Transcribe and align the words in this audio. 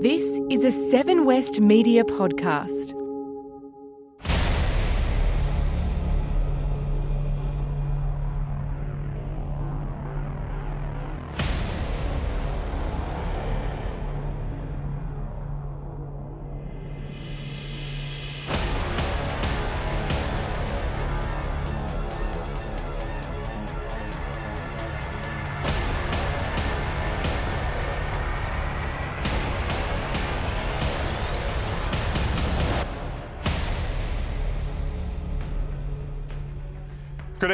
This 0.00 0.40
is 0.50 0.64
a 0.64 0.72
Seven 0.90 1.24
West 1.24 1.60
Media 1.60 2.04
podcast. 2.04 2.95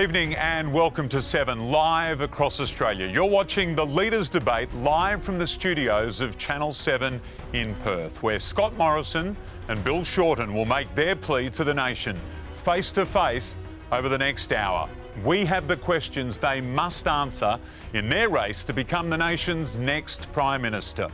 Evening 0.03 0.35
and 0.35 0.73
welcome 0.73 1.09
to 1.09 1.23
7 1.23 1.71
live 1.71 2.23
across 2.23 2.61
Australia. 2.61 3.07
You're 3.07 3.31
watching 3.31 3.77
the 3.77 3.87
Leaders 3.87 4.29
Debate 4.29 4.75
live 4.75 5.23
from 5.23 5.39
the 5.39 5.47
studios 5.47 6.21
of 6.21 6.37
Channel 6.37 6.73
7 6.73 7.21
in 7.53 7.77
Perth, 7.85 8.21
where 8.21 8.41
Scott 8.41 8.77
Morrison 8.77 9.37
and 9.69 9.85
Bill 9.85 10.03
Shorten 10.03 10.55
will 10.55 10.65
make 10.65 10.91
their 10.97 11.15
plea 11.15 11.51
to 11.51 11.63
the 11.63 11.73
nation 11.73 12.19
face 12.53 12.91
to 12.93 13.07
face 13.07 13.57
over 13.93 14.09
the 14.09 14.19
next 14.19 14.53
hour. 14.53 14.89
We 15.25 15.45
have 15.45 15.69
the 15.69 15.77
questions 15.77 16.37
they 16.37 16.61
must 16.61 17.07
answer 17.07 17.57
in 17.93 18.09
their 18.09 18.29
race 18.29 18.65
to 18.65 18.73
become 18.73 19.09
the 19.09 19.19
nation's 19.19 19.79
next 19.79 20.33
Prime 20.33 20.63
Minister. 20.63 21.09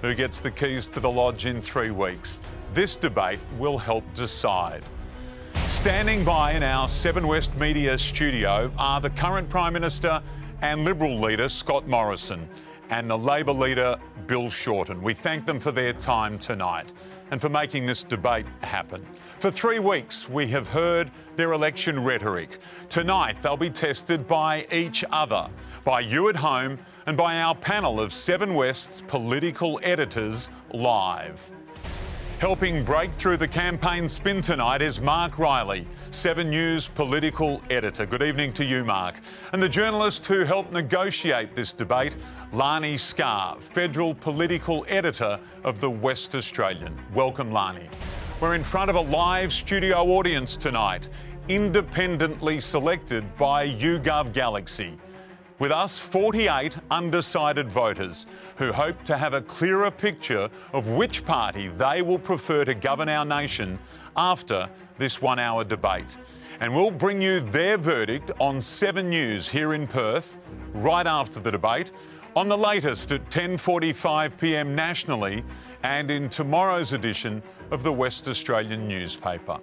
Who 0.00 0.14
gets 0.14 0.40
the 0.40 0.50
keys 0.50 0.88
to 0.88 1.00
the 1.00 1.10
Lodge 1.10 1.44
in 1.44 1.60
three 1.60 1.90
weeks? 1.90 2.40
This 2.72 2.96
debate 2.96 3.40
will 3.58 3.76
help 3.76 4.04
decide. 4.14 4.82
Standing 5.80 6.24
by 6.24 6.52
in 6.52 6.62
our 6.62 6.88
Seven 6.90 7.26
West 7.26 7.56
Media 7.56 7.96
studio 7.96 8.70
are 8.76 9.00
the 9.00 9.08
current 9.08 9.48
Prime 9.48 9.72
Minister 9.72 10.20
and 10.60 10.84
Liberal 10.84 11.18
leader 11.18 11.48
Scott 11.48 11.88
Morrison 11.88 12.46
and 12.90 13.08
the 13.08 13.16
Labor 13.16 13.54
leader 13.54 13.96
Bill 14.26 14.50
Shorten. 14.50 15.00
We 15.00 15.14
thank 15.14 15.46
them 15.46 15.58
for 15.58 15.72
their 15.72 15.94
time 15.94 16.38
tonight 16.38 16.92
and 17.30 17.40
for 17.40 17.48
making 17.48 17.86
this 17.86 18.04
debate 18.04 18.44
happen. 18.62 19.02
For 19.38 19.50
three 19.50 19.78
weeks, 19.78 20.28
we 20.28 20.48
have 20.48 20.68
heard 20.68 21.10
their 21.36 21.52
election 21.52 21.98
rhetoric. 22.04 22.58
Tonight, 22.90 23.40
they'll 23.40 23.56
be 23.56 23.70
tested 23.70 24.26
by 24.26 24.66
each 24.70 25.02
other, 25.10 25.48
by 25.86 26.00
you 26.00 26.28
at 26.28 26.36
home, 26.36 26.78
and 27.06 27.16
by 27.16 27.40
our 27.40 27.54
panel 27.54 28.00
of 28.00 28.12
Seven 28.12 28.52
West's 28.52 29.00
political 29.00 29.80
editors 29.82 30.50
live. 30.74 31.50
Helping 32.40 32.82
break 32.82 33.12
through 33.12 33.36
the 33.36 33.46
campaign 33.46 34.08
spin 34.08 34.40
tonight 34.40 34.80
is 34.80 34.98
Mark 34.98 35.38
Riley, 35.38 35.86
7 36.10 36.48
News 36.48 36.88
political 36.88 37.60
editor. 37.68 38.06
Good 38.06 38.22
evening 38.22 38.54
to 38.54 38.64
you, 38.64 38.82
Mark. 38.82 39.20
And 39.52 39.62
the 39.62 39.68
journalist 39.68 40.24
who 40.24 40.44
helped 40.44 40.72
negotiate 40.72 41.54
this 41.54 41.74
debate, 41.74 42.16
Lanai 42.54 42.96
Scarr, 42.96 43.60
federal 43.60 44.14
political 44.14 44.86
editor 44.88 45.38
of 45.64 45.80
the 45.80 45.90
West 45.90 46.34
Australian. 46.34 46.98
Welcome, 47.12 47.52
Lanai. 47.52 47.90
We're 48.40 48.54
in 48.54 48.64
front 48.64 48.88
of 48.88 48.96
a 48.96 49.02
live 49.02 49.52
studio 49.52 49.98
audience 49.98 50.56
tonight, 50.56 51.10
independently 51.48 52.58
selected 52.58 53.36
by 53.36 53.68
YouGov 53.68 54.32
Galaxy. 54.32 54.96
With 55.60 55.72
us, 55.72 55.98
48 55.98 56.78
undecided 56.90 57.68
voters 57.68 58.24
who 58.56 58.72
hope 58.72 59.04
to 59.04 59.18
have 59.18 59.34
a 59.34 59.42
clearer 59.42 59.90
picture 59.90 60.48
of 60.72 60.88
which 60.88 61.26
party 61.26 61.68
they 61.68 62.00
will 62.00 62.18
prefer 62.18 62.64
to 62.64 62.72
govern 62.72 63.10
our 63.10 63.26
nation 63.26 63.78
after 64.16 64.70
this 64.96 65.20
one 65.20 65.38
hour 65.38 65.62
debate. 65.62 66.16
And 66.60 66.74
we'll 66.74 66.90
bring 66.90 67.20
you 67.20 67.40
their 67.40 67.76
verdict 67.76 68.30
on 68.40 68.58
7 68.58 69.10
News 69.10 69.50
here 69.50 69.74
in 69.74 69.86
Perth 69.86 70.38
right 70.72 71.06
after 71.06 71.40
the 71.40 71.50
debate, 71.50 71.92
on 72.34 72.48
the 72.48 72.56
latest 72.56 73.12
at 73.12 73.28
10:45 73.28 74.38
p.m. 74.38 74.74
nationally 74.74 75.44
and 75.82 76.10
in 76.10 76.30
tomorrow's 76.30 76.94
edition 76.94 77.42
of 77.70 77.82
the 77.82 77.92
West 77.92 78.28
Australian 78.28 78.88
newspaper. 78.88 79.58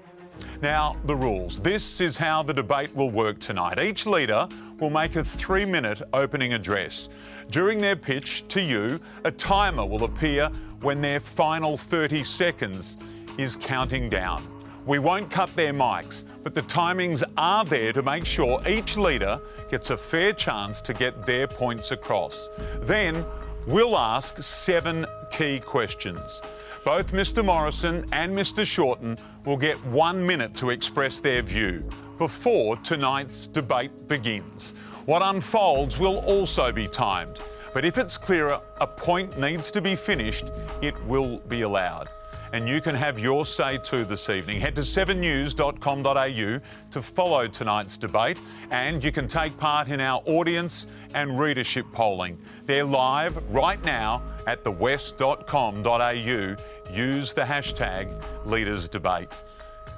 Now, 0.62 0.98
the 1.06 1.16
rules. 1.16 1.60
This 1.60 2.02
is 2.02 2.18
how 2.18 2.44
the 2.44 2.54
debate 2.54 2.96
will 2.96 3.12
work 3.12 3.40
tonight. 3.40 3.80
Each 3.80 4.06
leader 4.06 4.48
will 4.80 4.90
make 4.90 5.16
a 5.16 5.24
three 5.24 5.66
minute 5.66 6.02
opening 6.14 6.54
address. 6.54 7.10
During 7.50 7.80
their 7.80 7.96
pitch 7.96 8.48
to 8.50 8.62
you, 8.62 9.00
a 9.24 9.32
timer 9.32 9.86
will 9.86 10.04
appear 10.04 10.50
when 10.82 11.02
their 11.02 11.20
final 11.20 11.78
30 11.78 12.24
seconds 12.24 12.98
is 13.38 13.56
counting 13.56 14.10
down. 14.10 14.46
We 14.86 15.00
won't 15.00 15.30
cut 15.30 15.54
their 15.56 15.74
mics, 15.74 16.24
but 16.44 16.54
the 16.54 16.62
timings 16.62 17.22
are 17.38 17.66
there 17.66 17.92
to 17.92 18.02
make 18.02 18.26
sure 18.26 18.62
each 18.66 18.96
leader 18.96 19.40
gets 19.70 19.90
a 19.90 19.98
fair 19.98 20.32
chance 20.32 20.80
to 20.82 20.94
get 20.94 21.26
their 21.26 21.46
points 21.46 21.92
across. 21.92 22.50
Then 22.82 23.26
we'll 23.66 23.98
ask 23.98 24.42
seven 24.42 25.06
key 25.30 25.60
questions. 25.60 26.42
Both 26.88 27.12
Mr. 27.12 27.44
Morrison 27.44 28.06
and 28.14 28.32
Mr. 28.32 28.66
Shorten 28.66 29.18
will 29.44 29.58
get 29.58 29.76
one 29.88 30.26
minute 30.26 30.56
to 30.56 30.70
express 30.70 31.20
their 31.20 31.42
view 31.42 31.84
before 32.18 32.78
tonight's 32.78 33.46
debate 33.46 34.08
begins. 34.08 34.72
What 35.06 35.22
unfolds 35.22 36.00
will 36.00 36.20
also 36.20 36.72
be 36.72 36.88
timed, 36.88 37.42
but 37.74 37.84
if 37.84 37.98
it's 37.98 38.18
clearer 38.18 38.62
a 38.80 38.88
point 38.88 39.38
needs 39.38 39.70
to 39.72 39.82
be 39.82 39.98
finished, 39.98 40.46
it 40.82 40.96
will 41.04 41.40
be 41.50 41.64
allowed. 41.64 42.08
And 42.54 42.68
you 42.68 42.82
can 42.82 42.96
have 42.96 43.20
your 43.20 43.46
say 43.46 43.78
too 43.78 44.06
this 44.06 44.30
evening. 44.30 44.60
Head 44.60 44.76
to 44.76 44.82
7news.com.au 44.82 46.60
to 46.92 47.02
follow 47.02 47.48
tonight's 47.48 47.98
debate, 47.98 48.40
and 48.72 49.04
you 49.04 49.12
can 49.12 49.28
take 49.28 49.58
part 49.58 49.90
in 49.90 50.00
our 50.00 50.22
audience 50.26 50.88
and 51.14 51.40
readership 51.40 51.86
polling. 51.92 52.38
They're 52.66 52.84
live 52.84 53.38
right 53.54 53.84
now 53.84 54.22
at 54.46 54.64
thewest.com.au. 54.64 56.56
Use 56.94 57.34
the 57.34 57.42
hashtag 57.42 58.24
LeadersDebate. 58.46 59.42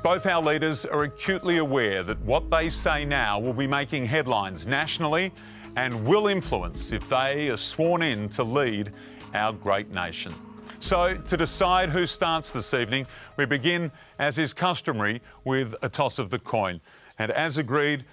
Both 0.02 0.26
our 0.26 0.42
leaders 0.42 0.86
are 0.86 1.04
acutely 1.04 1.58
aware 1.58 2.04
that 2.04 2.20
what 2.22 2.50
they 2.50 2.70
say 2.70 3.04
now 3.04 3.38
will 3.38 3.54
be 3.54 3.68
making 3.68 4.06
headlines 4.06 4.66
nationally 4.66 5.34
and 5.76 6.06
will 6.06 6.28
influence 6.28 6.92
if 6.94 7.10
they 7.10 7.50
are 7.50 7.58
sworn 7.58 8.02
in 8.02 8.30
to 8.30 8.44
lead 8.44 8.92
our 9.34 9.54
great 9.54 9.94
nation. 9.94 10.34
So, 10.82 11.16
to 11.16 11.38
decide 11.38 11.90
who 11.90 12.06
starts 12.06 12.52
this 12.52 12.74
evening, 12.74 13.06
we 13.36 13.46
begin, 13.46 13.92
as 14.18 14.38
is 14.40 14.54
customary, 14.54 15.22
with 15.44 15.76
a 15.82 15.90
toss 15.90 16.20
of 16.20 16.30
the 16.30 16.40
coin. 16.40 16.80
And 17.20 17.32
as 17.32 17.58
agreed, 17.58 18.06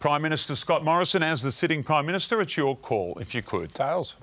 Prime 0.00 0.20
Minister 0.20 0.56
Scott 0.56 0.84
Morrison, 0.84 1.22
as 1.22 1.42
the 1.42 1.52
sitting 1.52 1.84
Prime 1.84 2.06
Minister, 2.06 2.40
it's 2.40 2.56
your 2.56 2.76
call, 2.76 3.16
if 3.20 3.34
you 3.34 3.42
could. 3.42 3.72
Tails. 3.74 4.16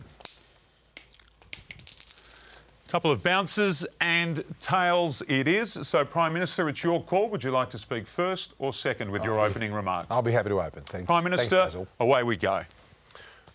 Couple 2.90 3.12
of 3.12 3.24
bounces 3.24 3.86
and 4.00 4.44
tails 4.60 5.22
it 5.28 5.48
is. 5.48 5.74
So, 5.88 6.04
Prime 6.04 6.34
Minister, 6.34 6.68
it's 6.70 6.84
your 6.84 7.02
call. 7.02 7.30
Would 7.30 7.44
you 7.44 7.52
like 7.52 7.70
to 7.72 7.80
speak 7.80 8.06
first 8.06 8.54
or 8.60 8.74
second 8.74 9.10
with 9.12 9.24
your 9.24 9.40
opening 9.40 9.74
remarks? 9.74 10.08
I'll 10.12 10.22
be 10.22 10.32
happy 10.32 10.50
to 10.50 10.62
open. 10.62 10.82
Thanks. 10.84 11.06
Prime 11.06 11.24
Minister, 11.24 11.68
Thanks, 11.70 11.90
away 12.00 12.24
we 12.24 12.36
go. 12.38 12.64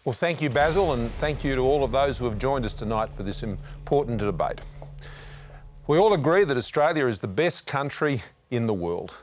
Well, 0.05 0.13
thank 0.13 0.43
you, 0.43 0.51
Basil, 0.51 0.95
and 0.95 1.13
thank 1.15 1.45
you 1.45 1.55
to 1.55 1.61
all 1.61 1.85
of 1.85 1.93
those 1.93 2.19
who 2.19 2.25
have 2.25 2.37
joined 2.37 2.67
us 2.67 2.75
tonight 2.75 3.15
for 3.15 3.23
this 3.23 3.45
important 3.45 4.19
debate. 4.19 4.61
We 5.87 5.97
all 5.97 6.13
agree 6.13 6.43
that 6.43 6.57
Australia 6.57 7.07
is 7.07 7.21
the 7.21 7.29
best 7.29 7.69
country 7.69 8.21
in 8.51 8.67
the 8.67 8.75
world, 8.75 9.17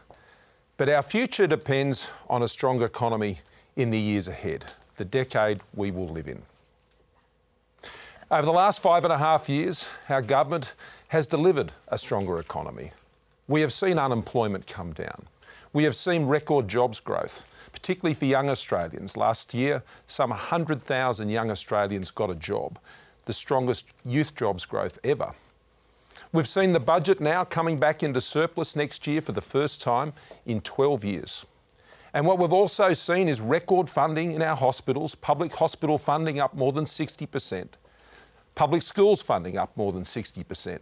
but 0.77 0.87
our 0.87 1.03
future 1.03 1.47
depends 1.47 2.09
on 2.29 2.43
a 2.43 2.47
stronger 2.47 2.85
economy 2.85 3.41
in 3.75 3.89
the 3.89 3.99
years 3.99 4.29
ahead, 4.29 4.63
the 4.95 5.03
decade 5.03 5.59
we 5.73 5.91
will 5.91 6.07
live 6.07 6.29
in. 6.29 6.41
Over 8.31 8.45
the 8.45 8.53
last 8.53 8.81
five 8.81 9.03
and 9.03 9.11
a 9.11 9.17
half 9.17 9.49
years, 9.49 9.89
our 10.07 10.21
government 10.21 10.75
has 11.09 11.27
delivered 11.27 11.73
a 11.89 11.97
stronger 11.97 12.39
economy. 12.39 12.93
We 13.49 13.59
have 13.59 13.73
seen 13.73 13.99
unemployment 13.99 14.65
come 14.65 14.93
down. 14.93 15.27
We 15.73 15.83
have 15.83 15.95
seen 15.95 16.25
record 16.25 16.69
jobs 16.69 17.01
growth, 17.01 17.45
particularly 17.81 18.13
for 18.13 18.25
young 18.25 18.49
Australians. 18.49 19.15
Last 19.15 19.53
year, 19.53 19.81
some 20.05 20.31
100,000 20.31 21.29
young 21.29 21.49
Australians 21.49 22.11
got 22.11 22.29
a 22.29 22.35
job, 22.35 22.77
the 23.25 23.31
strongest 23.31 23.87
youth 24.05 24.35
jobs 24.35 24.65
growth 24.65 24.99
ever. 25.03 25.31
We've 26.33 26.47
seen 26.47 26.73
the 26.73 26.79
budget 26.81 27.21
now 27.21 27.45
coming 27.45 27.77
back 27.77 28.03
into 28.03 28.19
surplus 28.19 28.75
next 28.75 29.07
year 29.07 29.21
for 29.21 29.31
the 29.31 29.41
first 29.41 29.81
time 29.81 30.11
in 30.45 30.59
12 30.59 31.05
years. 31.05 31.45
And 32.13 32.25
what 32.25 32.37
we've 32.37 32.51
also 32.51 32.91
seen 32.91 33.29
is 33.29 33.39
record 33.39 33.89
funding 33.89 34.33
in 34.33 34.41
our 34.41 34.55
hospitals, 34.55 35.15
public 35.15 35.55
hospital 35.55 35.97
funding 35.97 36.39
up 36.39 36.53
more 36.53 36.73
than 36.73 36.85
60%, 36.85 37.67
public 38.55 38.81
schools 38.81 39.21
funding 39.21 39.57
up 39.57 39.75
more 39.77 39.93
than 39.93 40.03
60%, 40.03 40.79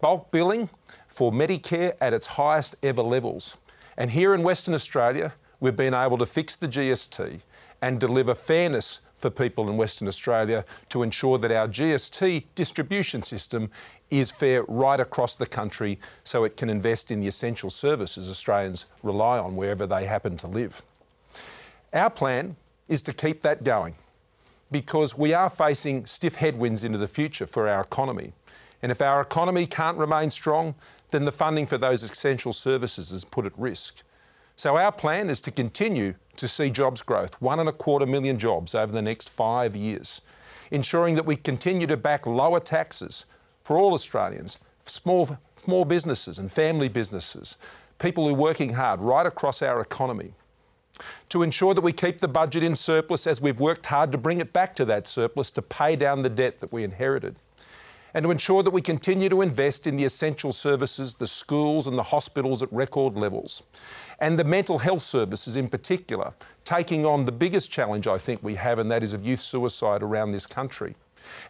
bulk 0.00 0.30
billing 0.32 0.68
for 1.06 1.30
Medicare 1.30 1.94
at 2.00 2.12
its 2.12 2.26
highest 2.26 2.74
ever 2.82 3.02
levels. 3.02 3.58
And 3.96 4.10
here 4.10 4.34
in 4.34 4.42
Western 4.42 4.74
Australia, 4.74 5.32
we've 5.62 5.76
been 5.76 5.94
able 5.94 6.18
to 6.18 6.26
fix 6.26 6.56
the 6.56 6.66
GST 6.66 7.40
and 7.82 8.00
deliver 8.00 8.34
fairness 8.34 9.00
for 9.16 9.30
people 9.30 9.70
in 9.70 9.76
Western 9.76 10.08
Australia 10.08 10.64
to 10.88 11.04
ensure 11.04 11.38
that 11.38 11.52
our 11.52 11.68
GST 11.68 12.44
distribution 12.56 13.22
system 13.22 13.70
is 14.10 14.32
fair 14.32 14.64
right 14.64 14.98
across 14.98 15.36
the 15.36 15.46
country 15.46 16.00
so 16.24 16.42
it 16.42 16.56
can 16.56 16.68
invest 16.68 17.12
in 17.12 17.20
the 17.20 17.28
essential 17.28 17.70
services 17.70 18.28
Australians 18.28 18.86
rely 19.04 19.38
on 19.38 19.54
wherever 19.54 19.86
they 19.86 20.04
happen 20.04 20.36
to 20.36 20.48
live. 20.48 20.82
Our 21.92 22.10
plan 22.10 22.56
is 22.88 23.00
to 23.04 23.12
keep 23.12 23.40
that 23.42 23.62
going 23.62 23.94
because 24.72 25.16
we 25.16 25.32
are 25.32 25.48
facing 25.48 26.06
stiff 26.06 26.34
headwinds 26.34 26.82
into 26.82 26.98
the 26.98 27.06
future 27.06 27.46
for 27.46 27.68
our 27.68 27.82
economy. 27.82 28.32
And 28.82 28.90
if 28.90 29.00
our 29.00 29.20
economy 29.20 29.66
can't 29.66 29.96
remain 29.96 30.30
strong, 30.30 30.74
then 31.12 31.24
the 31.24 31.30
funding 31.30 31.66
for 31.66 31.78
those 31.78 32.02
essential 32.02 32.52
services 32.52 33.12
is 33.12 33.24
put 33.24 33.46
at 33.46 33.56
risk. 33.56 34.02
So 34.62 34.76
our 34.76 34.92
plan 34.92 35.28
is 35.28 35.40
to 35.40 35.50
continue 35.50 36.14
to 36.36 36.46
see 36.46 36.70
jobs 36.70 37.02
growth, 37.02 37.34
one 37.42 37.58
and 37.58 37.68
a 37.68 37.72
quarter 37.72 38.06
million 38.06 38.38
jobs 38.38 38.76
over 38.76 38.92
the 38.92 39.02
next 39.02 39.28
five 39.28 39.74
years, 39.74 40.20
ensuring 40.70 41.16
that 41.16 41.26
we 41.26 41.34
continue 41.34 41.88
to 41.88 41.96
back 41.96 42.26
lower 42.26 42.60
taxes 42.60 43.26
for 43.64 43.76
all 43.76 43.92
Australians, 43.92 44.58
small, 44.86 45.36
small 45.56 45.84
businesses 45.84 46.38
and 46.38 46.48
family 46.48 46.88
businesses, 46.88 47.58
people 47.98 48.28
who 48.28 48.34
are 48.34 48.38
working 48.38 48.74
hard 48.74 49.00
right 49.00 49.26
across 49.26 49.62
our 49.62 49.80
economy. 49.80 50.32
To 51.30 51.42
ensure 51.42 51.74
that 51.74 51.80
we 51.80 51.92
keep 51.92 52.20
the 52.20 52.28
budget 52.28 52.62
in 52.62 52.76
surplus 52.76 53.26
as 53.26 53.40
we've 53.40 53.58
worked 53.58 53.86
hard 53.86 54.12
to 54.12 54.18
bring 54.18 54.40
it 54.40 54.52
back 54.52 54.76
to 54.76 54.84
that 54.84 55.08
surplus 55.08 55.50
to 55.50 55.62
pay 55.62 55.96
down 55.96 56.20
the 56.20 56.30
debt 56.30 56.60
that 56.60 56.72
we 56.72 56.84
inherited 56.84 57.40
and 58.14 58.24
to 58.24 58.30
ensure 58.30 58.62
that 58.62 58.70
we 58.70 58.82
continue 58.82 59.28
to 59.28 59.42
invest 59.42 59.86
in 59.86 59.96
the 59.96 60.04
essential 60.04 60.52
services, 60.52 61.14
the 61.14 61.26
schools 61.26 61.86
and 61.86 61.96
the 61.96 62.02
hospitals 62.02 62.62
at 62.62 62.72
record 62.72 63.16
levels, 63.16 63.62
and 64.20 64.36
the 64.36 64.44
mental 64.44 64.78
health 64.78 65.02
services 65.02 65.56
in 65.56 65.68
particular, 65.68 66.32
taking 66.64 67.06
on 67.06 67.24
the 67.24 67.32
biggest 67.32 67.70
challenge 67.70 68.06
I 68.06 68.18
think 68.18 68.42
we 68.42 68.54
have, 68.56 68.78
and 68.78 68.90
that 68.90 69.02
is 69.02 69.12
of 69.12 69.24
youth 69.24 69.40
suicide 69.40 70.02
around 70.02 70.32
this 70.32 70.46
country. 70.46 70.94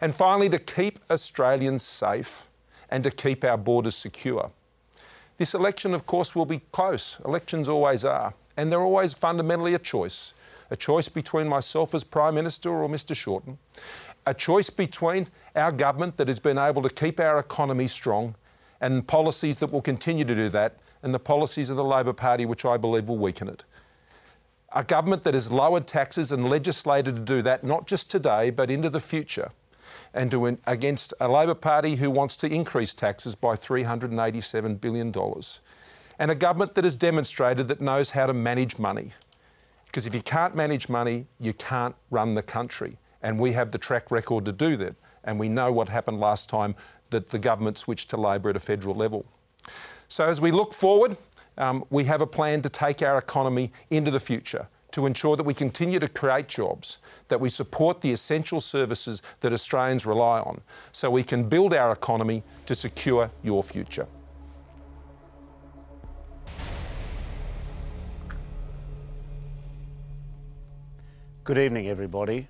And 0.01 0.13
finally, 0.13 0.49
to 0.49 0.59
keep 0.59 0.99
Australians 1.09 1.83
safe 1.83 2.47
and 2.89 3.03
to 3.03 3.11
keep 3.11 3.43
our 3.43 3.57
borders 3.57 3.95
secure. 3.95 4.51
This 5.37 5.55
election, 5.55 5.93
of 5.93 6.05
course, 6.05 6.35
will 6.35 6.45
be 6.45 6.61
close. 6.71 7.19
Elections 7.25 7.67
always 7.67 8.05
are. 8.05 8.33
And 8.55 8.69
they're 8.69 8.81
always 8.81 9.13
fundamentally 9.13 9.73
a 9.73 9.79
choice 9.79 10.35
a 10.73 10.75
choice 10.75 11.07
between 11.07 11.47
myself 11.47 11.93
as 11.93 12.03
Prime 12.03 12.33
Minister 12.33 12.69
or 12.71 12.89
Mr 12.89 13.15
Shorten, 13.15 13.59
a 14.25 14.33
choice 14.33 14.69
between 14.69 15.27
our 15.55 15.71
government 15.71 16.17
that 16.17 16.27
has 16.27 16.39
been 16.39 16.57
able 16.57 16.81
to 16.81 16.89
keep 16.89 17.19
our 17.19 17.39
economy 17.39 17.87
strong 17.87 18.35
and 18.81 19.07
policies 19.07 19.59
that 19.59 19.71
will 19.71 19.81
continue 19.81 20.25
to 20.25 20.35
do 20.35 20.49
that, 20.49 20.77
and 21.03 21.13
the 21.13 21.19
policies 21.19 21.69
of 21.69 21.77
the 21.77 21.83
Labor 21.83 22.11
Party, 22.11 22.45
which 22.45 22.65
I 22.65 22.75
believe 22.75 23.07
will 23.07 23.17
weaken 23.17 23.47
it. 23.47 23.63
A 24.73 24.83
government 24.83 25.23
that 25.23 25.33
has 25.33 25.51
lowered 25.51 25.87
taxes 25.87 26.31
and 26.31 26.49
legislated 26.49 27.15
to 27.15 27.21
do 27.21 27.41
that, 27.43 27.63
not 27.63 27.87
just 27.87 28.11
today, 28.11 28.49
but 28.49 28.69
into 28.69 28.89
the 28.89 28.99
future, 28.99 29.51
and 30.13 30.29
to, 30.31 30.57
against 30.67 31.13
a 31.21 31.29
Labor 31.29 31.55
Party 31.55 31.95
who 31.95 32.11
wants 32.11 32.35
to 32.37 32.47
increase 32.47 32.93
taxes 32.93 33.35
by 33.35 33.55
$387 33.55 34.81
billion. 34.81 35.13
And 36.19 36.31
a 36.31 36.35
government 36.35 36.75
that 36.75 36.83
has 36.83 36.95
demonstrated 36.95 37.69
that 37.69 37.79
knows 37.79 38.09
how 38.09 38.25
to 38.25 38.33
manage 38.33 38.79
money. 38.79 39.13
Because 39.85 40.05
if 40.05 40.13
you 40.13 40.21
can't 40.21 40.55
manage 40.55 40.89
money, 40.89 41.25
you 41.39 41.53
can't 41.53 41.95
run 42.09 42.35
the 42.35 42.43
country 42.43 42.97
and 43.23 43.39
we 43.39 43.53
have 43.53 43.71
the 43.71 43.77
track 43.77 44.11
record 44.11 44.45
to 44.45 44.51
do 44.51 44.77
that. 44.77 44.95
And 45.23 45.39
we 45.39 45.49
know 45.49 45.71
what 45.71 45.89
happened 45.89 46.19
last 46.19 46.49
time 46.49 46.75
that 47.09 47.29
the 47.29 47.39
government 47.39 47.77
switched 47.77 48.09
to 48.09 48.17
Labor 48.17 48.49
at 48.49 48.55
a 48.55 48.59
federal 48.59 48.93
level. 48.93 49.25
So 50.09 50.27
as 50.27 50.41
we 50.41 50.51
look 50.51 50.73
forward, 50.73 51.17
um, 51.57 51.85
we 51.89 52.03
have 52.03 52.21
a 52.21 52.27
plan 52.27 52.61
to 52.61 52.69
take 52.69 53.01
our 53.01 53.17
economy 53.17 53.71
into 53.89 54.11
the 54.11 54.19
future 54.19 54.67
to 54.91 55.07
ensure 55.07 55.35
that 55.35 55.43
we 55.43 55.55
continue 55.55 55.99
to 55.99 56.07
create 56.07 56.47
jobs, 56.47 56.99
that 57.27 57.39
we 57.39 57.49
support 57.49 57.99
the 58.01 58.11
essential 58.11 58.59
services 58.59 59.23
that 59.39 59.51
Australians 59.51 60.05
rely 60.05 60.39
on, 60.39 60.61
so 60.91 61.09
we 61.09 61.23
can 61.23 61.49
build 61.49 61.73
our 61.73 61.91
economy 61.91 62.43
to 62.67 62.75
secure 62.75 63.31
your 63.41 63.63
future. 63.63 64.05
Good 71.43 71.57
evening, 71.57 71.89
everybody. 71.89 72.47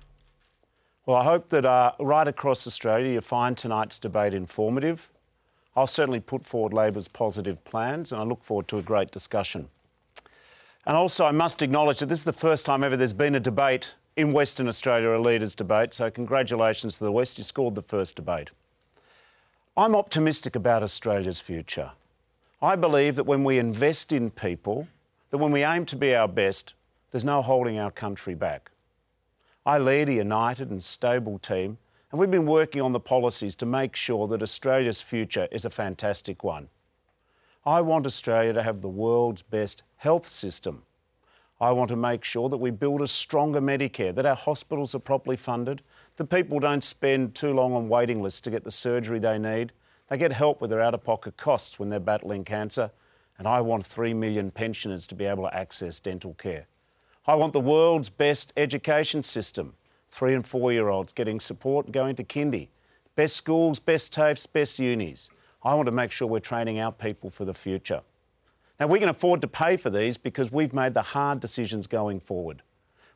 Well, 1.06 1.18
I 1.18 1.24
hope 1.24 1.50
that 1.50 1.66
uh, 1.66 1.92
right 2.00 2.26
across 2.26 2.66
Australia 2.66 3.12
you 3.12 3.20
find 3.20 3.58
tonight's 3.58 3.98
debate 3.98 4.32
informative. 4.32 5.10
I'll 5.76 5.86
certainly 5.86 6.20
put 6.20 6.46
forward 6.46 6.72
Labor's 6.72 7.08
positive 7.08 7.62
plans 7.64 8.10
and 8.10 8.20
I 8.20 8.24
look 8.24 8.42
forward 8.42 8.68
to 8.68 8.78
a 8.78 8.82
great 8.82 9.10
discussion. 9.10 9.68
And 10.86 10.96
also, 10.96 11.26
I 11.26 11.30
must 11.30 11.60
acknowledge 11.60 11.98
that 11.98 12.06
this 12.06 12.20
is 12.20 12.24
the 12.24 12.32
first 12.32 12.64
time 12.64 12.82
ever 12.84 12.96
there's 12.96 13.12
been 13.12 13.34
a 13.34 13.40
debate 13.40 13.94
in 14.16 14.32
Western 14.32 14.68
Australia, 14.68 15.10
a 15.10 15.18
leaders' 15.18 15.54
debate, 15.54 15.92
so 15.92 16.10
congratulations 16.10 16.98
to 16.98 17.04
the 17.04 17.12
West, 17.12 17.36
you 17.36 17.44
scored 17.44 17.74
the 17.74 17.82
first 17.82 18.16
debate. 18.16 18.50
I'm 19.76 19.96
optimistic 19.96 20.54
about 20.56 20.82
Australia's 20.82 21.40
future. 21.40 21.90
I 22.62 22.76
believe 22.76 23.16
that 23.16 23.24
when 23.24 23.44
we 23.44 23.58
invest 23.58 24.12
in 24.12 24.30
people, 24.30 24.88
that 25.30 25.38
when 25.38 25.52
we 25.52 25.64
aim 25.64 25.84
to 25.86 25.96
be 25.96 26.14
our 26.14 26.28
best, 26.28 26.74
there's 27.10 27.24
no 27.24 27.42
holding 27.42 27.78
our 27.78 27.90
country 27.90 28.34
back. 28.34 28.70
I 29.66 29.78
lead 29.78 30.10
a 30.10 30.14
united 30.14 30.70
and 30.70 30.84
stable 30.84 31.38
team, 31.38 31.78
and 32.10 32.20
we've 32.20 32.30
been 32.30 32.44
working 32.44 32.82
on 32.82 32.92
the 32.92 33.00
policies 33.00 33.54
to 33.56 33.66
make 33.66 33.96
sure 33.96 34.26
that 34.28 34.42
Australia's 34.42 35.00
future 35.00 35.48
is 35.50 35.64
a 35.64 35.70
fantastic 35.70 36.44
one. 36.44 36.68
I 37.64 37.80
want 37.80 38.04
Australia 38.04 38.52
to 38.52 38.62
have 38.62 38.82
the 38.82 38.90
world's 38.90 39.40
best 39.40 39.82
health 39.96 40.28
system. 40.28 40.82
I 41.62 41.72
want 41.72 41.88
to 41.88 41.96
make 41.96 42.24
sure 42.24 42.50
that 42.50 42.58
we 42.58 42.70
build 42.70 43.00
a 43.00 43.08
stronger 43.08 43.60
Medicare, 43.62 44.14
that 44.14 44.26
our 44.26 44.36
hospitals 44.36 44.94
are 44.94 44.98
properly 44.98 45.36
funded, 45.36 45.80
that 46.16 46.26
people 46.26 46.60
don't 46.60 46.84
spend 46.84 47.34
too 47.34 47.54
long 47.54 47.72
on 47.72 47.88
waiting 47.88 48.22
lists 48.22 48.42
to 48.42 48.50
get 48.50 48.64
the 48.64 48.70
surgery 48.70 49.18
they 49.18 49.38
need, 49.38 49.72
they 50.08 50.18
get 50.18 50.32
help 50.32 50.60
with 50.60 50.68
their 50.68 50.82
out 50.82 50.92
of 50.92 51.02
pocket 51.02 51.38
costs 51.38 51.78
when 51.78 51.88
they're 51.88 52.00
battling 52.00 52.44
cancer, 52.44 52.90
and 53.38 53.48
I 53.48 53.62
want 53.62 53.86
3 53.86 54.12
million 54.12 54.50
pensioners 54.50 55.06
to 55.06 55.14
be 55.14 55.24
able 55.24 55.44
to 55.44 55.56
access 55.56 56.00
dental 56.00 56.34
care. 56.34 56.66
I 57.26 57.36
want 57.36 57.54
the 57.54 57.60
world's 57.60 58.10
best 58.10 58.52
education 58.54 59.22
system. 59.22 59.72
Three 60.10 60.34
and 60.34 60.46
four 60.46 60.74
year 60.74 60.90
olds 60.90 61.14
getting 61.14 61.40
support 61.40 61.90
going 61.90 62.16
to 62.16 62.24
kindy. 62.24 62.68
Best 63.16 63.34
schools, 63.34 63.78
best 63.78 64.12
TAFEs, 64.14 64.52
best 64.52 64.78
unis. 64.78 65.30
I 65.62 65.74
want 65.74 65.86
to 65.86 65.92
make 65.92 66.10
sure 66.10 66.28
we're 66.28 66.40
training 66.40 66.80
our 66.80 66.92
people 66.92 67.30
for 67.30 67.46
the 67.46 67.54
future. 67.54 68.02
Now, 68.78 68.88
we 68.88 68.98
can 68.98 69.08
afford 69.08 69.40
to 69.40 69.48
pay 69.48 69.78
for 69.78 69.88
these 69.88 70.18
because 70.18 70.52
we've 70.52 70.74
made 70.74 70.92
the 70.92 71.00
hard 71.00 71.40
decisions 71.40 71.86
going 71.86 72.20
forward. 72.20 72.60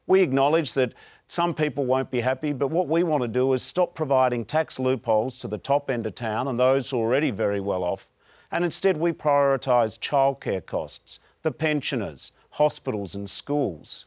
We 0.06 0.22
acknowledge 0.22 0.72
that 0.72 0.94
some 1.26 1.52
people 1.52 1.84
won't 1.84 2.10
be 2.10 2.20
happy, 2.20 2.54
but 2.54 2.68
what 2.68 2.88
we 2.88 3.02
want 3.02 3.24
to 3.24 3.28
do 3.28 3.52
is 3.52 3.62
stop 3.62 3.94
providing 3.94 4.46
tax 4.46 4.78
loopholes 4.78 5.36
to 5.38 5.48
the 5.48 5.58
top 5.58 5.90
end 5.90 6.06
of 6.06 6.14
town 6.14 6.48
and 6.48 6.58
those 6.58 6.94
already 6.94 7.30
very 7.30 7.60
well 7.60 7.84
off, 7.84 8.08
and 8.50 8.64
instead 8.64 8.96
we 8.96 9.12
prioritise 9.12 9.98
childcare 9.98 10.64
costs, 10.64 11.18
the 11.42 11.52
pensioners, 11.52 12.32
hospitals 12.50 13.14
and 13.14 13.28
schools. 13.28 14.06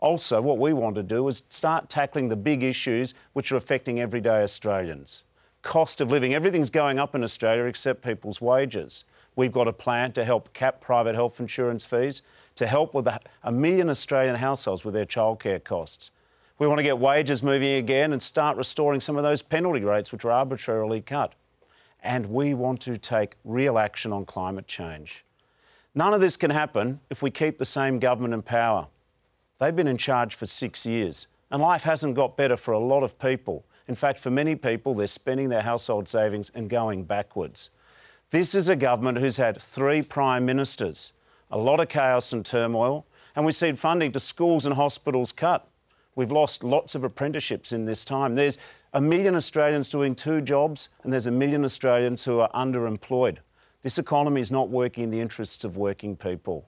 Also, 0.00 0.40
what 0.40 0.58
we 0.58 0.72
want 0.72 0.94
to 0.96 1.02
do 1.02 1.26
is 1.28 1.44
start 1.48 1.88
tackling 1.88 2.28
the 2.28 2.36
big 2.36 2.62
issues 2.62 3.14
which 3.32 3.50
are 3.50 3.56
affecting 3.56 4.00
everyday 4.00 4.42
Australians. 4.42 5.24
Cost 5.62 6.00
of 6.00 6.10
living, 6.10 6.34
everything's 6.34 6.68
going 6.68 6.98
up 6.98 7.14
in 7.14 7.22
Australia 7.22 7.64
except 7.64 8.04
people's 8.04 8.40
wages. 8.40 9.04
We've 9.36 9.52
got 9.52 9.66
a 9.66 9.72
plan 9.72 10.12
to 10.12 10.24
help 10.24 10.52
cap 10.52 10.80
private 10.80 11.14
health 11.14 11.40
insurance 11.40 11.84
fees, 11.86 12.22
to 12.56 12.66
help 12.66 12.94
with 12.94 13.08
a 13.08 13.50
million 13.50 13.88
Australian 13.88 14.36
households 14.36 14.84
with 14.84 14.94
their 14.94 15.06
childcare 15.06 15.62
costs. 15.62 16.10
We 16.58 16.68
want 16.68 16.78
to 16.78 16.84
get 16.84 16.98
wages 16.98 17.42
moving 17.42 17.72
again 17.72 18.12
and 18.12 18.22
start 18.22 18.56
restoring 18.56 19.00
some 19.00 19.16
of 19.16 19.24
those 19.24 19.42
penalty 19.42 19.80
rates 19.80 20.12
which 20.12 20.24
were 20.24 20.32
arbitrarily 20.32 21.00
cut. 21.00 21.32
And 22.02 22.26
we 22.26 22.54
want 22.54 22.80
to 22.82 22.96
take 22.98 23.36
real 23.44 23.78
action 23.78 24.12
on 24.12 24.26
climate 24.26 24.68
change. 24.68 25.24
None 25.94 26.12
of 26.12 26.20
this 26.20 26.36
can 26.36 26.50
happen 26.50 27.00
if 27.08 27.22
we 27.22 27.30
keep 27.30 27.58
the 27.58 27.64
same 27.64 28.00
government 28.00 28.34
in 28.34 28.42
power. 28.42 28.88
They've 29.58 29.74
been 29.74 29.86
in 29.86 29.96
charge 29.96 30.34
for 30.34 30.46
six 30.46 30.84
years, 30.84 31.28
and 31.50 31.62
life 31.62 31.84
hasn't 31.84 32.16
got 32.16 32.36
better 32.36 32.56
for 32.56 32.72
a 32.72 32.78
lot 32.78 33.04
of 33.04 33.18
people. 33.18 33.64
In 33.86 33.94
fact, 33.94 34.18
for 34.18 34.30
many 34.30 34.56
people, 34.56 34.94
they're 34.94 35.06
spending 35.06 35.48
their 35.48 35.62
household 35.62 36.08
savings 36.08 36.50
and 36.50 36.68
going 36.68 37.04
backwards. 37.04 37.70
This 38.30 38.56
is 38.56 38.68
a 38.68 38.74
government 38.74 39.18
who's 39.18 39.36
had 39.36 39.60
three 39.60 40.02
prime 40.02 40.44
ministers, 40.44 41.12
a 41.52 41.58
lot 41.58 41.78
of 41.78 41.88
chaos 41.88 42.32
and 42.32 42.44
turmoil, 42.44 43.06
and 43.36 43.44
we've 43.44 43.54
seen 43.54 43.76
funding 43.76 44.10
to 44.12 44.20
schools 44.20 44.66
and 44.66 44.74
hospitals 44.74 45.30
cut. 45.30 45.68
We've 46.16 46.32
lost 46.32 46.64
lots 46.64 46.96
of 46.96 47.04
apprenticeships 47.04 47.72
in 47.72 47.84
this 47.84 48.04
time. 48.04 48.34
There's 48.34 48.58
a 48.94 49.00
million 49.00 49.36
Australians 49.36 49.88
doing 49.88 50.16
two 50.16 50.40
jobs, 50.40 50.88
and 51.04 51.12
there's 51.12 51.26
a 51.26 51.32
million 51.32 51.64
Australians 51.64 52.24
who 52.24 52.40
are 52.40 52.50
underemployed. 52.52 53.38
This 53.84 53.98
economy 53.98 54.40
is 54.40 54.50
not 54.50 54.70
working 54.70 55.04
in 55.04 55.10
the 55.10 55.20
interests 55.20 55.62
of 55.62 55.76
working 55.76 56.16
people. 56.16 56.66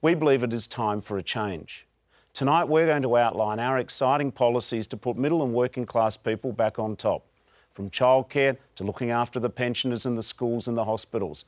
We 0.00 0.14
believe 0.14 0.42
it 0.42 0.54
is 0.54 0.66
time 0.66 1.02
for 1.02 1.18
a 1.18 1.22
change. 1.22 1.86
Tonight, 2.32 2.64
we're 2.64 2.86
going 2.86 3.02
to 3.02 3.18
outline 3.18 3.60
our 3.60 3.78
exciting 3.78 4.32
policies 4.32 4.86
to 4.86 4.96
put 4.96 5.18
middle 5.18 5.42
and 5.42 5.52
working 5.52 5.84
class 5.84 6.16
people 6.16 6.52
back 6.52 6.78
on 6.78 6.96
top, 6.96 7.26
from 7.74 7.90
childcare 7.90 8.56
to 8.76 8.84
looking 8.84 9.10
after 9.10 9.38
the 9.38 9.50
pensioners 9.50 10.06
and 10.06 10.16
the 10.16 10.22
schools 10.22 10.66
and 10.66 10.78
the 10.78 10.86
hospitals. 10.86 11.44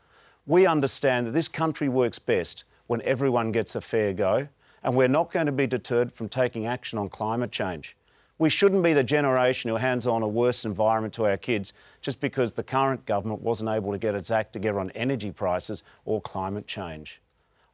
We 0.46 0.66
understand 0.66 1.26
that 1.26 1.32
this 1.32 1.48
country 1.48 1.88
works 1.88 2.18
best 2.18 2.64
when 2.86 3.00
everyone 3.00 3.50
gets 3.50 3.76
a 3.76 3.80
fair 3.80 4.12
go, 4.12 4.46
and 4.82 4.94
we're 4.94 5.08
not 5.08 5.30
going 5.30 5.46
to 5.46 5.52
be 5.52 5.66
deterred 5.66 6.12
from 6.12 6.28
taking 6.28 6.66
action 6.66 6.98
on 6.98 7.08
climate 7.08 7.50
change. 7.50 7.96
We 8.38 8.50
shouldn't 8.50 8.84
be 8.84 8.92
the 8.92 9.02
generation 9.02 9.68
who 9.68 9.76
hands 9.76 10.06
on 10.06 10.22
a 10.22 10.28
worse 10.28 10.64
environment 10.64 11.12
to 11.14 11.26
our 11.26 11.36
kids 11.36 11.72
just 12.00 12.20
because 12.20 12.52
the 12.52 12.62
current 12.62 13.04
government 13.04 13.42
wasn't 13.42 13.70
able 13.70 13.90
to 13.90 13.98
get 13.98 14.14
its 14.14 14.30
act 14.30 14.52
together 14.52 14.78
on 14.78 14.90
energy 14.92 15.32
prices 15.32 15.82
or 16.04 16.20
climate 16.20 16.68
change. 16.68 17.20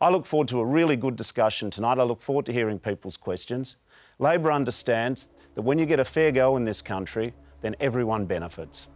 I 0.00 0.08
look 0.08 0.24
forward 0.24 0.48
to 0.48 0.60
a 0.60 0.64
really 0.64 0.96
good 0.96 1.16
discussion 1.16 1.70
tonight. 1.70 1.98
I 1.98 2.02
look 2.02 2.22
forward 2.22 2.46
to 2.46 2.52
hearing 2.52 2.78
people's 2.78 3.16
questions. 3.16 3.76
Labor 4.18 4.50
understands 4.50 5.28
that 5.54 5.62
when 5.62 5.78
you 5.78 5.86
get 5.86 6.00
a 6.00 6.04
fair 6.04 6.32
go 6.32 6.56
in 6.56 6.64
this 6.64 6.80
country, 6.80 7.34
then 7.60 7.76
everyone 7.78 8.24
benefits. 8.24 8.88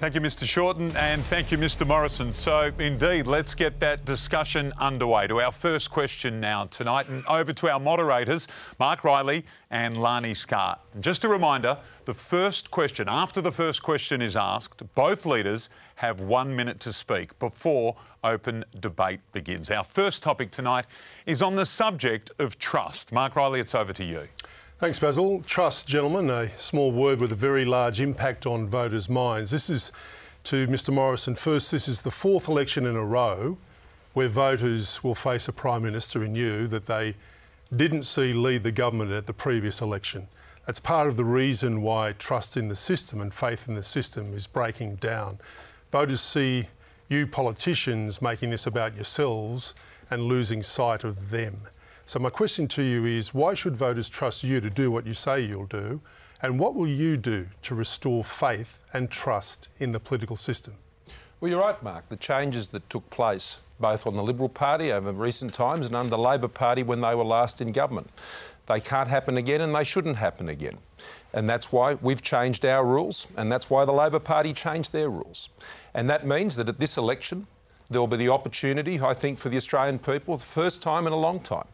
Thank 0.00 0.14
you, 0.14 0.22
Mr. 0.22 0.48
Shorten, 0.48 0.96
and 0.96 1.22
thank 1.26 1.52
you, 1.52 1.58
Mr. 1.58 1.86
Morrison. 1.86 2.32
So, 2.32 2.72
indeed, 2.78 3.26
let's 3.26 3.54
get 3.54 3.80
that 3.80 4.06
discussion 4.06 4.72
underway. 4.78 5.26
To 5.26 5.42
our 5.42 5.52
first 5.52 5.90
question 5.90 6.40
now 6.40 6.64
tonight, 6.64 7.10
and 7.10 7.22
over 7.26 7.52
to 7.52 7.70
our 7.70 7.78
moderators, 7.78 8.48
Mark 8.78 9.04
Riley 9.04 9.44
and 9.70 10.00
Lanai 10.00 10.32
Scarr. 10.32 10.78
Just 11.00 11.24
a 11.24 11.28
reminder 11.28 11.76
the 12.06 12.14
first 12.14 12.70
question, 12.70 13.10
after 13.10 13.42
the 13.42 13.52
first 13.52 13.82
question 13.82 14.22
is 14.22 14.36
asked, 14.36 14.82
both 14.94 15.26
leaders 15.26 15.68
have 15.96 16.22
one 16.22 16.56
minute 16.56 16.80
to 16.80 16.94
speak 16.94 17.38
before 17.38 17.94
open 18.24 18.64
debate 18.80 19.20
begins. 19.32 19.70
Our 19.70 19.84
first 19.84 20.22
topic 20.22 20.50
tonight 20.50 20.86
is 21.26 21.42
on 21.42 21.56
the 21.56 21.66
subject 21.66 22.30
of 22.38 22.58
trust. 22.58 23.12
Mark 23.12 23.36
Riley, 23.36 23.60
it's 23.60 23.74
over 23.74 23.92
to 23.92 24.04
you. 24.04 24.28
Thanks, 24.80 24.98
Basil. 24.98 25.42
Trust, 25.42 25.88
gentlemen, 25.88 26.30
a 26.30 26.56
small 26.56 26.90
word 26.90 27.20
with 27.20 27.30
a 27.32 27.34
very 27.34 27.66
large 27.66 28.00
impact 28.00 28.46
on 28.46 28.66
voters' 28.66 29.10
minds. 29.10 29.50
This 29.50 29.68
is 29.68 29.92
to 30.44 30.66
Mr 30.68 30.90
Morrison. 30.90 31.34
First, 31.34 31.70
this 31.70 31.86
is 31.86 32.00
the 32.00 32.10
fourth 32.10 32.48
election 32.48 32.86
in 32.86 32.96
a 32.96 33.04
row 33.04 33.58
where 34.14 34.26
voters 34.26 35.04
will 35.04 35.14
face 35.14 35.48
a 35.48 35.52
Prime 35.52 35.82
Minister 35.82 36.24
in 36.24 36.34
you 36.34 36.66
that 36.68 36.86
they 36.86 37.14
didn't 37.76 38.04
see 38.04 38.32
lead 38.32 38.62
the 38.62 38.72
government 38.72 39.10
at 39.10 39.26
the 39.26 39.34
previous 39.34 39.82
election. 39.82 40.28
That's 40.64 40.80
part 40.80 41.08
of 41.08 41.18
the 41.18 41.26
reason 41.26 41.82
why 41.82 42.12
trust 42.12 42.56
in 42.56 42.68
the 42.68 42.74
system 42.74 43.20
and 43.20 43.34
faith 43.34 43.68
in 43.68 43.74
the 43.74 43.82
system 43.82 44.32
is 44.32 44.46
breaking 44.46 44.94
down. 44.94 45.40
Voters 45.92 46.22
see 46.22 46.68
you 47.06 47.26
politicians 47.26 48.22
making 48.22 48.48
this 48.48 48.66
about 48.66 48.94
yourselves 48.94 49.74
and 50.08 50.22
losing 50.22 50.62
sight 50.62 51.04
of 51.04 51.28
them. 51.28 51.68
So, 52.10 52.18
my 52.18 52.28
question 52.28 52.66
to 52.66 52.82
you 52.82 53.04
is 53.04 53.32
why 53.32 53.54
should 53.54 53.76
voters 53.76 54.08
trust 54.08 54.42
you 54.42 54.60
to 54.62 54.68
do 54.68 54.90
what 54.90 55.06
you 55.06 55.14
say 55.14 55.42
you'll 55.42 55.66
do? 55.66 56.00
And 56.42 56.58
what 56.58 56.74
will 56.74 56.88
you 56.88 57.16
do 57.16 57.46
to 57.62 57.74
restore 57.76 58.24
faith 58.24 58.80
and 58.92 59.08
trust 59.08 59.68
in 59.78 59.92
the 59.92 60.00
political 60.00 60.34
system? 60.34 60.74
Well, 61.38 61.52
you're 61.52 61.60
right, 61.60 61.80
Mark. 61.84 62.08
The 62.08 62.16
changes 62.16 62.66
that 62.70 62.90
took 62.90 63.08
place 63.10 63.58
both 63.78 64.08
on 64.08 64.16
the 64.16 64.24
Liberal 64.24 64.48
Party 64.48 64.90
over 64.90 65.12
recent 65.12 65.54
times 65.54 65.86
and 65.86 65.94
under 65.94 66.10
the 66.10 66.18
Labor 66.18 66.48
Party 66.48 66.82
when 66.82 67.00
they 67.00 67.14
were 67.14 67.22
last 67.22 67.60
in 67.60 67.70
government. 67.70 68.10
They 68.66 68.80
can't 68.80 69.08
happen 69.08 69.36
again 69.36 69.60
and 69.60 69.72
they 69.72 69.84
shouldn't 69.84 70.16
happen 70.16 70.48
again. 70.48 70.78
And 71.32 71.48
that's 71.48 71.70
why 71.70 71.94
we've 71.94 72.22
changed 72.22 72.64
our 72.64 72.84
rules 72.84 73.28
and 73.36 73.52
that's 73.52 73.70
why 73.70 73.84
the 73.84 73.92
Labor 73.92 74.18
Party 74.18 74.52
changed 74.52 74.90
their 74.90 75.10
rules. 75.10 75.48
And 75.94 76.10
that 76.10 76.26
means 76.26 76.56
that 76.56 76.68
at 76.68 76.80
this 76.80 76.96
election, 76.96 77.46
there 77.88 78.00
will 78.00 78.08
be 78.08 78.16
the 78.16 78.30
opportunity, 78.30 79.00
I 79.00 79.14
think, 79.14 79.38
for 79.38 79.48
the 79.48 79.56
Australian 79.56 80.00
people, 80.00 80.36
the 80.36 80.44
first 80.44 80.82
time 80.82 81.06
in 81.06 81.12
a 81.12 81.16
long 81.16 81.38
time, 81.38 81.68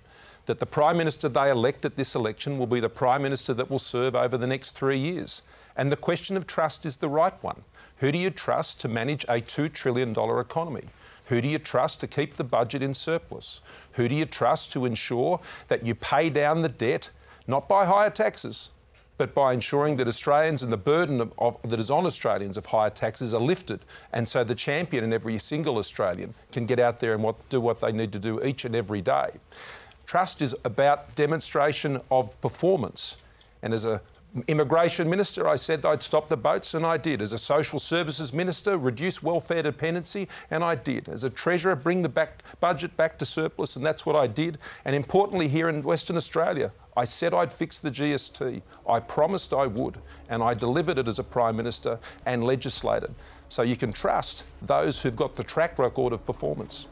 that 0.46 0.58
the 0.58 0.66
Prime 0.66 0.96
Minister 0.96 1.28
they 1.28 1.50
elect 1.50 1.84
at 1.84 1.96
this 1.96 2.14
election 2.14 2.58
will 2.58 2.66
be 2.66 2.80
the 2.80 2.88
Prime 2.88 3.22
Minister 3.22 3.52
that 3.54 3.70
will 3.70 3.78
serve 3.78 4.14
over 4.14 4.38
the 4.38 4.46
next 4.46 4.72
three 4.72 4.98
years. 4.98 5.42
And 5.76 5.90
the 5.90 5.96
question 5.96 6.36
of 6.36 6.46
trust 6.46 6.86
is 6.86 6.96
the 6.96 7.08
right 7.08 7.34
one. 7.42 7.62
Who 7.98 8.10
do 8.10 8.18
you 8.18 8.30
trust 8.30 8.80
to 8.80 8.88
manage 8.88 9.24
a 9.24 9.40
$2 9.40 9.72
trillion 9.72 10.10
economy? 10.10 10.84
Who 11.26 11.40
do 11.40 11.48
you 11.48 11.58
trust 11.58 12.00
to 12.00 12.06
keep 12.06 12.36
the 12.36 12.44
budget 12.44 12.82
in 12.82 12.94
surplus? 12.94 13.60
Who 13.92 14.08
do 14.08 14.14
you 14.14 14.26
trust 14.26 14.72
to 14.72 14.84
ensure 14.84 15.40
that 15.68 15.84
you 15.84 15.94
pay 15.94 16.30
down 16.30 16.62
the 16.62 16.68
debt, 16.68 17.10
not 17.46 17.68
by 17.68 17.84
higher 17.84 18.10
taxes, 18.10 18.70
but 19.18 19.34
by 19.34 19.52
ensuring 19.52 19.96
that 19.96 20.06
Australians 20.06 20.62
and 20.62 20.72
the 20.72 20.76
burden 20.76 21.20
of, 21.20 21.32
of, 21.38 21.58
that 21.62 21.80
is 21.80 21.90
on 21.90 22.04
Australians 22.04 22.56
of 22.56 22.66
higher 22.66 22.90
taxes 22.90 23.34
are 23.34 23.40
lifted, 23.40 23.80
and 24.12 24.28
so 24.28 24.44
the 24.44 24.54
champion 24.54 25.02
in 25.04 25.12
every 25.12 25.38
single 25.38 25.78
Australian 25.78 26.34
can 26.52 26.66
get 26.66 26.78
out 26.78 27.00
there 27.00 27.14
and 27.14 27.22
what, 27.22 27.48
do 27.48 27.60
what 27.60 27.80
they 27.80 27.92
need 27.92 28.12
to 28.12 28.18
do 28.18 28.42
each 28.44 28.64
and 28.64 28.76
every 28.76 29.00
day. 29.00 29.30
Trust 30.06 30.40
is 30.42 30.54
about 30.64 31.14
demonstration 31.14 32.00
of 32.10 32.40
performance. 32.40 33.18
And 33.62 33.74
as 33.74 33.84
a 33.84 34.00
immigration 34.48 35.08
minister, 35.08 35.48
I 35.48 35.56
said 35.56 35.84
I'd 35.84 36.02
stop 36.02 36.28
the 36.28 36.36
boats, 36.36 36.74
and 36.74 36.84
I 36.84 36.96
did. 36.96 37.22
As 37.22 37.32
a 37.32 37.38
social 37.38 37.78
services 37.78 38.32
minister, 38.32 38.76
reduce 38.76 39.22
welfare 39.22 39.62
dependency, 39.62 40.28
and 40.50 40.62
I 40.62 40.74
did. 40.74 41.08
As 41.08 41.24
a 41.24 41.30
treasurer, 41.30 41.74
bring 41.74 42.02
the 42.02 42.08
back 42.08 42.42
budget 42.60 42.96
back 42.96 43.18
to 43.18 43.26
surplus, 43.26 43.76
and 43.76 43.84
that's 43.84 44.04
what 44.04 44.16
I 44.16 44.26
did. 44.26 44.58
And 44.84 44.94
importantly, 44.94 45.48
here 45.48 45.68
in 45.68 45.82
Western 45.82 46.16
Australia, 46.16 46.70
I 46.96 47.04
said 47.04 47.34
I'd 47.34 47.52
fix 47.52 47.78
the 47.78 47.90
GST. 47.90 48.62
I 48.88 49.00
promised 49.00 49.52
I 49.52 49.66
would, 49.66 49.98
and 50.28 50.42
I 50.42 50.54
delivered 50.54 50.98
it 50.98 51.08
as 51.08 51.18
a 51.18 51.24
Prime 51.24 51.56
Minister 51.56 51.98
and 52.26 52.44
legislated. 52.44 53.14
So 53.48 53.62
you 53.62 53.76
can 53.76 53.92
trust 53.92 54.44
those 54.62 55.00
who've 55.00 55.16
got 55.16 55.36
the 55.36 55.44
track 55.44 55.78
record 55.78 56.12
of 56.12 56.24
performance. 56.26 56.88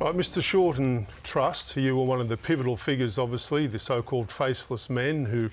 Right, 0.00 0.12
Mr. 0.12 0.42
Shorten 0.42 1.06
Trust, 1.22 1.76
you 1.76 1.96
were 1.96 2.02
one 2.02 2.20
of 2.20 2.28
the 2.28 2.36
pivotal 2.36 2.76
figures, 2.76 3.16
obviously, 3.16 3.68
the 3.68 3.78
so 3.78 4.02
called 4.02 4.28
faceless 4.28 4.90
men 4.90 5.24
who 5.26 5.50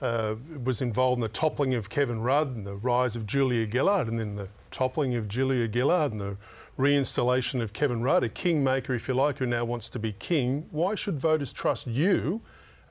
uh, 0.00 0.36
was 0.62 0.80
involved 0.80 1.18
in 1.18 1.22
the 1.22 1.28
toppling 1.28 1.74
of 1.74 1.90
Kevin 1.90 2.20
Rudd 2.20 2.54
and 2.54 2.64
the 2.64 2.76
rise 2.76 3.16
of 3.16 3.26
Julia 3.26 3.68
Gillard, 3.68 4.06
and 4.06 4.20
then 4.20 4.36
the 4.36 4.48
toppling 4.70 5.16
of 5.16 5.26
Julia 5.26 5.68
Gillard 5.70 6.12
and 6.12 6.20
the 6.20 6.36
reinstallation 6.78 7.60
of 7.60 7.72
Kevin 7.72 8.00
Rudd, 8.00 8.22
a 8.22 8.28
kingmaker, 8.28 8.94
if 8.94 9.08
you 9.08 9.14
like, 9.14 9.38
who 9.38 9.46
now 9.46 9.64
wants 9.64 9.88
to 9.88 9.98
be 9.98 10.12
king. 10.12 10.68
Why 10.70 10.94
should 10.94 11.18
voters 11.18 11.52
trust 11.52 11.88
you, 11.88 12.42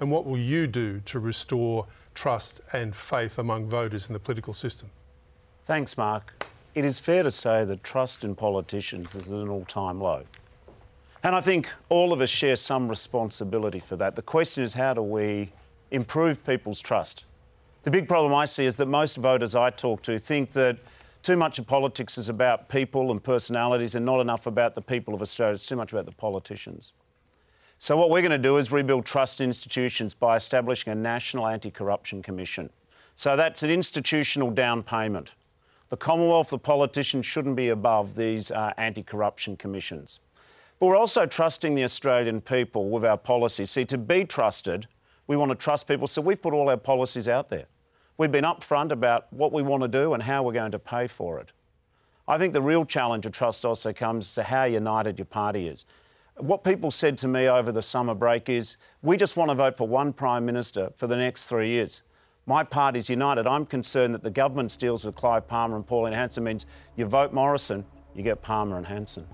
and 0.01 0.11
what 0.11 0.25
will 0.25 0.37
you 0.37 0.67
do 0.67 0.99
to 1.05 1.17
restore 1.17 1.87
trust 2.13 2.59
and 2.73 2.93
faith 2.93 3.39
among 3.39 3.69
voters 3.69 4.07
in 4.07 4.13
the 4.13 4.19
political 4.19 4.53
system? 4.53 4.89
Thanks, 5.65 5.97
Mark. 5.97 6.45
It 6.75 6.83
is 6.83 6.99
fair 6.99 7.23
to 7.23 7.31
say 7.31 7.63
that 7.63 7.85
trust 7.85 8.25
in 8.25 8.35
politicians 8.35 9.15
is 9.15 9.31
at 9.31 9.39
an 9.39 9.47
all 9.47 9.63
time 9.63 10.01
low. 10.01 10.23
And 11.23 11.33
I 11.33 11.39
think 11.39 11.69
all 11.87 12.11
of 12.11 12.19
us 12.19 12.29
share 12.29 12.57
some 12.57 12.89
responsibility 12.89 13.79
for 13.79 13.95
that. 13.95 14.15
The 14.15 14.21
question 14.21 14.61
is 14.63 14.73
how 14.73 14.93
do 14.93 15.01
we 15.01 15.51
improve 15.91 16.45
people's 16.45 16.81
trust? 16.81 17.23
The 17.83 17.91
big 17.91 18.07
problem 18.07 18.33
I 18.33 18.45
see 18.45 18.65
is 18.65 18.75
that 18.75 18.87
most 18.87 19.17
voters 19.17 19.55
I 19.55 19.69
talk 19.69 20.01
to 20.03 20.19
think 20.19 20.51
that 20.51 20.77
too 21.21 21.37
much 21.37 21.59
of 21.59 21.67
politics 21.67 22.17
is 22.17 22.27
about 22.27 22.67
people 22.67 23.11
and 23.11 23.23
personalities 23.23 23.95
and 23.95 24.05
not 24.05 24.19
enough 24.19 24.47
about 24.47 24.75
the 24.75 24.81
people 24.81 25.13
of 25.13 25.21
Australia. 25.21 25.53
It's 25.53 25.65
too 25.65 25.77
much 25.77 25.93
about 25.93 26.05
the 26.05 26.15
politicians. 26.15 26.91
So, 27.79 27.95
what 27.95 28.09
we're 28.09 28.21
going 28.21 28.31
to 28.31 28.37
do 28.37 28.57
is 28.57 28.71
rebuild 28.71 29.05
trust 29.05 29.39
in 29.39 29.47
institutions 29.47 30.13
by 30.13 30.35
establishing 30.35 30.91
a 30.91 30.95
National 30.95 31.47
Anti 31.47 31.71
Corruption 31.71 32.21
Commission. 32.21 32.69
So, 33.15 33.37
that's 33.37 33.63
an 33.63 33.69
institutional 33.69 34.51
down 34.51 34.83
payment. 34.83 35.33
The 35.89 35.97
Commonwealth, 35.97 36.49
the 36.49 36.57
politicians 36.57 37.25
shouldn't 37.25 37.55
be 37.55 37.69
above 37.69 38.15
these 38.15 38.51
uh, 38.51 38.73
anti 38.77 39.03
corruption 39.03 39.55
commissions. 39.55 40.19
But 40.79 40.87
we're 40.87 40.97
also 40.97 41.25
trusting 41.25 41.75
the 41.75 41.83
Australian 41.83 42.41
people 42.41 42.89
with 42.89 43.05
our 43.05 43.17
policies. 43.17 43.69
See, 43.69 43.85
to 43.85 43.97
be 43.97 44.25
trusted, 44.25 44.87
we 45.27 45.37
want 45.37 45.51
to 45.51 45.55
trust 45.55 45.87
people, 45.87 46.07
so 46.07 46.21
we've 46.21 46.41
put 46.41 46.53
all 46.53 46.69
our 46.69 46.77
policies 46.77 47.29
out 47.29 47.49
there. 47.49 47.65
We've 48.17 48.31
been 48.31 48.43
upfront 48.43 48.91
about 48.91 49.31
what 49.31 49.51
we 49.51 49.63
want 49.63 49.81
to 49.83 49.87
do 49.87 50.13
and 50.13 50.21
how 50.21 50.43
we're 50.43 50.53
going 50.53 50.71
to 50.71 50.79
pay 50.79 51.07
for 51.07 51.39
it. 51.39 51.51
I 52.27 52.37
think 52.37 52.53
the 52.53 52.61
real 52.61 52.85
challenge 52.85 53.25
of 53.25 53.31
trust 53.31 53.65
also 53.65 53.91
comes 53.91 54.33
to 54.35 54.43
how 54.43 54.65
united 54.65 55.19
your 55.19 55.25
party 55.25 55.67
is. 55.67 55.85
What 56.37 56.63
people 56.63 56.89
said 56.89 57.17
to 57.19 57.27
me 57.27 57.47
over 57.47 57.71
the 57.71 57.81
summer 57.81 58.15
break 58.15 58.49
is, 58.49 58.77
we 59.01 59.17
just 59.17 59.37
want 59.37 59.49
to 59.49 59.55
vote 59.55 59.77
for 59.77 59.87
one 59.87 60.13
Prime 60.13 60.45
Minister 60.45 60.91
for 60.95 61.07
the 61.07 61.15
next 61.15 61.45
three 61.45 61.69
years. 61.69 62.03
My 62.45 62.63
party's 62.63 63.09
united. 63.09 63.47
I'm 63.47 63.65
concerned 63.65 64.13
that 64.15 64.23
the 64.23 64.31
government's 64.31 64.75
deals 64.75 65.05
with 65.05 65.15
Clive 65.15 65.47
Palmer 65.47 65.75
and 65.75 65.85
Pauline 65.85 66.13
Hanson 66.13 66.43
means 66.43 66.65
you 66.95 67.05
vote 67.05 67.33
Morrison, 67.33 67.85
you 68.15 68.23
get 68.23 68.41
Palmer 68.41 68.77
and 68.77 68.87
Hanson. 68.87 69.27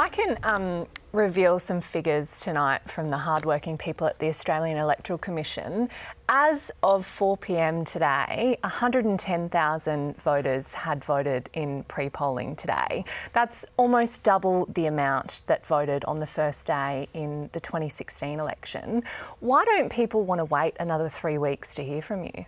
I 0.00 0.08
can 0.08 0.38
um, 0.44 0.86
reveal 1.12 1.58
some 1.58 1.80
figures 1.80 2.38
tonight 2.38 2.88
from 2.88 3.10
the 3.10 3.16
hardworking 3.16 3.76
people 3.76 4.06
at 4.06 4.20
the 4.20 4.28
Australian 4.28 4.78
Electoral 4.78 5.18
Commission. 5.18 5.88
As 6.28 6.70
of 6.84 7.04
4 7.04 7.36
pm 7.36 7.84
today, 7.84 8.58
110,000 8.60 10.16
voters 10.16 10.74
had 10.74 11.04
voted 11.04 11.50
in 11.52 11.82
pre 11.82 12.08
polling 12.10 12.54
today. 12.54 13.04
That's 13.32 13.64
almost 13.76 14.22
double 14.22 14.66
the 14.66 14.86
amount 14.86 15.42
that 15.48 15.66
voted 15.66 16.04
on 16.04 16.20
the 16.20 16.26
first 16.26 16.64
day 16.64 17.08
in 17.12 17.50
the 17.52 17.58
2016 17.58 18.38
election. 18.38 19.02
Why 19.40 19.64
don't 19.64 19.90
people 19.90 20.22
want 20.22 20.38
to 20.38 20.44
wait 20.44 20.76
another 20.78 21.08
three 21.08 21.38
weeks 21.38 21.74
to 21.74 21.82
hear 21.82 22.02
from 22.02 22.22
you? 22.22 22.44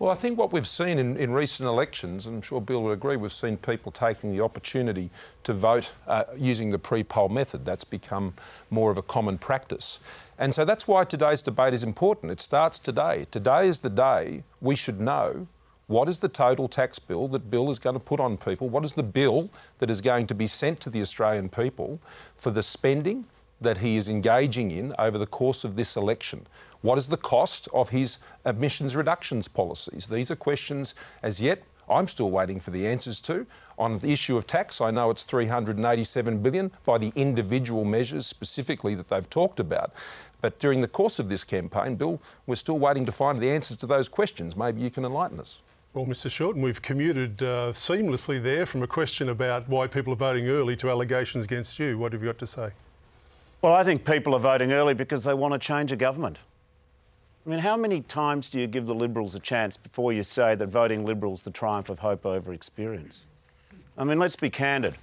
Well, 0.00 0.10
I 0.10 0.16
think 0.16 0.36
what 0.36 0.52
we've 0.52 0.66
seen 0.66 0.98
in, 0.98 1.16
in 1.16 1.32
recent 1.32 1.68
elections, 1.68 2.26
and 2.26 2.36
I'm 2.36 2.42
sure 2.42 2.60
Bill 2.60 2.82
would 2.82 2.92
agree, 2.92 3.16
we've 3.16 3.32
seen 3.32 3.56
people 3.56 3.92
taking 3.92 4.32
the 4.32 4.42
opportunity 4.42 5.08
to 5.44 5.52
vote 5.52 5.92
uh, 6.08 6.24
using 6.36 6.70
the 6.70 6.80
pre 6.80 7.04
poll 7.04 7.28
method. 7.28 7.64
That's 7.64 7.84
become 7.84 8.34
more 8.70 8.90
of 8.90 8.98
a 8.98 9.02
common 9.02 9.38
practice. 9.38 10.00
And 10.36 10.52
so 10.52 10.64
that's 10.64 10.88
why 10.88 11.04
today's 11.04 11.42
debate 11.42 11.74
is 11.74 11.84
important. 11.84 12.32
It 12.32 12.40
starts 12.40 12.80
today. 12.80 13.26
Today 13.30 13.68
is 13.68 13.78
the 13.78 13.90
day 13.90 14.42
we 14.60 14.74
should 14.74 15.00
know 15.00 15.46
what 15.86 16.08
is 16.08 16.18
the 16.18 16.28
total 16.28 16.66
tax 16.66 16.98
bill 16.98 17.28
that 17.28 17.50
Bill 17.50 17.70
is 17.70 17.78
going 17.78 17.94
to 17.94 18.00
put 18.00 18.18
on 18.18 18.36
people? 18.36 18.68
What 18.68 18.84
is 18.84 18.94
the 18.94 19.02
bill 19.02 19.50
that 19.78 19.90
is 19.90 20.00
going 20.00 20.26
to 20.26 20.34
be 20.34 20.48
sent 20.48 20.80
to 20.80 20.90
the 20.90 21.02
Australian 21.02 21.48
people 21.50 22.00
for 22.36 22.50
the 22.50 22.62
spending 22.62 23.26
that 23.60 23.78
he 23.78 23.96
is 23.96 24.08
engaging 24.08 24.70
in 24.70 24.92
over 24.98 25.18
the 25.18 25.26
course 25.26 25.64
of 25.64 25.76
this 25.76 25.96
election. 25.96 26.46
What 26.84 26.98
is 26.98 27.06
the 27.06 27.16
cost 27.16 27.66
of 27.72 27.88
his 27.88 28.18
emissions 28.44 28.94
reductions 28.94 29.48
policies? 29.48 30.06
These 30.06 30.30
are 30.30 30.36
questions 30.36 30.94
as 31.22 31.40
yet 31.40 31.62
I'm 31.88 32.06
still 32.06 32.30
waiting 32.30 32.60
for 32.60 32.72
the 32.72 32.86
answers 32.86 33.20
to. 33.20 33.46
On 33.78 33.98
the 34.00 34.12
issue 34.12 34.36
of 34.36 34.46
tax, 34.46 34.82
I 34.82 34.90
know 34.90 35.08
it's 35.08 35.22
387 35.22 36.42
billion 36.42 36.70
by 36.84 36.98
the 36.98 37.10
individual 37.16 37.86
measures 37.86 38.26
specifically 38.26 38.94
that 38.96 39.08
they've 39.08 39.30
talked 39.30 39.60
about. 39.60 39.94
But 40.42 40.58
during 40.58 40.82
the 40.82 40.86
course 40.86 41.18
of 41.18 41.30
this 41.30 41.42
campaign, 41.42 41.96
Bill, 41.96 42.20
we're 42.46 42.56
still 42.56 42.78
waiting 42.78 43.06
to 43.06 43.12
find 43.12 43.40
the 43.40 43.50
answers 43.50 43.78
to 43.78 43.86
those 43.86 44.06
questions. 44.06 44.54
Maybe 44.54 44.82
you 44.82 44.90
can 44.90 45.06
enlighten 45.06 45.40
us. 45.40 45.60
Well, 45.94 46.04
Mr. 46.04 46.30
Shorten, 46.30 46.60
we've 46.60 46.82
commuted 46.82 47.42
uh, 47.42 47.72
seamlessly 47.72 48.42
there 48.42 48.66
from 48.66 48.82
a 48.82 48.86
question 48.86 49.30
about 49.30 49.70
why 49.70 49.86
people 49.86 50.12
are 50.12 50.16
voting 50.16 50.50
early 50.50 50.76
to 50.76 50.90
allegations 50.90 51.46
against 51.46 51.78
you. 51.78 51.96
What 51.96 52.12
have 52.12 52.20
you 52.20 52.28
got 52.28 52.38
to 52.40 52.46
say? 52.46 52.72
Well, 53.62 53.72
I 53.72 53.84
think 53.84 54.04
people 54.04 54.34
are 54.34 54.38
voting 54.38 54.74
early 54.74 54.92
because 54.92 55.24
they 55.24 55.32
want 55.32 55.54
to 55.54 55.58
change 55.58 55.90
a 55.90 55.96
government. 55.96 56.40
I 57.46 57.50
mean, 57.50 57.58
how 57.58 57.76
many 57.76 58.00
times 58.00 58.48
do 58.48 58.58
you 58.58 58.66
give 58.66 58.86
the 58.86 58.94
Liberals 58.94 59.34
a 59.34 59.38
chance 59.38 59.76
before 59.76 60.14
you 60.14 60.22
say 60.22 60.54
that 60.54 60.66
voting 60.66 61.04
Liberals 61.04 61.44
the 61.44 61.50
triumph 61.50 61.90
of 61.90 61.98
hope 61.98 62.24
over 62.24 62.54
experience? 62.54 63.26
I 63.98 64.04
mean, 64.04 64.18
let's 64.18 64.36
be 64.36 64.48
candid. 64.48 64.94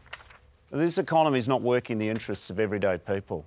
This 0.72 0.98
economy 0.98 1.38
is 1.38 1.48
not 1.48 1.62
working 1.62 1.96
in 1.96 1.98
the 2.00 2.10
interests 2.10 2.50
of 2.50 2.60
everyday 2.60 2.98
people. 2.98 3.46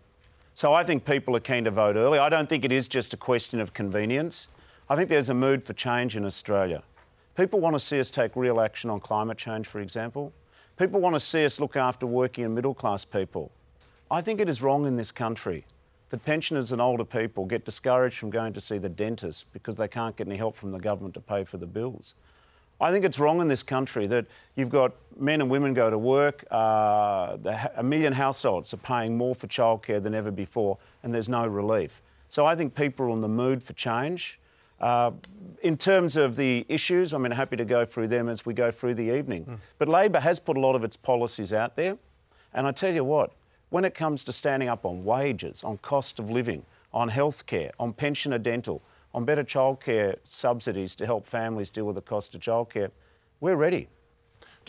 So 0.52 0.72
I 0.72 0.84
think 0.84 1.04
people 1.04 1.34
are 1.34 1.40
keen 1.40 1.64
to 1.64 1.72
vote 1.72 1.96
early. 1.96 2.20
I 2.20 2.28
don't 2.28 2.48
think 2.48 2.64
it 2.64 2.70
is 2.70 2.86
just 2.86 3.12
a 3.12 3.16
question 3.16 3.58
of 3.58 3.74
convenience. 3.74 4.46
I 4.88 4.94
think 4.94 5.08
there's 5.08 5.28
a 5.28 5.34
mood 5.34 5.64
for 5.64 5.72
change 5.72 6.16
in 6.16 6.24
Australia. 6.24 6.84
People 7.36 7.58
want 7.58 7.74
to 7.74 7.80
see 7.80 7.98
us 7.98 8.12
take 8.12 8.36
real 8.36 8.60
action 8.60 8.90
on 8.90 9.00
climate 9.00 9.38
change, 9.38 9.66
for 9.66 9.80
example. 9.80 10.32
People 10.76 11.00
want 11.00 11.16
to 11.16 11.20
see 11.20 11.44
us 11.44 11.58
look 11.58 11.74
after 11.74 12.06
working 12.06 12.44
and 12.44 12.54
middle 12.54 12.74
class 12.74 13.04
people. 13.04 13.50
I 14.08 14.20
think 14.20 14.40
it 14.40 14.48
is 14.48 14.62
wrong 14.62 14.86
in 14.86 14.94
this 14.94 15.10
country 15.10 15.64
that 16.11 16.25
pensioners 16.25 16.73
and 16.73 16.80
older 16.80 17.04
people 17.04 17.44
get 17.44 17.64
discouraged 17.64 18.18
from 18.18 18.30
going 18.30 18.52
to 18.52 18.61
see 18.61 18.78
the 18.78 18.88
dentist 18.88 19.52
because 19.52 19.76
they 19.76 19.88
can't 19.88 20.16
get 20.16 20.26
any 20.26 20.37
help 20.37 20.54
from 20.54 20.73
the 20.73 20.78
government 20.78 21.14
to 21.14 21.20
pay 21.20 21.44
for 21.44 21.56
the 21.56 21.66
bills. 21.66 22.14
I 22.80 22.90
think 22.90 23.04
it's 23.04 23.18
wrong 23.18 23.40
in 23.40 23.49
this 23.49 23.62
country 23.62 24.06
that 24.08 24.26
you've 24.56 24.68
got 24.68 24.92
men 25.16 25.40
and 25.40 25.49
women 25.49 25.75
go 25.75 25.90
to 25.90 25.99
work, 25.99 26.44
uh, 26.50 27.37
a 27.76 27.82
million 27.82 28.12
households 28.12 28.75
are 28.75 28.78
paying 28.78 29.16
more 29.16 29.34
for 29.34 29.46
childcare 29.46 30.02
than 30.02 30.14
ever 30.14 30.30
before, 30.30 30.78
and 31.02 31.14
there's 31.14 31.28
no 31.28 31.46
relief. 31.46 32.02
So 32.28 32.46
I 32.46 32.56
think 32.56 32.75
people 32.75 33.06
are 33.06 33.11
in 33.11 33.20
the 33.20 33.28
mood 33.28 33.62
for 33.62 33.75
change. 33.75 34.40
Uh, 34.80 35.12
in 35.62 35.76
terms 35.76 36.16
of 36.16 36.37
the 36.37 36.66
issues, 36.68 37.14
I 37.14 37.18
mean, 37.18 37.30
happy 37.30 37.56
to 37.56 37.64
go 37.64 37.84
through 37.87 38.08
them 38.08 38.28
as 38.28 38.44
we 38.44 38.54
go 38.54 38.70
through 38.70 38.94
the 38.94 39.16
evening. 39.16 39.44
Mm. 39.44 39.58
But 39.78 39.88
Labor 39.88 40.20
has 40.20 40.40
put 40.40 40.56
a 40.56 40.61
lot 40.61 40.75
of 40.75 40.82
its 40.82 40.96
policies 40.96 41.52
out 41.52 41.76
there. 41.76 41.96
And 42.52 42.66
I 42.66 42.73
tell 42.73 42.94
you 42.94 43.04
what, 43.04 43.32
when 43.75 43.85
it 43.85 43.93
comes 43.93 44.23
to 44.23 44.31
standing 44.31 44.69
up 44.69 44.87
on 44.87 45.04
wages, 45.04 45.64
on 45.64 45.76
cost 45.78 46.21
of 46.21 46.31
living, 46.31 46.64
on 46.93 47.11
healthcare, 47.11 47.73
on 47.81 47.93
pensioner 47.93 48.38
dental, 48.38 48.81
on 49.12 49.25
better 49.25 49.43
childcare 49.43 50.14
subsidies 50.23 50.95
to 50.95 51.04
help 51.04 51.26
families 51.26 51.71
deal 51.71 51.85
with 51.85 51.97
the 51.97 52.02
cost 52.02 52.37
of 52.37 52.40
childcare, 52.40 52.88
we're 53.40 53.57
ready. 53.57 53.88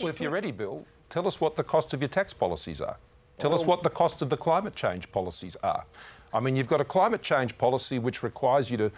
Well, 0.00 0.08
if 0.08 0.20
you're 0.20 0.32
ready, 0.32 0.50
Bill, 0.50 0.84
tell 1.08 1.24
us 1.28 1.40
what 1.40 1.54
the 1.54 1.62
cost 1.62 1.94
of 1.94 2.00
your 2.00 2.08
tax 2.08 2.32
policies 2.32 2.80
are. 2.80 2.96
Tell 3.38 3.50
well, 3.50 3.60
us 3.60 3.64
what 3.64 3.84
the 3.84 3.90
cost 3.90 4.22
of 4.22 4.28
the 4.28 4.36
climate 4.36 4.74
change 4.74 5.08
policies 5.12 5.56
are. 5.62 5.84
I 6.34 6.40
mean, 6.40 6.56
you've 6.56 6.66
got 6.66 6.80
a 6.80 6.84
climate 6.84 7.22
change 7.22 7.56
policy 7.56 8.00
which 8.00 8.24
requires 8.24 8.72
you 8.72 8.76
to 8.78 8.90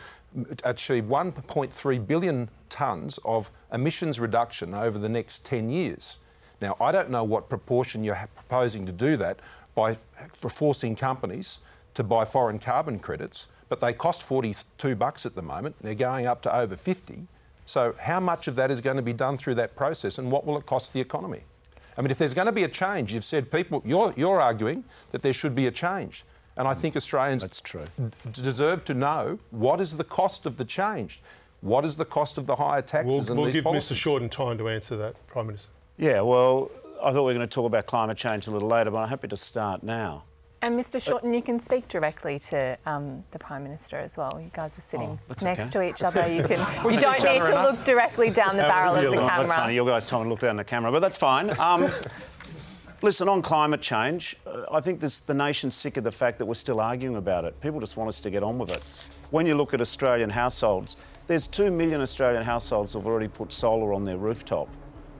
achieve 0.65 1.05
1.3 1.05 2.07
billion 2.07 2.49
tonnes 2.71 3.19
of 3.27 3.51
emissions 3.75 4.19
reduction 4.19 4.73
over 4.73 4.99
the 4.99 5.09
next 5.11 5.45
10 5.45 5.69
years. 5.69 6.19
Now, 6.61 6.77
I 6.81 6.93
don't 6.93 7.11
know 7.11 7.25
what 7.25 7.49
proportion 7.49 8.03
you're 8.03 8.29
proposing 8.35 8.87
to 8.87 8.93
do 8.93 9.17
that 9.19 9.39
by 9.79 9.97
for 10.33 10.51
forcing 10.51 10.97
companies 10.97 11.61
to 11.95 12.03
buy 12.03 12.25
foreign 12.25 12.59
carbon 12.59 12.99
credits, 12.99 13.47
but 13.69 13.81
they 13.81 13.93
cost 13.93 14.23
42 14.25 14.97
bucks 14.97 15.25
at 15.25 15.35
the 15.35 15.43
moment. 15.43 15.77
They're 15.81 15.95
going 15.95 16.27
up 16.27 16.43
to 16.43 16.55
over 16.55 16.75
50. 16.75 17.27
So, 17.67 17.95
how 17.99 18.19
much 18.19 18.49
of 18.49 18.55
that 18.57 18.71
is 18.71 18.81
going 18.81 18.97
to 18.97 19.03
be 19.03 19.13
done 19.13 19.37
through 19.37 19.55
that 19.57 19.77
process, 19.77 20.19
and 20.19 20.33
what 20.33 20.47
will 20.47 20.59
it 20.59 20.67
cost 20.67 20.93
the 20.93 21.01
economy? 21.01 21.43
I 21.97 22.01
mean, 22.01 22.11
if 22.11 22.19
there's 22.19 22.35
going 22.35 22.47
to 22.47 22.53
be 22.53 22.65
a 22.65 22.69
change, 22.69 23.13
you've 23.13 23.25
said 23.25 23.51
people, 23.51 23.83
you're, 23.85 24.13
you're 24.17 24.41
arguing 24.41 24.85
that 25.11 25.23
there 25.23 25.33
should 25.33 25.55
be 25.55 25.67
a 25.67 25.71
change. 25.71 26.25
And 26.57 26.67
I 26.67 26.75
think 26.75 26.97
Australians 26.97 27.43
That's 27.43 27.61
true. 27.61 27.87
deserve 28.33 28.85
to 28.87 28.95
know 28.95 29.39
what 29.51 29.81
is 29.81 29.97
the 29.97 30.05
cost 30.05 30.47
of 30.47 30.57
the 30.57 30.65
change? 30.65 31.21
What 31.61 31.85
is 31.85 31.97
the 31.97 32.05
cost 32.05 32.39
of 32.39 32.47
the 32.47 32.57
higher 32.57 32.83
taxes? 32.83 33.31
We'll, 33.31 33.43
we'll 33.43 33.53
give 33.53 33.65
policies? 33.65 33.97
Mr 33.97 34.01
Shorten 34.01 34.29
time 34.29 34.59
to 34.59 34.69
answer 34.69 34.97
that, 34.97 35.15
Prime 35.27 35.47
Minister. 35.49 35.69
Yeah, 35.99 36.21
well, 36.21 36.71
I 37.03 37.13
thought 37.13 37.25
we 37.25 37.33
were 37.33 37.35
going 37.35 37.49
to 37.49 37.55
talk 37.55 37.67
about 37.67 37.87
climate 37.87 38.17
change 38.17 38.47
a 38.47 38.51
little 38.51 38.69
later, 38.69 38.91
but 38.91 38.99
I'm 38.99 39.09
happy 39.09 39.29
to 39.29 39.37
start 39.37 39.83
now. 39.83 40.25
And 40.61 40.79
Mr 40.79 41.01
Shorten, 41.01 41.33
you 41.33 41.43
can 41.43 41.61
speak 41.61 41.87
directly 41.87 42.41
to 42.41 42.77
um, 42.85 43.23
the 43.31 43.39
Prime 43.39 43.63
Minister 43.63 43.97
as 43.97 44.17
well. 44.17 44.41
You 44.43 44.51
guys 44.53 44.77
are 44.77 44.81
sitting 44.81 45.19
oh, 45.31 45.35
next 45.43 45.67
okay. 45.67 45.71
to 45.71 45.83
each 45.83 46.03
other. 46.03 46.27
You 46.27 46.43
can. 46.43 46.59
you 46.93 47.01
don't 47.01 47.23
need 47.23 47.45
to 47.45 47.53
enough. 47.53 47.77
look 47.77 47.85
directly 47.85 48.31
down 48.31 48.57
the 48.57 48.65
barrel 48.65 48.97
of 48.97 49.05
the 49.05 49.17
camera. 49.17 49.47
That's 49.47 49.55
funny. 49.55 49.75
You 49.75 49.85
guys 49.85 50.09
told 50.09 50.25
me 50.25 50.27
to 50.27 50.31
look 50.31 50.41
down 50.41 50.57
the 50.57 50.65
camera, 50.65 50.91
but 50.91 50.99
that's 50.99 51.17
fine. 51.17 51.57
Um, 51.61 51.89
listen, 53.03 53.29
on 53.29 53.41
climate 53.41 53.81
change, 53.81 54.37
uh, 54.47 54.65
I 54.73 54.81
think 54.81 54.99
this, 54.99 55.21
the 55.21 55.35
nation's 55.35 55.77
sick 55.77 55.97
of 55.97 56.03
the 56.03 56.11
fact 56.11 56.39
that 56.39 56.47
we're 56.47 56.55
still 56.55 56.81
arguing 56.81 57.17
about 57.17 57.45
it. 57.45 57.59
People 57.61 57.79
just 57.79 57.97
want 57.97 58.09
us 58.09 58.19
to 58.19 58.31
get 58.31 58.43
on 58.43 58.59
with 58.59 58.71
it. 58.71 58.83
When 59.31 59.47
you 59.47 59.55
look 59.55 59.75
at 59.75 59.81
Australian 59.81 60.31
households, 60.31 60.97
there's 61.29 61.47
two 61.47 61.71
million 61.71 62.01
Australian 62.01 62.43
households 62.43 62.95
who 62.95 62.99
have 62.99 63.07
already 63.07 63.29
put 63.29 63.53
solar 63.53 63.93
on 63.93 64.03
their 64.03 64.17
rooftop. 64.17 64.69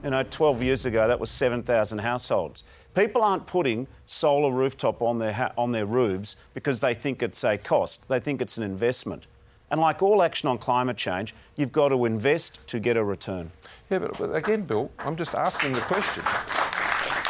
You 0.03 0.11
know, 0.11 0.23
12 0.23 0.63
years 0.63 0.85
ago, 0.85 1.07
that 1.07 1.19
was 1.19 1.29
7,000 1.29 1.99
households. 1.99 2.63
People 2.95 3.21
aren't 3.21 3.45
putting 3.47 3.87
solar 4.05 4.51
rooftop 4.51 5.01
on 5.01 5.19
their, 5.19 5.33
ha- 5.33 5.51
on 5.57 5.71
their 5.71 5.85
roofs 5.85 6.35
because 6.53 6.79
they 6.79 6.93
think 6.93 7.21
it's 7.21 7.43
a 7.43 7.57
cost, 7.57 8.07
they 8.07 8.19
think 8.19 8.41
it's 8.41 8.57
an 8.57 8.63
investment. 8.63 9.27
And 9.71 9.79
like 9.79 10.01
all 10.01 10.23
action 10.23 10.49
on 10.49 10.57
climate 10.57 10.97
change, 10.97 11.35
you've 11.55 11.71
got 11.71 11.89
to 11.89 12.05
invest 12.05 12.65
to 12.67 12.79
get 12.79 12.97
a 12.97 13.03
return. 13.03 13.51
Yeah, 13.89 13.99
but, 13.99 14.17
but 14.17 14.35
again, 14.35 14.63
Bill, 14.63 14.89
I'm 14.99 15.15
just 15.15 15.35
asking 15.35 15.73
the 15.73 15.81
question. 15.81 16.23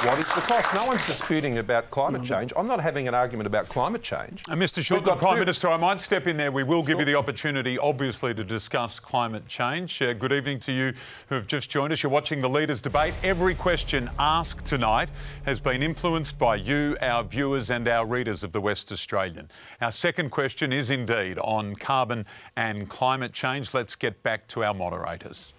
What 0.03 0.17
is 0.17 0.33
the 0.33 0.39
cost? 0.39 0.73
No 0.73 0.85
one's 0.85 1.05
disputing 1.05 1.57
about 1.57 1.91
climate 1.91 2.23
change. 2.23 2.53
I'm 2.55 2.67
not 2.67 2.79
having 2.79 3.09
an 3.09 3.13
argument 3.13 3.47
about 3.47 3.67
climate 3.67 4.01
change. 4.01 4.45
And 4.49 4.61
Mr 4.61 4.81
Short, 4.81 5.03
the 5.03 5.13
Prime 5.13 5.39
Minister, 5.39 5.67
I 5.67 5.75
might 5.75 5.99
step 5.99 6.25
in 6.25 6.37
there. 6.37 6.53
We 6.53 6.63
will 6.63 6.83
give 6.83 6.93
sure. 6.93 6.99
you 7.01 7.05
the 7.05 7.15
opportunity, 7.15 7.77
obviously, 7.77 8.33
to 8.35 8.45
discuss 8.45 8.97
climate 8.97 9.45
change. 9.49 10.01
Uh, 10.01 10.13
good 10.13 10.31
evening 10.31 10.57
to 10.59 10.71
you 10.71 10.93
who 11.27 11.35
have 11.35 11.47
just 11.47 11.69
joined 11.69 11.91
us. 11.91 12.01
You're 12.01 12.13
watching 12.13 12.39
the 12.39 12.47
Leaders 12.47 12.79
Debate. 12.79 13.13
Every 13.23 13.53
question 13.53 14.09
asked 14.17 14.65
tonight 14.65 15.11
has 15.43 15.59
been 15.59 15.83
influenced 15.83 16.37
by 16.37 16.55
you, 16.55 16.95
our 17.01 17.25
viewers, 17.25 17.69
and 17.69 17.85
our 17.89 18.05
readers 18.05 18.45
of 18.45 18.53
the 18.53 18.61
West 18.61 18.93
Australian. 18.93 19.51
Our 19.81 19.91
second 19.91 20.29
question 20.29 20.71
is 20.71 20.91
indeed 20.91 21.37
on 21.39 21.75
carbon 21.75 22.25
and 22.55 22.87
climate 22.87 23.33
change. 23.33 23.73
Let's 23.73 23.97
get 23.97 24.23
back 24.23 24.47
to 24.47 24.63
our 24.63 24.73
moderators. 24.73 25.53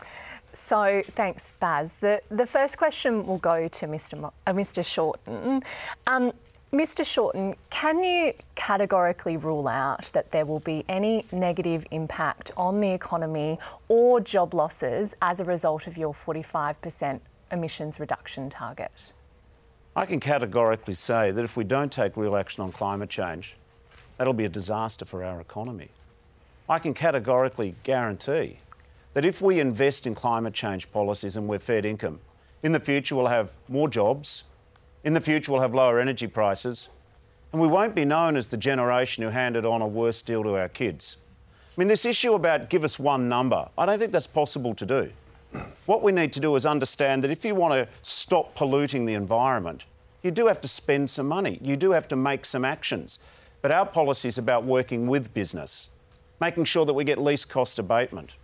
So 0.53 1.03
thanks, 1.05 1.53
Baz. 1.61 1.95
The 2.01 2.21
the 2.31 2.47
first 2.47 2.79
question 2.79 3.27
will 3.27 3.39
go 3.39 3.69
to 3.69 3.87
Mr. 3.87 4.19
Mo- 4.19 4.33
uh, 4.47 4.53
Mr. 4.53 4.85
Shorten. 4.85 5.63
Um, 6.07 6.33
Mr. 6.73 7.05
Shorten, 7.05 7.57
can 7.69 8.05
you 8.05 8.33
categorically 8.55 9.37
rule 9.37 9.67
out 9.67 10.09
that 10.13 10.31
there 10.31 10.47
will 10.47 10.61
be 10.61 10.85
any 10.89 11.27
negative 11.33 11.85
impact 11.91 12.53
on 12.57 12.79
the 12.79 12.91
economy 12.91 13.59
or 13.89 14.21
job 14.21 14.55
losses 14.55 15.17
as 15.21 15.41
a 15.41 15.45
result 15.45 15.89
of 15.89 15.99
your 15.99 16.15
45% 16.15 17.19
emissions 17.51 17.99
reduction 17.99 18.49
target? 18.49 19.13
I 19.97 20.07
can 20.07 20.21
categorically 20.21 20.95
say 20.95 21.33
that 21.33 21.43
if 21.43 21.57
we 21.57 21.65
don't 21.65 21.91
take 21.91 22.17
real 22.17 22.37
action 22.37 22.63
on 22.63 22.71
climate 22.71 23.11
change, 23.11 23.57
that'll 24.17 24.33
be 24.33 24.45
a 24.45 24.49
disaster 24.49 25.05
for 25.05 25.25
our 25.25 25.41
economy. 25.41 25.89
I 26.69 26.79
can 26.79 26.95
categorically 26.95 27.75
guarantee 27.83 28.59
that 29.15 29.25
if 29.25 29.43
we 29.43 29.61
invest 29.61 30.07
in 30.07 30.15
climate 30.15 30.55
change 30.55 30.91
policies 30.93 31.37
and 31.37 31.49
we're 31.49 31.59
fair 31.59 31.83
dinkum, 31.83 32.19
in 32.63 32.73
the 32.73 32.81
future 32.81 33.17
we'll 33.17 33.27
have 33.27 33.53
more 33.69 33.89
jobs, 33.89 34.45
in 35.05 35.15
the 35.15 35.21
future 35.21 35.53
we'll 35.53 35.61
have 35.61 35.75
lower 35.75 35.99
energy 35.99 36.27
prices, 36.27 36.91
and 37.53 37.61
we 37.61 37.67
won't 37.67 37.95
be 37.95 38.05
known 38.05 38.37
as 38.37 38.47
the 38.49 38.57
generation 38.57 39.25
who 39.25 39.31
handed 39.31 39.65
on 39.65 39.83
a 39.83 39.87
worse 39.87 40.23
deal 40.23 40.43
to 40.43 40.57
our 40.57 40.69
kids. 40.69 41.17
I 41.77 41.81
mean, 41.81 41.89
this 41.89 42.05
issue 42.05 42.35
about 42.35 42.71
give 42.71 42.85
us 42.85 42.99
one 42.99 43.29
number, 43.29 43.69
I 43.77 43.87
don't 43.87 43.99
think 43.99 44.13
that's 44.13 44.27
possible 44.27 44.75
to 44.75 44.87
do. 44.87 45.11
What 45.87 46.03
we 46.03 46.13
need 46.13 46.33
to 46.35 46.41
do 46.41 46.55
is 46.55 46.65
understand 46.65 47.25
that 47.25 47.31
if 47.31 47.45
you 47.45 47.57
want 47.57 47.75
to 47.75 47.89
stop 48.03 48.55
polluting 48.55 49.05
the 49.05 49.15
environment, 49.15 49.85
you 50.23 50.31
do 50.31 50.47
have 50.47 50.61
to 50.61 50.69
spend 50.69 51.11
some 51.11 51.27
money, 51.27 51.59
you 51.61 51.77
do 51.77 51.91
have 51.91 52.07
to 52.09 52.17
make 52.17 52.45
some 52.45 52.65
actions. 52.65 53.19
But 53.63 53.73
our 53.73 53.87
policy 53.87 54.29
is 54.29 54.39
about 54.39 54.65
working 54.65 55.07
with 55.07 55.35
business, 55.35 55.91
making 56.41 56.65
sure 56.65 56.85
that 56.85 56.95
we 56.95 57.05
get 57.05 57.19
least 57.19 57.51
cost 57.51 57.79
abatement. 57.79 58.37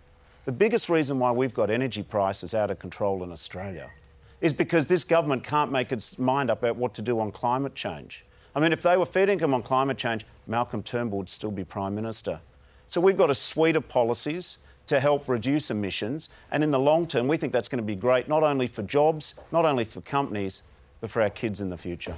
The 0.47 0.53
biggest 0.53 0.87
reason 0.87 1.19
why 1.19 1.29
we've 1.31 1.53
got 1.53 1.69
energy 1.69 2.01
prices 2.01 2.53
out 2.53 2.71
of 2.71 2.79
control 2.79 3.21
in 3.21 3.33
Australia 3.33 3.91
is 4.39 4.53
because 4.53 4.85
this 4.85 5.03
government 5.03 5.43
can't 5.43 5.73
make 5.73 5.91
its 5.91 6.17
mind 6.17 6.49
up 6.49 6.59
about 6.59 6.77
what 6.77 6.93
to 6.93 7.01
do 7.01 7.19
on 7.19 7.33
climate 7.33 7.75
change. 7.75 8.23
I 8.55 8.61
mean, 8.61 8.71
if 8.71 8.81
they 8.81 8.95
were 8.95 9.05
fair 9.05 9.27
dinkum 9.27 9.53
on 9.53 9.61
climate 9.61 9.97
change, 9.97 10.25
Malcolm 10.47 10.83
Turnbull 10.83 11.17
would 11.17 11.29
still 11.29 11.51
be 11.51 11.65
Prime 11.65 11.93
Minister. 11.93 12.39
So 12.87 13.01
we've 13.01 13.17
got 13.17 13.29
a 13.29 13.35
suite 13.35 13.75
of 13.75 13.89
policies 13.89 14.59
to 14.85 15.01
help 15.01 15.27
reduce 15.27 15.69
emissions, 15.69 16.29
and 16.49 16.63
in 16.63 16.71
the 16.71 16.79
long 16.79 17.07
term, 17.07 17.27
we 17.27 17.35
think 17.35 17.51
that's 17.51 17.67
going 17.67 17.83
to 17.83 17.85
be 17.85 17.97
great 17.97 18.29
not 18.29 18.41
only 18.41 18.67
for 18.67 18.83
jobs, 18.83 19.35
not 19.51 19.65
only 19.65 19.83
for 19.83 19.99
companies, 19.99 20.61
but 21.01 21.09
for 21.09 21.21
our 21.21 21.29
kids 21.29 21.59
in 21.59 21.69
the 21.69 21.77
future. 21.77 22.15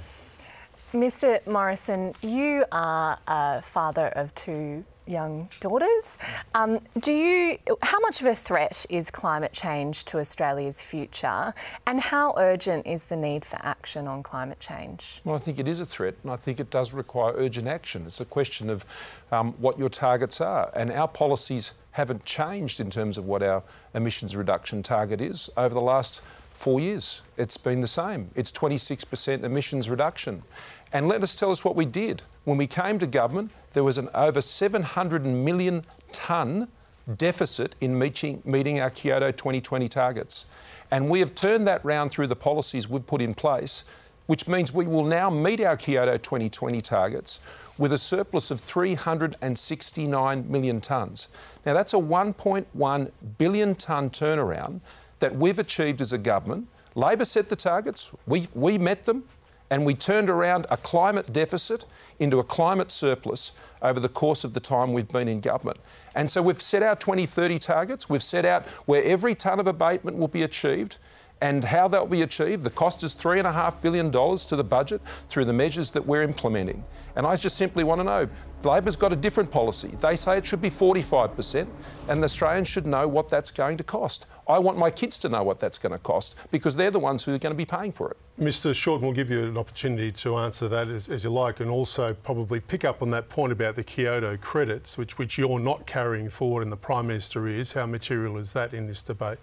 Mr. 0.92 1.44
Morrison, 1.48 2.14
you 2.22 2.64
are 2.70 3.18
a 3.26 3.60
father 3.60 4.06
of 4.10 4.32
two 4.36 4.84
young 5.06 5.48
daughters. 5.60 6.18
Um, 6.54 6.80
do 6.98 7.12
you? 7.12 7.58
How 7.82 7.98
much 8.00 8.20
of 8.20 8.26
a 8.26 8.34
threat 8.34 8.86
is 8.88 9.10
climate 9.10 9.52
change 9.52 10.04
to 10.06 10.18
Australia's 10.18 10.82
future, 10.82 11.54
and 11.86 12.00
how 12.00 12.34
urgent 12.36 12.86
is 12.86 13.04
the 13.04 13.16
need 13.16 13.44
for 13.44 13.58
action 13.62 14.06
on 14.06 14.22
climate 14.22 14.60
change? 14.60 15.20
Well, 15.24 15.34
I 15.34 15.38
think 15.38 15.58
it 15.58 15.68
is 15.68 15.80
a 15.80 15.86
threat, 15.86 16.14
and 16.22 16.32
I 16.32 16.36
think 16.36 16.60
it 16.60 16.70
does 16.70 16.92
require 16.92 17.32
urgent 17.36 17.68
action. 17.68 18.04
It's 18.06 18.20
a 18.20 18.24
question 18.24 18.70
of 18.70 18.84
um, 19.32 19.52
what 19.58 19.78
your 19.78 19.88
targets 19.88 20.40
are, 20.40 20.70
and 20.74 20.92
our 20.92 21.08
policies 21.08 21.72
haven't 21.92 22.24
changed 22.24 22.80
in 22.80 22.90
terms 22.90 23.18
of 23.18 23.26
what 23.26 23.42
our 23.42 23.62
emissions 23.94 24.36
reduction 24.36 24.82
target 24.82 25.20
is 25.20 25.50
over 25.56 25.74
the 25.74 25.80
last 25.80 26.22
four 26.52 26.78
years. 26.78 27.22
It's 27.36 27.56
been 27.56 27.80
the 27.80 27.86
same. 27.86 28.30
It's 28.34 28.52
26% 28.52 29.44
emissions 29.44 29.88
reduction. 29.88 30.42
And 30.92 31.08
let 31.08 31.22
us 31.22 31.34
tell 31.34 31.50
us 31.50 31.64
what 31.64 31.76
we 31.76 31.84
did. 31.84 32.22
When 32.44 32.56
we 32.56 32.66
came 32.66 32.98
to 32.98 33.06
government, 33.06 33.52
there 33.72 33.84
was 33.84 33.98
an 33.98 34.08
over 34.14 34.40
700 34.40 35.24
million 35.24 35.84
tonne 36.12 36.68
deficit 37.16 37.74
in 37.80 37.98
meeting, 37.98 38.42
meeting 38.44 38.80
our 38.80 38.90
Kyoto 38.90 39.30
2020 39.30 39.88
targets. 39.88 40.46
And 40.90 41.08
we 41.08 41.20
have 41.20 41.34
turned 41.34 41.66
that 41.68 41.84
round 41.84 42.10
through 42.10 42.26
the 42.26 42.36
policies 42.36 42.88
we've 42.88 43.06
put 43.06 43.22
in 43.22 43.34
place, 43.34 43.84
which 44.26 44.48
means 44.48 44.72
we 44.72 44.86
will 44.86 45.04
now 45.04 45.30
meet 45.30 45.60
our 45.60 45.76
Kyoto 45.76 46.16
2020 46.16 46.80
targets 46.80 47.40
with 47.78 47.92
a 47.92 47.98
surplus 47.98 48.50
of 48.50 48.60
369 48.60 50.50
million 50.50 50.80
tonnes. 50.80 51.28
Now, 51.64 51.74
that's 51.74 51.94
a 51.94 51.98
1.1 51.98 53.10
billion 53.38 53.74
tonne 53.74 54.10
turnaround 54.10 54.80
that 55.20 55.34
we've 55.34 55.58
achieved 55.58 56.00
as 56.00 56.12
a 56.12 56.18
government. 56.18 56.66
Labor 56.94 57.24
set 57.24 57.48
the 57.48 57.56
targets, 57.56 58.10
we, 58.26 58.48
we 58.54 58.76
met 58.76 59.04
them, 59.04 59.24
and 59.70 59.86
we 59.86 59.94
turned 59.94 60.28
around 60.28 60.66
a 60.70 60.76
climate 60.76 61.32
deficit 61.32 61.86
into 62.18 62.38
a 62.38 62.44
climate 62.44 62.90
surplus 62.90 63.52
over 63.82 64.00
the 64.00 64.08
course 64.08 64.44
of 64.44 64.52
the 64.52 64.60
time 64.60 64.92
we've 64.92 65.08
been 65.08 65.28
in 65.28 65.40
government. 65.40 65.78
And 66.14 66.30
so 66.30 66.42
we've 66.42 66.60
set 66.60 66.82
our 66.82 66.96
2030 66.96 67.58
targets, 67.58 68.08
we've 68.08 68.22
set 68.22 68.44
out 68.44 68.66
where 68.86 69.02
every 69.04 69.34
tonne 69.34 69.60
of 69.60 69.66
abatement 69.66 70.16
will 70.16 70.28
be 70.28 70.42
achieved 70.42 70.98
and 71.40 71.64
how 71.64 71.88
that 71.88 72.00
will 72.00 72.16
be 72.16 72.22
achieved. 72.22 72.62
The 72.62 72.70
cost 72.70 73.02
is 73.02 73.14
$3.5 73.14 73.80
billion 73.80 74.10
to 74.10 74.56
the 74.56 74.64
budget 74.64 75.00
through 75.28 75.46
the 75.46 75.52
measures 75.52 75.90
that 75.92 76.04
we're 76.04 76.22
implementing. 76.22 76.84
And 77.16 77.26
I 77.26 77.36
just 77.36 77.56
simply 77.56 77.82
want 77.82 78.00
to 78.00 78.04
know 78.04 78.28
Labor's 78.62 78.96
got 78.96 79.12
a 79.12 79.16
different 79.16 79.50
policy. 79.50 79.96
They 80.00 80.16
say 80.16 80.36
it 80.36 80.44
should 80.44 80.60
be 80.60 80.70
45%, 80.70 81.66
and 82.08 82.22
the 82.22 82.24
Australians 82.24 82.68
should 82.68 82.86
know 82.86 83.08
what 83.08 83.28
that's 83.28 83.50
going 83.50 83.78
to 83.78 83.84
cost. 83.84 84.26
I 84.46 84.58
want 84.58 84.76
my 84.76 84.90
kids 84.90 85.16
to 85.18 85.28
know 85.28 85.42
what 85.42 85.60
that's 85.60 85.78
going 85.78 85.92
to 85.92 85.98
cost 85.98 86.36
because 86.50 86.76
they're 86.76 86.90
the 86.90 86.98
ones 86.98 87.24
who 87.24 87.34
are 87.34 87.38
going 87.38 87.54
to 87.54 87.56
be 87.56 87.64
paying 87.64 87.92
for 87.92 88.10
it. 88.10 88.16
Mr. 88.38 88.74
Shorten 88.74 89.06
will 89.06 89.14
give 89.14 89.30
you 89.30 89.42
an 89.44 89.56
opportunity 89.56 90.12
to 90.12 90.36
answer 90.36 90.68
that 90.68 90.88
as, 90.88 91.08
as, 91.08 91.24
you 91.24 91.30
like, 91.30 91.60
and 91.60 91.70
also 91.70 92.12
probably 92.12 92.60
pick 92.60 92.84
up 92.84 93.02
on 93.02 93.10
that 93.10 93.28
point 93.28 93.52
about 93.52 93.76
the 93.76 93.84
Kyoto 93.84 94.36
credits, 94.36 94.98
which, 94.98 95.16
which 95.18 95.38
you're 95.38 95.58
not 95.58 95.86
carrying 95.86 96.28
forward 96.28 96.62
and 96.62 96.72
the 96.72 96.76
Prime 96.76 97.06
Minister 97.06 97.48
is. 97.48 97.72
How 97.72 97.86
material 97.86 98.36
is 98.36 98.52
that 98.52 98.74
in 98.74 98.84
this 98.84 99.02
debate? 99.02 99.38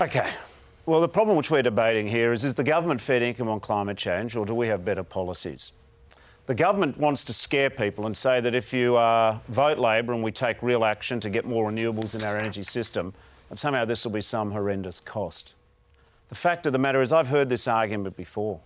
Okay. 0.00 0.30
Well, 0.88 1.02
the 1.02 1.06
problem 1.08 1.36
which 1.36 1.50
we're 1.50 1.60
debating 1.60 2.08
here 2.08 2.32
is 2.32 2.46
is 2.46 2.54
the 2.54 2.64
government 2.64 2.98
fair 2.98 3.20
dinkum 3.20 3.46
on 3.46 3.60
climate 3.60 3.98
change 3.98 4.34
or 4.36 4.46
do 4.46 4.54
we 4.54 4.68
have 4.68 4.86
better 4.86 5.02
policies? 5.02 5.72
The 6.46 6.54
government 6.54 6.96
wants 6.96 7.24
to 7.24 7.34
scare 7.34 7.68
people 7.68 8.06
and 8.06 8.16
say 8.16 8.40
that 8.40 8.54
if 8.54 8.72
you 8.72 8.96
uh, 8.96 9.38
vote 9.48 9.76
Labor 9.76 10.14
and 10.14 10.22
we 10.22 10.32
take 10.32 10.62
real 10.62 10.86
action 10.86 11.20
to 11.20 11.28
get 11.28 11.44
more 11.44 11.70
renewables 11.70 12.14
in 12.14 12.22
our 12.22 12.38
energy 12.38 12.62
system, 12.62 13.12
that 13.50 13.58
somehow 13.58 13.84
this 13.84 14.02
will 14.02 14.12
be 14.12 14.22
some 14.22 14.50
horrendous 14.50 14.98
cost. 14.98 15.52
The 16.30 16.34
fact 16.34 16.64
of 16.64 16.72
the 16.72 16.78
matter 16.78 17.02
is, 17.02 17.12
I've 17.12 17.28
heard 17.28 17.50
this 17.50 17.68
argument 17.68 18.16
before. 18.16 18.58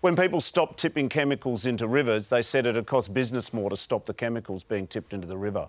When 0.00 0.16
people 0.16 0.40
stopped 0.40 0.78
tipping 0.78 1.10
chemicals 1.10 1.66
into 1.66 1.86
rivers, 1.86 2.28
they 2.28 2.40
said 2.40 2.66
it 2.66 2.74
would 2.74 2.86
cost 2.86 3.12
business 3.12 3.52
more 3.52 3.68
to 3.68 3.76
stop 3.76 4.06
the 4.06 4.14
chemicals 4.14 4.64
being 4.64 4.86
tipped 4.86 5.12
into 5.12 5.26
the 5.26 5.36
river. 5.36 5.68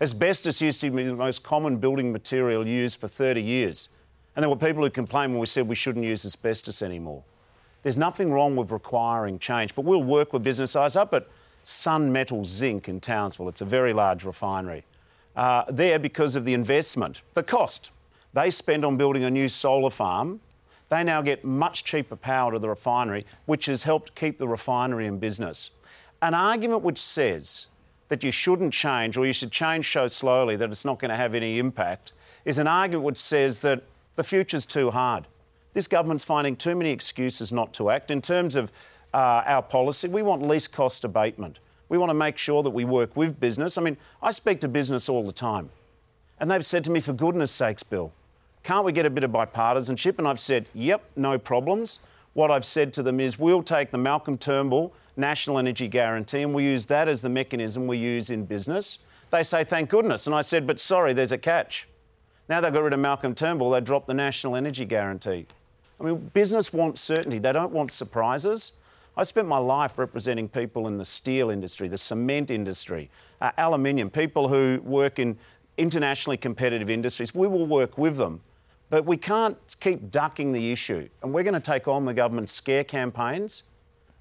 Asbestos 0.00 0.60
used 0.60 0.80
to 0.80 0.90
be 0.90 1.04
the 1.04 1.14
most 1.14 1.44
common 1.44 1.76
building 1.76 2.10
material 2.10 2.66
used 2.66 3.00
for 3.00 3.06
30 3.06 3.40
years. 3.40 3.90
And 4.38 4.44
there 4.44 4.50
were 4.50 4.54
people 4.54 4.84
who 4.84 4.90
complained 4.90 5.32
when 5.32 5.40
we 5.40 5.46
said 5.46 5.66
we 5.66 5.74
shouldn't 5.74 6.04
use 6.04 6.24
asbestos 6.24 6.80
anymore. 6.80 7.24
There's 7.82 7.96
nothing 7.96 8.30
wrong 8.30 8.54
with 8.54 8.70
requiring 8.70 9.40
change, 9.40 9.74
but 9.74 9.84
we'll 9.84 10.04
work 10.04 10.32
with 10.32 10.44
business 10.44 10.76
eyes 10.76 10.94
up 10.94 11.12
at 11.12 11.26
Sun 11.64 12.12
Metal 12.12 12.44
Zinc 12.44 12.88
in 12.88 13.00
Townsville. 13.00 13.48
It's 13.48 13.62
a 13.62 13.64
very 13.64 13.92
large 13.92 14.22
refinery. 14.22 14.84
Uh, 15.34 15.64
there 15.68 15.98
because 15.98 16.36
of 16.36 16.44
the 16.44 16.54
investment, 16.54 17.22
the 17.32 17.42
cost 17.42 17.90
they 18.32 18.48
spend 18.48 18.84
on 18.84 18.96
building 18.96 19.24
a 19.24 19.30
new 19.30 19.48
solar 19.48 19.90
farm. 19.90 20.38
They 20.88 21.02
now 21.02 21.20
get 21.20 21.44
much 21.44 21.82
cheaper 21.82 22.14
power 22.14 22.52
to 22.52 22.60
the 22.60 22.68
refinery, 22.68 23.26
which 23.46 23.66
has 23.66 23.82
helped 23.82 24.14
keep 24.14 24.38
the 24.38 24.46
refinery 24.46 25.08
in 25.08 25.18
business. 25.18 25.72
An 26.22 26.34
argument 26.34 26.84
which 26.84 27.00
says 27.00 27.66
that 28.06 28.22
you 28.22 28.30
shouldn't 28.30 28.72
change 28.72 29.16
or 29.16 29.26
you 29.26 29.32
should 29.32 29.50
change 29.50 29.90
so 29.90 30.06
slowly 30.06 30.54
that 30.54 30.70
it's 30.70 30.84
not 30.84 31.00
going 31.00 31.10
to 31.10 31.16
have 31.16 31.34
any 31.34 31.58
impact 31.58 32.12
is 32.44 32.58
an 32.58 32.68
argument 32.68 33.04
which 33.04 33.18
says 33.18 33.58
that 33.58 33.82
the 34.18 34.24
future's 34.24 34.66
too 34.66 34.90
hard. 34.90 35.28
This 35.74 35.86
government's 35.86 36.24
finding 36.24 36.56
too 36.56 36.74
many 36.74 36.90
excuses 36.90 37.52
not 37.52 37.72
to 37.74 37.88
act. 37.88 38.10
In 38.10 38.20
terms 38.20 38.56
of 38.56 38.72
uh, 39.14 39.42
our 39.46 39.62
policy, 39.62 40.08
we 40.08 40.22
want 40.22 40.42
least 40.42 40.72
cost 40.72 41.04
abatement. 41.04 41.60
We 41.88 41.98
want 41.98 42.10
to 42.10 42.14
make 42.14 42.36
sure 42.36 42.64
that 42.64 42.70
we 42.70 42.84
work 42.84 43.16
with 43.16 43.38
business. 43.38 43.78
I 43.78 43.82
mean, 43.82 43.96
I 44.20 44.32
speak 44.32 44.58
to 44.60 44.68
business 44.68 45.08
all 45.08 45.24
the 45.24 45.32
time, 45.32 45.70
and 46.40 46.50
they've 46.50 46.66
said 46.66 46.82
to 46.84 46.90
me, 46.90 46.98
for 46.98 47.12
goodness 47.12 47.52
sakes, 47.52 47.84
Bill, 47.84 48.12
can't 48.64 48.84
we 48.84 48.90
get 48.90 49.06
a 49.06 49.10
bit 49.10 49.22
of 49.22 49.30
bipartisanship? 49.30 50.18
And 50.18 50.26
I've 50.26 50.40
said, 50.40 50.66
yep, 50.74 51.04
no 51.14 51.38
problems. 51.38 52.00
What 52.34 52.50
I've 52.50 52.64
said 52.64 52.92
to 52.94 53.04
them 53.04 53.20
is, 53.20 53.38
we'll 53.38 53.62
take 53.62 53.92
the 53.92 53.98
Malcolm 53.98 54.36
Turnbull 54.36 54.92
National 55.16 55.60
Energy 55.60 55.86
Guarantee 55.86 56.42
and 56.42 56.52
we 56.52 56.64
use 56.64 56.86
that 56.86 57.06
as 57.06 57.22
the 57.22 57.28
mechanism 57.28 57.86
we 57.86 57.98
use 57.98 58.30
in 58.30 58.44
business. 58.44 58.98
They 59.30 59.44
say, 59.44 59.62
thank 59.62 59.90
goodness. 59.90 60.26
And 60.26 60.34
I 60.34 60.40
said, 60.40 60.66
but 60.66 60.80
sorry, 60.80 61.12
there's 61.12 61.32
a 61.32 61.38
catch. 61.38 61.86
Now 62.48 62.60
they've 62.60 62.72
got 62.72 62.82
rid 62.82 62.92
of 62.92 63.00
Malcolm 63.00 63.34
Turnbull, 63.34 63.70
they 63.70 63.80
dropped 63.80 64.06
the 64.06 64.14
National 64.14 64.56
Energy 64.56 64.84
Guarantee. 64.84 65.46
I 66.00 66.04
mean, 66.04 66.30
business 66.32 66.72
wants 66.72 67.00
certainty, 67.00 67.38
they 67.38 67.52
don't 67.52 67.72
want 67.72 67.92
surprises. 67.92 68.72
I 69.16 69.24
spent 69.24 69.48
my 69.48 69.58
life 69.58 69.98
representing 69.98 70.48
people 70.48 70.86
in 70.86 70.96
the 70.96 71.04
steel 71.04 71.50
industry, 71.50 71.88
the 71.88 71.98
cement 71.98 72.52
industry, 72.52 73.10
uh, 73.40 73.50
aluminium, 73.58 74.10
people 74.10 74.46
who 74.46 74.80
work 74.84 75.18
in 75.18 75.36
internationally 75.76 76.36
competitive 76.36 76.88
industries. 76.88 77.34
We 77.34 77.48
will 77.48 77.66
work 77.66 77.98
with 77.98 78.16
them, 78.16 78.40
but 78.90 79.04
we 79.04 79.16
can't 79.16 79.56
keep 79.80 80.12
ducking 80.12 80.52
the 80.52 80.70
issue. 80.70 81.08
And 81.22 81.34
we're 81.34 81.42
going 81.42 81.54
to 81.54 81.60
take 81.60 81.88
on 81.88 82.04
the 82.04 82.14
government's 82.14 82.52
scare 82.52 82.84
campaigns 82.84 83.64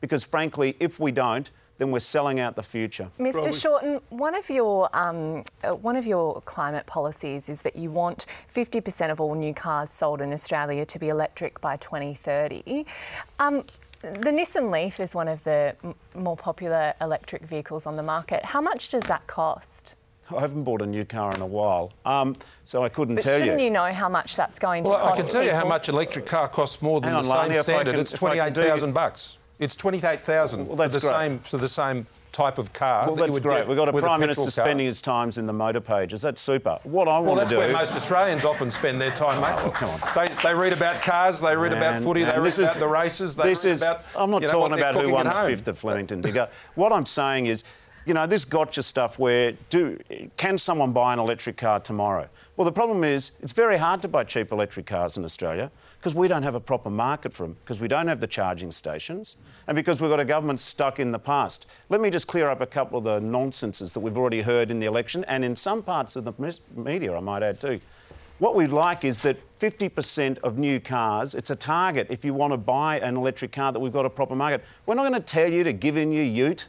because, 0.02 0.24
frankly, 0.24 0.76
if 0.80 1.00
we 1.00 1.12
don't, 1.12 1.52
then 1.78 1.92
we're 1.92 2.00
selling 2.00 2.40
out 2.40 2.56
the 2.56 2.64
future. 2.64 3.10
Mr. 3.20 3.34
Probably. 3.34 3.54
Shorten, 3.54 4.02
one 4.10 4.36
of 4.36 4.50
your 4.50 4.90
um, 4.96 5.44
uh, 5.64 5.76
one 5.76 5.96
of 5.96 6.06
your 6.06 6.42
climate 6.42 6.86
policies 6.86 7.50
is 7.50 7.62
that 7.62 7.76
you 7.76 7.92
want 7.92 8.26
50% 8.54 9.12
of 9.12 9.22
all 9.22 9.36
new 9.36 9.54
cars 9.54 9.90
sold 9.90 10.22
in 10.22 10.34
Australia 10.34 10.86
to 10.86 11.00
be 11.00 11.10
electric 11.10 11.62
by 11.62 11.78
2030. 11.78 12.86
Um, 13.40 13.64
the 14.02 14.30
Nissan 14.30 14.72
Leaf 14.72 15.00
is 15.00 15.16
one 15.16 15.28
of 15.28 15.44
the 15.44 15.76
m- 15.84 15.96
more 16.16 16.38
popular 16.38 16.94
electric 17.02 17.44
vehicles 17.44 17.86
on 17.86 17.96
the 17.96 18.04
market. 18.04 18.46
How 18.46 18.62
much 18.62 18.90
does 18.90 19.04
that 19.04 19.26
cost? 19.28 19.96
I 20.30 20.42
haven't 20.42 20.64
bought 20.64 20.82
a 20.82 20.86
new 20.86 21.06
car 21.06 21.34
in 21.34 21.42
a 21.42 21.46
while, 21.46 21.94
um, 22.06 22.36
so 22.66 22.84
I 22.84 22.90
couldn't 22.90 23.16
but 23.16 23.24
tell 23.24 23.40
you. 23.40 23.46
Shouldn't 23.46 23.62
you 23.62 23.70
know 23.70 23.92
how 23.94 24.10
much 24.10 24.36
that's 24.36 24.60
going 24.60 24.84
well, 24.84 24.98
to 24.98 25.00
cost? 25.00 25.14
I 25.14 25.16
can 25.16 25.26
tell 25.32 25.42
people? 25.42 25.46
you 25.46 25.54
how 25.54 25.68
much 25.68 25.88
electric 25.88 26.26
car 26.26 26.50
costs 26.50 26.82
more 26.82 27.00
than 27.00 27.14
Hang 27.14 27.24
the 27.24 27.30
on, 27.30 27.52
same 27.52 27.64
standard. 27.64 27.92
Can, 27.92 28.02
it's 28.02 28.12
twenty-eight 28.12 28.54
thousand 28.54 28.94
bucks. 28.94 29.37
It's 29.60 29.76
twenty-eight 29.76 30.22
thousand. 30.22 30.68
Well, 30.68 30.76
that's 30.76 30.96
for 30.96 31.02
the 31.02 31.08
great. 31.08 31.20
same 31.20 31.40
for 31.40 31.58
the 31.58 31.68
same 31.68 32.06
type 32.32 32.60
of 32.60 32.72
car. 32.74 33.08
Well, 33.08 33.16
that 33.16 33.26
that's 33.26 33.40
great. 33.40 33.68
We've 33.68 33.76
got 33.76 33.90
a 33.90 33.94
prime 33.94 34.20
minister 34.20 34.44
car. 34.44 34.52
spending 34.52 34.86
his 34.86 35.02
times 35.02 35.40
in 35.40 35.48
the 35.48 35.54
motor 35.54 35.82
pages. 35.82 36.22
That's 36.22 36.40
super. 36.40 36.80
What 36.84 37.08
I 37.08 37.20
well, 37.20 37.36
want 37.36 37.50
to 37.50 37.56
do. 37.56 37.60
Well, 37.60 37.68
that's 37.68 37.74
where 37.74 37.80
most 37.80 37.96
Australians 37.96 38.46
often 38.46 38.70
spend 38.70 39.02
their 39.02 39.12
time, 39.12 39.42
mate. 39.42 39.60
Oh, 39.66 39.72
come 39.72 39.90
on. 39.90 40.00
They, 40.16 40.32
they 40.44 40.54
read 40.54 40.74
about 40.74 41.02
cars, 41.02 41.42
they 41.42 41.56
read 41.56 41.74
about 41.74 42.00
footy, 42.00 42.24
they 42.24 42.38
read 42.38 42.60
about 42.60 42.76
the 42.76 42.88
races. 42.88 43.36
They 43.36 43.50
this 43.50 43.66
read 43.66 43.72
is. 43.72 43.82
about, 43.82 44.04
I'm 44.16 44.30
not 44.30 44.42
you 44.42 44.48
know, 44.48 44.54
talking 44.54 44.78
about 44.78 44.96
who 44.96 45.10
won 45.10 45.26
the 45.26 45.44
fifth 45.48 45.68
of 45.68 45.80
Flemington. 45.80 46.22
Digger. 46.22 46.48
what 46.76 46.94
I'm 46.94 47.06
saying 47.06 47.48
is, 47.48 47.64
you 48.06 48.14
know, 48.14 48.28
this 48.28 48.46
gotcha 48.46 48.84
stuff 48.84 49.18
where 49.18 49.54
do 49.70 50.00
can 50.38 50.60
someone 50.60 50.92
buy 50.94 51.14
an 51.14 51.20
electric 51.20 51.58
car 51.58 51.80
tomorrow? 51.80 52.30
Well, 52.56 52.66
the 52.66 52.72
problem 52.72 53.04
is 53.04 53.32
it's 53.42 53.54
very 53.54 53.78
hard 53.78 54.02
to 54.04 54.08
buy 54.08 54.24
cheap 54.24 54.52
electric 54.52 54.86
cars 54.86 55.18
in 55.18 55.24
Australia 55.24 55.72
because 56.00 56.14
we 56.14 56.28
don't 56.28 56.44
have 56.44 56.56
a 56.56 56.60
proper 56.60 56.90
market 56.90 57.34
for 57.34 57.44
them, 57.44 57.58
because 57.64 57.80
we 57.80 57.88
don't 57.88 58.08
have 58.08 58.20
the 58.20 58.28
charging 58.28 58.72
stations, 58.72 59.38
and 59.68 59.76
because 59.76 60.00
we've 60.00 60.10
got 60.10 60.20
a 60.20 60.26
government 60.26 60.60
stuck 60.60 61.00
in 61.00 61.12
the 61.12 61.20
past. 61.20 61.68
Let 61.90 62.02
me 62.02 62.10
just 62.10 62.28
clear 62.28 62.50
up 62.50 62.62
a 62.62 62.66
couple 62.66 63.00
of 63.00 63.04
the 63.04 63.20
nonsenses 63.20 63.94
that 63.94 64.00
we've 64.00 64.18
already 64.18 64.42
heard 64.42 64.70
in 64.72 64.80
the 64.80 64.86
election 64.86 65.26
and 65.26 65.44
in 65.44 65.56
some 65.56 65.82
parts 65.82 66.16
of 66.16 66.26
the 66.26 66.60
media, 66.76 67.16
I 67.16 67.20
might 67.20 67.44
add 67.44 67.60
too. 67.60 67.80
What 68.40 68.54
we'd 68.54 68.68
like 68.68 69.04
is 69.04 69.22
that 69.22 69.38
50% 69.58 70.38
of 70.40 70.60
new 70.60 70.80
cars, 70.80 71.34
it's 71.34 71.50
a 71.50 71.56
target 71.56 72.08
if 72.12 72.24
you 72.24 72.36
want 72.36 72.54
to 72.54 72.58
buy 72.58 73.00
an 73.00 73.18
electric 73.18 73.52
car 73.52 73.72
that 73.72 73.80
we've 73.80 73.92
got 73.92 74.06
a 74.06 74.10
proper 74.12 74.36
market. 74.36 74.64
We're 74.86 74.94
not 74.94 75.10
going 75.10 75.14
to 75.14 75.20
tell 75.20 75.52
you 75.52 75.64
to 75.64 75.74
give 75.74 75.98
in 75.98 76.12
your 76.12 76.24
ute. 76.24 76.68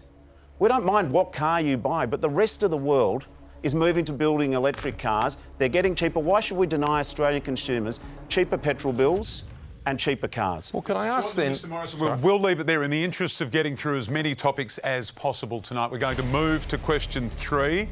We 0.59 0.69
don't 0.69 0.87
mind 0.87 1.13
what 1.13 1.35
car 1.35 1.61
you 1.61 1.77
buy, 1.77 2.07
but 2.07 2.23
the 2.23 2.31
rest 2.31 2.63
of 2.63 2.71
the 2.71 2.79
world 2.79 3.27
is 3.63 3.75
moving 3.75 4.05
to 4.05 4.13
building 4.13 4.53
electric 4.53 4.99
cars. 4.99 5.39
They're 5.59 5.69
getting 5.69 5.95
cheaper. 5.95 6.21
Why 6.21 6.41
should 6.41 6.57
we 6.57 6.67
deny 6.67 7.01
Australian 7.01 7.43
consumers 7.43 8.01
cheaper 8.29 8.57
petrol 8.59 8.93
bills 8.93 9.45
and 9.89 9.99
cheaper 9.99 10.29
cars. 10.29 10.73
Well, 10.75 10.83
can 10.83 10.99
I 10.99 11.07
ask 11.07 11.35
then? 11.35 11.57
We'll, 11.99 12.17
we'll 12.17 12.41
leave 12.41 12.61
it 12.61 12.67
there 12.67 12.83
in 12.83 12.91
the 12.91 13.03
interest 13.03 13.41
of 13.41 13.51
getting 13.51 13.75
through 13.75 13.97
as 13.97 14.11
many 14.11 14.35
topics 14.35 14.77
as 14.79 15.11
possible 15.11 15.61
tonight. 15.61 15.91
We're 15.91 15.97
going 15.97 16.17
to 16.17 16.23
move 16.25 16.69
to 16.69 16.77
question 16.77 17.29
three. 17.31 17.89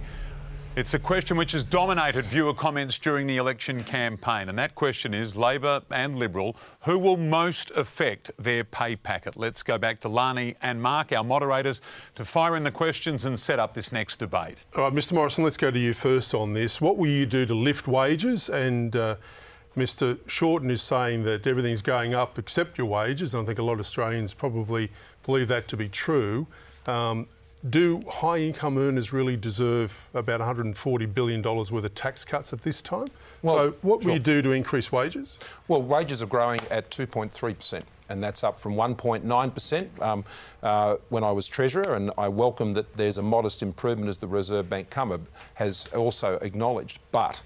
It's 0.76 0.92
a 0.92 0.98
question 0.98 1.38
which 1.38 1.52
has 1.52 1.64
dominated 1.64 2.26
viewer 2.26 2.52
comments 2.52 2.98
during 2.98 3.26
the 3.26 3.38
election 3.38 3.82
campaign, 3.82 4.50
and 4.50 4.58
that 4.58 4.74
question 4.74 5.14
is 5.14 5.34
Labor 5.34 5.80
and 5.90 6.16
Liberal, 6.16 6.54
who 6.82 6.98
will 6.98 7.16
most 7.16 7.70
affect 7.70 8.30
their 8.36 8.62
pay 8.62 8.94
packet? 8.94 9.38
Let's 9.38 9.62
go 9.62 9.78
back 9.78 10.00
to 10.00 10.10
Lanai 10.10 10.54
and 10.60 10.82
Mark, 10.82 11.12
our 11.12 11.24
moderators, 11.24 11.80
to 12.16 12.26
fire 12.26 12.56
in 12.56 12.62
the 12.62 12.70
questions 12.70 13.24
and 13.24 13.38
set 13.38 13.58
up 13.58 13.72
this 13.72 13.90
next 13.90 14.18
debate. 14.18 14.66
All 14.76 14.82
right, 14.84 14.92
Mr. 14.92 15.14
Morrison, 15.14 15.44
let's 15.44 15.56
go 15.56 15.70
to 15.70 15.78
you 15.78 15.94
first 15.94 16.34
on 16.34 16.52
this. 16.52 16.78
What 16.78 16.98
will 16.98 17.08
you 17.08 17.24
do 17.24 17.46
to 17.46 17.54
lift 17.54 17.88
wages? 17.88 18.50
And 18.50 18.94
uh, 18.94 19.16
Mr. 19.78 20.18
Shorten 20.28 20.70
is 20.70 20.82
saying 20.82 21.22
that 21.24 21.46
everything's 21.46 21.80
going 21.80 22.12
up 22.12 22.38
except 22.38 22.76
your 22.76 22.86
wages. 22.86 23.32
And 23.32 23.44
I 23.44 23.46
think 23.46 23.58
a 23.58 23.62
lot 23.62 23.72
of 23.72 23.80
Australians 23.80 24.34
probably 24.34 24.90
believe 25.24 25.48
that 25.48 25.68
to 25.68 25.78
be 25.78 25.88
true. 25.88 26.46
Um, 26.84 27.28
do 27.70 28.00
high 28.08 28.38
income 28.38 28.78
earners 28.78 29.12
really 29.12 29.36
deserve 29.36 30.08
about 30.14 30.40
$140 30.40 31.14
billion 31.14 31.42
worth 31.42 31.72
of 31.72 31.94
tax 31.94 32.24
cuts 32.24 32.52
at 32.52 32.62
this 32.62 32.82
time? 32.82 33.08
Well, 33.42 33.56
so, 33.56 33.74
what 33.82 34.02
sure. 34.02 34.10
will 34.10 34.16
you 34.18 34.22
do 34.22 34.42
to 34.42 34.52
increase 34.52 34.90
wages? 34.90 35.38
Well, 35.68 35.82
wages 35.82 36.22
are 36.22 36.26
growing 36.26 36.60
at 36.70 36.90
2.3%. 36.90 37.82
And 38.08 38.22
that's 38.22 38.44
up 38.44 38.60
from 38.60 38.74
1.9% 38.74 40.00
um, 40.00 40.24
uh, 40.62 40.96
when 41.08 41.24
I 41.24 41.32
was 41.32 41.48
Treasurer. 41.48 41.96
And 41.96 42.12
I 42.16 42.28
welcome 42.28 42.72
that 42.74 42.94
there's 42.94 43.18
a 43.18 43.22
modest 43.22 43.62
improvement 43.62 44.08
as 44.08 44.16
the 44.16 44.28
Reserve 44.28 44.68
Bank 44.68 44.90
Cummer 44.90 45.18
has 45.54 45.92
also 45.92 46.34
acknowledged. 46.42 47.00
But 47.10 47.42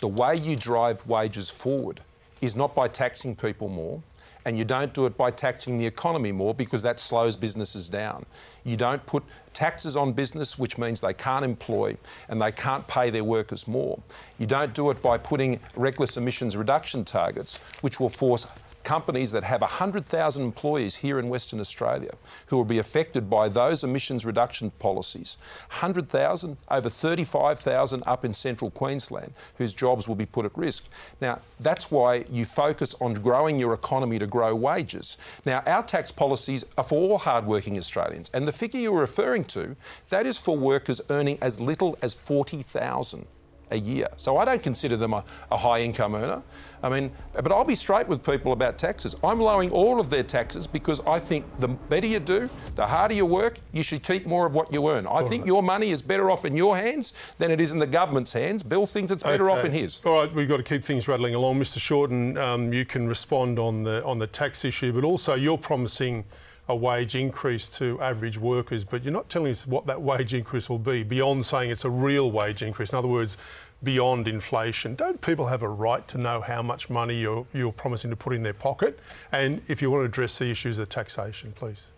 the 0.00 0.08
way 0.08 0.36
you 0.36 0.56
drive 0.56 1.06
wages 1.06 1.50
forward 1.50 2.00
is 2.40 2.56
not 2.56 2.74
by 2.74 2.88
taxing 2.88 3.36
people 3.36 3.68
more, 3.68 4.02
and 4.44 4.58
you 4.58 4.64
don't 4.64 4.92
do 4.92 5.06
it 5.06 5.16
by 5.16 5.30
taxing 5.30 5.78
the 5.78 5.86
economy 5.86 6.32
more 6.32 6.54
because 6.54 6.82
that 6.82 7.00
slows 7.00 7.36
businesses 7.36 7.88
down. 7.88 8.24
You 8.64 8.76
don't 8.76 9.04
put 9.06 9.22
taxes 9.52 9.96
on 9.96 10.12
business, 10.12 10.58
which 10.58 10.78
means 10.78 11.00
they 11.00 11.14
can't 11.14 11.44
employ 11.44 11.96
and 12.28 12.40
they 12.40 12.52
can't 12.52 12.86
pay 12.86 13.10
their 13.10 13.24
workers 13.24 13.68
more. 13.68 13.98
You 14.38 14.46
don't 14.46 14.72
do 14.74 14.90
it 14.90 15.02
by 15.02 15.18
putting 15.18 15.60
reckless 15.74 16.16
emissions 16.16 16.56
reduction 16.56 17.04
targets, 17.04 17.58
which 17.80 18.00
will 18.00 18.08
force 18.08 18.46
companies 18.84 19.30
that 19.32 19.42
have 19.42 19.60
100,000 19.60 20.42
employees 20.42 20.96
here 20.96 21.18
in 21.18 21.28
Western 21.28 21.60
Australia 21.60 22.10
who 22.46 22.56
will 22.56 22.64
be 22.64 22.78
affected 22.78 23.28
by 23.28 23.48
those 23.48 23.84
emissions 23.84 24.24
reduction 24.24 24.70
policies. 24.78 25.38
100,000, 25.68 26.56
over 26.70 26.88
35,000 26.88 28.02
up 28.06 28.24
in 28.24 28.32
central 28.32 28.70
Queensland 28.70 29.32
whose 29.58 29.74
jobs 29.74 30.08
will 30.08 30.14
be 30.14 30.26
put 30.26 30.44
at 30.44 30.56
risk. 30.56 30.88
Now, 31.20 31.40
that's 31.60 31.90
why 31.90 32.24
you 32.30 32.44
focus 32.44 32.94
on 33.00 33.14
growing 33.14 33.58
your 33.58 33.74
economy 33.74 34.18
to 34.18 34.26
grow 34.26 34.54
wages. 34.54 35.18
Now, 35.44 35.62
our 35.66 35.82
tax 35.82 36.10
policies 36.10 36.64
are 36.78 36.84
for 36.84 36.96
all 36.96 37.18
hardworking 37.18 37.76
Australians, 37.78 38.30
and 38.34 38.46
the 38.46 38.52
figure 38.52 38.80
you're 38.80 39.00
referring 39.00 39.44
to, 39.44 39.76
that 40.08 40.26
is 40.26 40.38
for 40.38 40.56
workers 40.56 41.00
earning 41.10 41.38
as 41.40 41.60
little 41.60 41.98
as 42.02 42.14
40,000 42.14 43.26
a 43.70 43.76
year. 43.76 44.08
So 44.16 44.36
I 44.36 44.44
don't 44.44 44.62
consider 44.62 44.96
them 44.96 45.12
a, 45.12 45.24
a, 45.50 45.56
high 45.56 45.80
income 45.80 46.14
earner. 46.14 46.42
I 46.82 46.88
mean, 46.88 47.10
but 47.34 47.52
I'll 47.52 47.64
be 47.64 47.74
straight 47.74 48.08
with 48.08 48.24
people 48.24 48.52
about 48.52 48.78
taxes. 48.78 49.14
I'm 49.22 49.40
lowering 49.40 49.70
all 49.70 50.00
of 50.00 50.10
their 50.10 50.22
taxes 50.22 50.66
because 50.66 51.00
I 51.06 51.18
think 51.18 51.44
the 51.58 51.68
better 51.68 52.06
you 52.06 52.20
do, 52.20 52.48
the 52.74 52.86
harder 52.86 53.14
you 53.14 53.26
work, 53.26 53.60
you 53.72 53.82
should 53.82 54.02
keep 54.02 54.26
more 54.26 54.46
of 54.46 54.54
what 54.54 54.72
you 54.72 54.88
earn. 54.88 55.06
I 55.06 55.10
all 55.10 55.28
think 55.28 55.42
right. 55.42 55.48
your 55.48 55.62
money 55.62 55.90
is 55.90 56.02
better 56.02 56.30
off 56.30 56.44
in 56.44 56.56
your 56.56 56.76
hands 56.76 57.12
than 57.38 57.50
it 57.50 57.60
is 57.60 57.72
in 57.72 57.78
the 57.78 57.86
government's 57.86 58.32
hands. 58.32 58.62
Bill 58.62 58.86
thinks 58.86 59.12
it's 59.12 59.22
better 59.22 59.50
okay. 59.50 59.58
off 59.58 59.64
in 59.64 59.72
his. 59.72 60.00
All 60.04 60.14
right, 60.14 60.34
we've 60.34 60.48
got 60.48 60.58
to 60.58 60.62
keep 60.62 60.82
things 60.82 61.08
rattling 61.08 61.34
along. 61.34 61.60
Mr. 61.60 61.78
Shorten, 61.78 62.38
um, 62.38 62.72
you 62.72 62.84
can 62.84 63.08
respond 63.08 63.58
on 63.58 63.82
the 63.82 64.04
on 64.04 64.18
the 64.18 64.26
tax 64.26 64.64
issue, 64.64 64.92
but 64.92 65.04
also 65.04 65.34
you're 65.34 65.58
promising 65.58 66.24
a 66.70 66.74
wage 66.74 67.16
increase 67.16 67.68
to 67.68 68.00
average 68.00 68.38
workers, 68.38 68.84
but 68.84 69.02
you're 69.02 69.12
not 69.12 69.28
telling 69.28 69.50
us 69.50 69.66
what 69.66 69.86
that 69.86 70.00
wage 70.00 70.32
increase 70.32 70.70
will 70.70 70.78
be 70.78 71.02
beyond 71.02 71.44
saying 71.44 71.70
it's 71.70 71.84
a 71.84 71.90
real 71.90 72.30
wage 72.30 72.62
increase. 72.62 72.92
In 72.92 72.98
other 72.98 73.08
words, 73.08 73.36
beyond 73.82 74.28
inflation. 74.28 74.94
Don't 74.94 75.20
people 75.20 75.46
have 75.46 75.62
a 75.62 75.68
right 75.68 76.06
to 76.08 76.18
know 76.18 76.40
how 76.40 76.62
much 76.62 76.88
money 76.88 77.20
you're, 77.20 77.46
you're 77.52 77.72
promising 77.72 78.10
to 78.10 78.16
put 78.16 78.34
in 78.34 78.42
their 78.42 78.54
pocket? 78.54 78.98
And 79.32 79.62
if 79.68 79.82
you 79.82 79.90
want 79.90 80.02
to 80.02 80.04
address 80.06 80.38
the 80.38 80.50
issues 80.50 80.78
of 80.78 80.88
taxation, 80.88 81.52
please. 81.52 81.88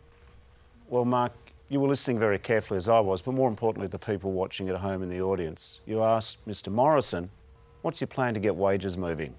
Well, 0.88 1.04
Mark, 1.04 1.32
you 1.68 1.78
were 1.78 1.88
listening 1.88 2.18
very 2.18 2.38
carefully 2.38 2.78
as 2.78 2.88
I 2.88 3.00
was, 3.00 3.20
but 3.20 3.32
more 3.32 3.48
importantly, 3.48 3.88
the 3.88 3.98
people 3.98 4.32
watching 4.32 4.68
at 4.68 4.78
home 4.78 5.02
in 5.02 5.10
the 5.10 5.20
audience. 5.20 5.80
You 5.86 6.02
asked 6.02 6.46
Mr. 6.48 6.72
Morrison, 6.72 7.30
what's 7.82 8.00
your 8.00 8.08
plan 8.08 8.32
to 8.34 8.40
get 8.40 8.54
wages 8.56 8.96
moving? 8.96 9.34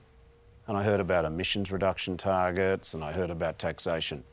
And 0.68 0.78
I 0.78 0.84
heard 0.84 1.00
about 1.00 1.26
emissions 1.26 1.72
reduction 1.72 2.18
targets 2.18 2.94
and 2.94 3.04
I 3.04 3.12
heard 3.12 3.30
about 3.30 3.58
taxation. 3.58 4.24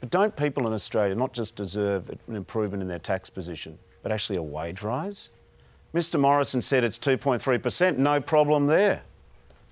But 0.00 0.10
don't 0.10 0.34
people 0.34 0.66
in 0.66 0.72
Australia 0.72 1.14
not 1.14 1.32
just 1.32 1.56
deserve 1.56 2.08
an 2.08 2.34
improvement 2.34 2.82
in 2.82 2.88
their 2.88 2.98
tax 2.98 3.30
position, 3.30 3.78
but 4.02 4.10
actually 4.10 4.36
a 4.36 4.42
wage 4.42 4.82
rise? 4.82 5.28
Mr 5.94 6.18
Morrison 6.18 6.62
said 6.62 6.84
it's 6.84 6.98
2.3%, 6.98 7.98
no 7.98 8.20
problem 8.20 8.66
there. 8.66 9.02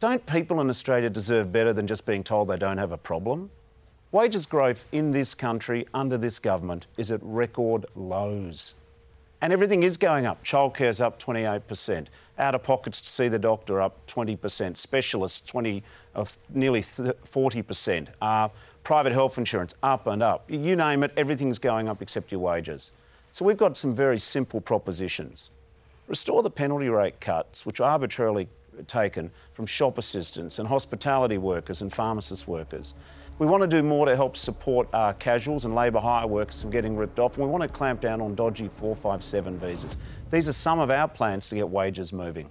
Don't 0.00 0.24
people 0.26 0.60
in 0.60 0.68
Australia 0.68 1.10
deserve 1.10 1.52
better 1.52 1.72
than 1.72 1.86
just 1.86 2.06
being 2.06 2.22
told 2.22 2.48
they 2.48 2.56
don't 2.56 2.78
have 2.78 2.92
a 2.92 2.98
problem? 2.98 3.50
Wages 4.10 4.46
growth 4.46 4.86
in 4.92 5.10
this 5.10 5.34
country 5.34 5.86
under 5.92 6.16
this 6.16 6.38
government 6.38 6.86
is 6.96 7.10
at 7.10 7.20
record 7.22 7.86
lows. 7.94 8.74
And 9.40 9.52
everything 9.52 9.82
is 9.82 9.96
going 9.96 10.26
up. 10.26 10.42
Childcare's 10.42 11.00
up 11.00 11.20
28%. 11.20 12.06
Out 12.38 12.54
of 12.54 12.62
pockets 12.62 13.00
to 13.00 13.08
see 13.08 13.28
the 13.28 13.38
doctor 13.38 13.80
up 13.80 14.04
20%. 14.06 14.76
Specialists 14.76 15.40
20, 15.42 15.82
uh, 16.14 16.24
nearly 16.48 16.80
40%. 16.80 18.08
Uh, 18.20 18.48
private 18.88 19.12
health 19.12 19.36
insurance 19.36 19.74
up 19.82 20.06
and 20.06 20.22
up. 20.22 20.50
You 20.50 20.74
name 20.74 21.02
it, 21.02 21.12
everything's 21.14 21.58
going 21.58 21.90
up 21.90 22.00
except 22.00 22.32
your 22.32 22.40
wages. 22.40 22.90
So 23.32 23.44
we've 23.44 23.58
got 23.58 23.76
some 23.76 23.94
very 23.94 24.18
simple 24.18 24.62
propositions. 24.62 25.50
Restore 26.06 26.42
the 26.42 26.48
penalty 26.48 26.88
rate 26.88 27.20
cuts, 27.20 27.66
which 27.66 27.80
are 27.80 27.90
arbitrarily 27.90 28.48
taken 28.86 29.30
from 29.52 29.66
shop 29.66 29.98
assistants 29.98 30.58
and 30.58 30.66
hospitality 30.66 31.36
workers 31.36 31.82
and 31.82 31.92
pharmacist 31.92 32.48
workers. 32.48 32.94
We 33.38 33.46
want 33.46 33.60
to 33.60 33.66
do 33.66 33.82
more 33.82 34.06
to 34.06 34.16
help 34.16 34.38
support 34.38 34.88
our 34.94 35.12
casuals 35.12 35.66
and 35.66 35.74
labour 35.74 36.00
hire 36.00 36.26
workers 36.26 36.62
from 36.62 36.70
getting 36.70 36.96
ripped 36.96 37.18
off, 37.18 37.36
and 37.36 37.44
we 37.44 37.52
want 37.52 37.64
to 37.64 37.68
clamp 37.68 38.00
down 38.00 38.22
on 38.22 38.34
dodgy 38.34 38.68
457 38.68 39.58
visas. 39.58 39.98
These 40.30 40.48
are 40.48 40.52
some 40.52 40.78
of 40.78 40.90
our 40.90 41.08
plans 41.08 41.50
to 41.50 41.56
get 41.56 41.68
wages 41.68 42.14
moving. 42.14 42.48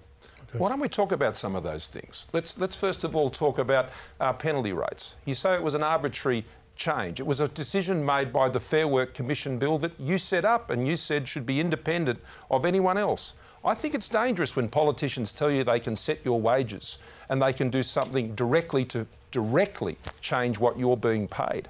Why 0.57 0.69
don't 0.69 0.79
we 0.79 0.89
talk 0.89 1.11
about 1.11 1.37
some 1.37 1.55
of 1.55 1.63
those 1.63 1.87
things? 1.87 2.27
Let's, 2.33 2.57
let's 2.57 2.75
first 2.75 3.03
of 3.03 3.15
all 3.15 3.29
talk 3.29 3.59
about 3.59 3.89
our 4.19 4.33
penalty 4.33 4.73
rates. 4.73 5.15
You 5.25 5.35
say 5.35 5.53
it 5.53 5.61
was 5.61 5.75
an 5.75 5.83
arbitrary 5.83 6.45
change. 6.75 7.19
It 7.19 7.27
was 7.27 7.41
a 7.41 7.47
decision 7.47 8.03
made 8.03 8.33
by 8.33 8.49
the 8.49 8.59
Fair 8.59 8.87
Work 8.87 9.13
Commission 9.13 9.59
Bill 9.59 9.77
that 9.79 9.91
you 9.99 10.17
set 10.17 10.45
up 10.45 10.69
and 10.69 10.87
you 10.87 10.95
said 10.95 11.27
should 11.27 11.45
be 11.45 11.59
independent 11.59 12.19
of 12.49 12.65
anyone 12.65 12.97
else. 12.97 13.33
I 13.63 13.75
think 13.75 13.93
it's 13.93 14.07
dangerous 14.07 14.55
when 14.55 14.69
politicians 14.69 15.31
tell 15.33 15.51
you 15.51 15.63
they 15.63 15.79
can 15.79 15.95
set 15.95 16.19
your 16.23 16.39
wages 16.39 16.99
and 17.29 17.41
they 17.41 17.53
can 17.53 17.69
do 17.69 17.83
something 17.83 18.33
directly 18.35 18.85
to 18.85 19.05
directly 19.31 19.97
change 20.21 20.57
what 20.57 20.79
you're 20.79 20.97
being 20.97 21.27
paid. 21.27 21.67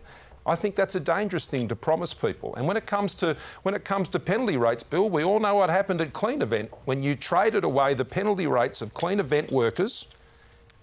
I 0.48 0.56
think 0.56 0.76
that's 0.76 0.96
a 0.96 1.00
dangerous 1.02 1.46
thing 1.46 1.68
to 1.68 1.76
promise 1.76 2.14
people. 2.14 2.56
And 2.56 2.66
when 2.66 2.78
it 2.78 2.86
comes 2.86 3.14
to 3.16 3.36
when 3.64 3.76
it 3.76 3.84
comes 3.84 4.08
to 4.10 4.20
penalty 4.20 4.56
rates, 4.56 4.82
Bill, 4.82 5.10
we 5.10 5.26
all 5.26 5.42
know 5.42 5.56
what 5.56 5.70
happened 5.70 6.00
at 6.00 6.14
Cleanevent 6.14 6.70
when 6.86 7.04
you 7.04 7.16
traded 7.16 7.66
away 7.66 7.94
the 7.94 8.06
penalty 8.06 8.48
rates 8.48 8.82
of 8.82 8.94
Cleanevent 8.94 9.52
workers 9.52 10.08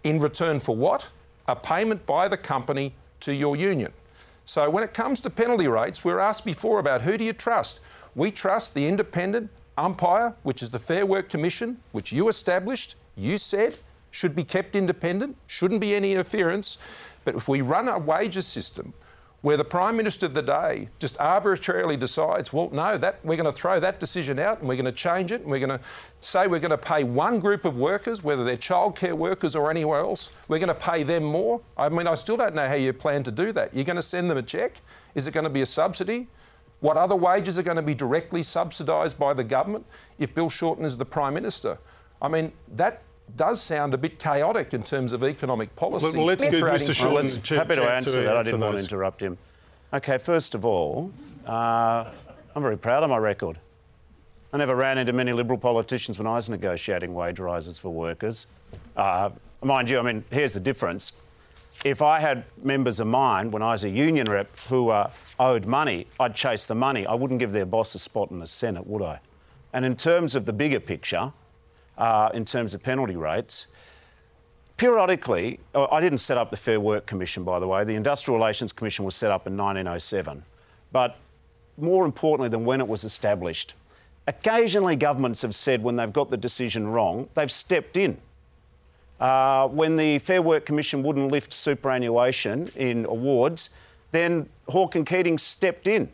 in 0.05 0.21
return 0.21 0.61
for 0.61 0.77
what? 0.77 1.09
A 1.49 1.57
payment 1.57 2.05
by 2.05 2.29
the 2.29 2.37
company 2.37 2.95
to 3.21 3.33
your 3.33 3.57
union. 3.57 3.91
So 4.45 4.69
when 4.69 4.85
it 4.85 4.93
comes 4.93 5.21
to 5.21 5.31
penalty 5.31 5.67
rates, 5.67 6.05
we 6.05 6.13
were 6.13 6.21
asked 6.21 6.45
before 6.45 6.79
about 6.79 7.01
who 7.01 7.17
do 7.17 7.25
you 7.25 7.33
trust? 7.33 7.81
We 8.15 8.31
trust 8.31 8.75
the 8.75 8.87
independent 8.87 9.51
umpire, 9.79 10.35
which 10.43 10.63
is 10.63 10.69
the 10.69 10.79
Fair 10.79 11.07
Work 11.07 11.31
Commission, 11.31 11.79
which 11.93 12.13
you 12.13 12.29
established, 12.29 12.97
you 13.17 13.39
said 13.39 13.79
should 14.11 14.37
be 14.37 14.45
kept 14.45 14.77
independent, 14.77 15.37
shouldn't 15.49 15.81
be 15.81 15.93
any 15.93 16.13
interference. 16.13 16.79
But 17.25 17.35
if 17.35 17.49
we 17.49 17.63
run 17.63 17.89
a 17.89 17.99
wages 17.99 18.47
system 18.47 18.93
where 19.45 19.59
the 19.59 19.65
Prime 19.65 19.95
Minister 19.95 20.25
of 20.25 20.33
the 20.33 20.41
day 20.41 20.89
just 20.99 21.21
arbitrarily 21.21 21.99
decides, 21.99 22.51
well, 22.51 22.71
no, 22.73 22.97
that 22.97 23.23
we're 23.23 23.37
going 23.37 23.45
to 23.45 23.53
throw 23.53 23.79
that 23.79 24.01
decision 24.01 24.39
out 24.39 24.61
and 24.61 24.67
we're 24.67 24.75
going 24.75 24.87
to 24.87 24.91
change 24.91 25.33
it 25.33 25.43
and 25.43 25.51
we're 25.51 25.59
going 25.59 25.69
to 25.69 25.81
say 26.21 26.47
we're 26.47 26.59
going 26.59 26.71
to 26.71 26.79
pay 26.79 27.05
one 27.05 27.41
group 27.41 27.67
of 27.67 27.77
workers, 27.77 28.25
whether 28.25 28.43
they're 28.43 28.57
childcare 28.57 29.13
workers 29.13 29.55
or 29.55 29.71
anywhere 29.71 30.01
else, 30.01 30.31
we're 30.49 30.59
going 30.59 30.69
to 30.69 30.75
pay 30.75 31.03
them 31.03 31.25
more. 31.25 31.61
I 31.77 31.91
mean, 31.91 32.07
I 32.07 32.15
still 32.15 32.39
don't 32.39 32.55
know 32.55 32.67
how 32.67 32.73
you 32.73 32.91
plan 32.95 33.23
to 33.25 33.31
do 33.31 33.53
that. 33.53 33.75
You're 33.75 33.85
going 33.85 33.97
to 33.97 34.03
send 34.03 34.31
them 34.31 34.39
a 34.39 34.43
cheque? 34.43 34.81
Is 35.15 35.29
it 35.29 35.35
going 35.35 35.45
to 35.45 35.51
be 35.51 35.61
a 35.61 35.67
subsidy? 35.67 36.27
What 36.81 36.97
other 36.97 37.15
wages 37.15 37.59
are 37.59 37.63
going 37.63 37.77
to 37.77 37.83
be 37.83 37.95
directly 37.95 38.43
subsidised 38.43 39.19
by 39.19 39.35
the 39.35 39.45
government 39.45 39.85
if 40.19 40.35
Bill 40.35 40.49
Shorten 40.49 40.87
is 40.87 40.97
the 40.97 41.05
Prime 41.05 41.35
Minister? 41.35 41.77
I 42.23 42.29
mean, 42.29 42.51
that 42.77 43.03
does 43.37 43.61
sound 43.61 43.95
a 43.95 43.99
bit 43.99 44.19
chaotic 44.19 44.75
in 44.75 44.83
terms 44.83 45.13
of 45.13 45.25
economic 45.25 45.75
policy. 45.77 46.17
Well, 46.17 46.27
let's 46.27 46.43
give 46.43 46.53
Mr. 46.55 46.95
Shorten 46.95 47.59
Happy 47.59 47.77
to 47.77 47.83
answer 47.91 48.23
that. 48.23 48.37
I 48.37 48.43
didn't 48.43 48.61
want 48.61 48.77
to 48.77 48.83
interrupt 48.83 49.21
him. 49.21 49.37
Okay, 49.93 50.19
first 50.19 50.55
of 50.55 50.65
all, 50.65 51.11
uh, 51.47 52.11
I'm 52.55 52.63
very 52.63 52.79
proud 52.79 53.03
of 53.03 53.11
my 53.11 53.17
record. 53.17 53.59
I 54.53 54.57
never 54.57 54.77
ran 54.77 54.99
into 54.99 55.13
many 55.13 55.33
Liberal 55.33 55.59
politicians 55.59 56.19
when 56.19 56.29
I 56.29 56.35
was 56.35 56.49
negotiating 56.49 57.13
wage 57.13 57.41
rises 57.41 57.79
for 57.79 57.91
workers. 57.91 58.47
Uh, 58.97 59.31
mind 59.63 59.91
you, 59.91 59.99
I 59.99 60.03
mean, 60.03 60.25
here's 60.31 60.55
the 60.55 60.61
difference. 60.61 61.13
if 61.85 62.03
I 62.03 62.21
had 62.21 62.45
members 62.63 63.01
of 63.01 63.09
mine 63.09 63.51
when 63.51 63.63
I 63.63 63.73
was 63.73 63.83
a 63.85 63.91
union 63.91 64.27
rep 64.31 64.57
who 64.69 64.91
uh, 64.91 65.11
owed 65.41 65.67
money, 65.67 66.07
I'd 66.21 66.35
chase 66.35 66.67
the 66.67 66.75
money. 66.75 67.05
I 67.07 67.15
wouldn't 67.15 67.41
give 67.41 67.51
their 67.53 67.67
boss 67.67 67.95
a 67.95 67.99
spot 67.99 68.31
in 68.31 68.39
the 68.39 68.47
Senate, 68.47 68.87
would 68.87 69.03
I? 69.03 69.19
And 69.73 69.85
in 69.85 69.97
terms 69.97 70.37
of 70.37 70.47
the 70.47 70.53
bigger 70.53 70.79
picture, 70.79 71.33
uh, 71.99 72.31
in 72.35 72.45
terms 72.45 72.75
of 72.75 72.83
penalty 72.83 73.17
rates, 73.17 73.69
periodically, 74.77 75.61
oh, 75.75 75.89
I 75.91 76.01
didn't 76.01 76.19
set 76.19 76.37
up 76.37 76.51
the 76.51 76.57
Fair 76.57 76.81
Work 76.81 77.07
Commission, 77.07 77.45
by 77.45 77.59
the 77.59 77.69
way. 77.69 77.85
The 77.85 77.95
Industrial 77.95 78.39
Relations 78.39 78.73
Commission 78.73 79.05
was 79.05 79.15
set 79.15 79.31
up 79.31 79.47
in 79.47 79.57
1907. 79.57 80.45
But 80.93 81.17
more 81.77 82.05
importantly 82.05 82.49
than 82.49 82.65
when 82.65 82.81
it 82.81 82.89
was 82.89 83.05
established, 83.05 83.75
occasionally 84.27 84.97
governments 84.97 85.43
have 85.43 85.55
said 85.55 85.83
when 85.83 85.97
they've 85.97 86.13
got 86.13 86.31
the 86.31 86.37
decision 86.37 86.87
wrong, 86.89 87.29
they've 87.35 87.51
stepped 87.51 87.97
in. 87.97 88.19
Uh, 89.21 89.69
when 89.69 89.97
the 89.97 90.19
Fair 90.19 90.43
Work 90.43 90.67
Commission 90.67 91.03
wouldn't 91.03 91.31
lift 91.31 91.53
superannuation 91.53 92.69
in 92.77 93.05
awards, 93.07 93.71
then 94.11 94.49
Hawke 94.69 94.97
and 94.97 95.07
Keating 95.07 95.39
stepped 95.39 95.87
in. 95.87 96.09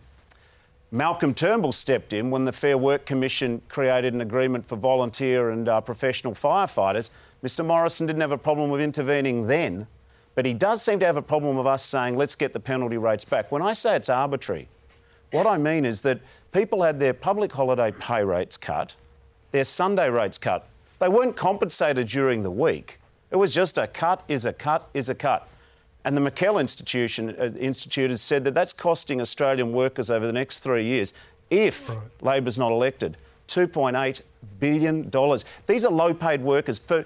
Malcolm 0.92 1.34
Turnbull 1.34 1.70
stepped 1.70 2.12
in 2.12 2.30
when 2.30 2.44
the 2.44 2.50
Fair 2.52 2.76
Work 2.76 3.06
Commission 3.06 3.62
created 3.68 4.12
an 4.12 4.22
agreement 4.22 4.66
for 4.66 4.74
volunteer 4.74 5.50
and 5.50 5.68
uh, 5.68 5.80
professional 5.80 6.32
firefighters. 6.32 7.10
Mr 7.44 7.64
Morrison 7.64 8.08
didn't 8.08 8.22
have 8.22 8.32
a 8.32 8.38
problem 8.38 8.70
with 8.70 8.80
intervening 8.80 9.46
then, 9.46 9.86
but 10.34 10.44
he 10.44 10.52
does 10.52 10.82
seem 10.82 10.98
to 10.98 11.06
have 11.06 11.16
a 11.16 11.22
problem 11.22 11.56
with 11.56 11.66
us 11.66 11.84
saying, 11.84 12.16
let's 12.16 12.34
get 12.34 12.52
the 12.52 12.58
penalty 12.58 12.96
rates 12.96 13.24
back. 13.24 13.52
When 13.52 13.62
I 13.62 13.72
say 13.72 13.94
it's 13.94 14.08
arbitrary, 14.08 14.68
what 15.30 15.46
I 15.46 15.58
mean 15.58 15.84
is 15.84 16.00
that 16.00 16.18
people 16.50 16.82
had 16.82 16.98
their 16.98 17.14
public 17.14 17.52
holiday 17.52 17.92
pay 17.92 18.24
rates 18.24 18.56
cut, 18.56 18.96
their 19.52 19.62
Sunday 19.62 20.10
rates 20.10 20.38
cut. 20.38 20.66
They 20.98 21.08
weren't 21.08 21.36
compensated 21.36 22.08
during 22.08 22.42
the 22.42 22.50
week. 22.50 22.98
It 23.30 23.36
was 23.36 23.54
just 23.54 23.78
a 23.78 23.86
cut 23.86 24.24
is 24.26 24.44
a 24.44 24.52
cut 24.52 24.88
is 24.92 25.08
a 25.08 25.14
cut. 25.14 25.46
And 26.04 26.16
the 26.16 26.20
McKell 26.20 26.60
Institution, 26.60 27.36
uh, 27.38 27.50
Institute 27.58 28.10
has 28.10 28.22
said 28.22 28.44
that 28.44 28.54
that's 28.54 28.72
costing 28.72 29.20
Australian 29.20 29.72
workers 29.72 30.10
over 30.10 30.26
the 30.26 30.32
next 30.32 30.60
three 30.60 30.84
years, 30.84 31.12
if 31.50 31.88
right. 31.88 31.98
Labor's 32.22 32.58
not 32.58 32.72
elected, 32.72 33.16
$2.8 33.48 34.20
billion. 34.58 35.10
These 35.66 35.84
are 35.84 35.92
low 35.92 36.14
paid 36.14 36.42
workers. 36.42 36.78
For 36.78 37.04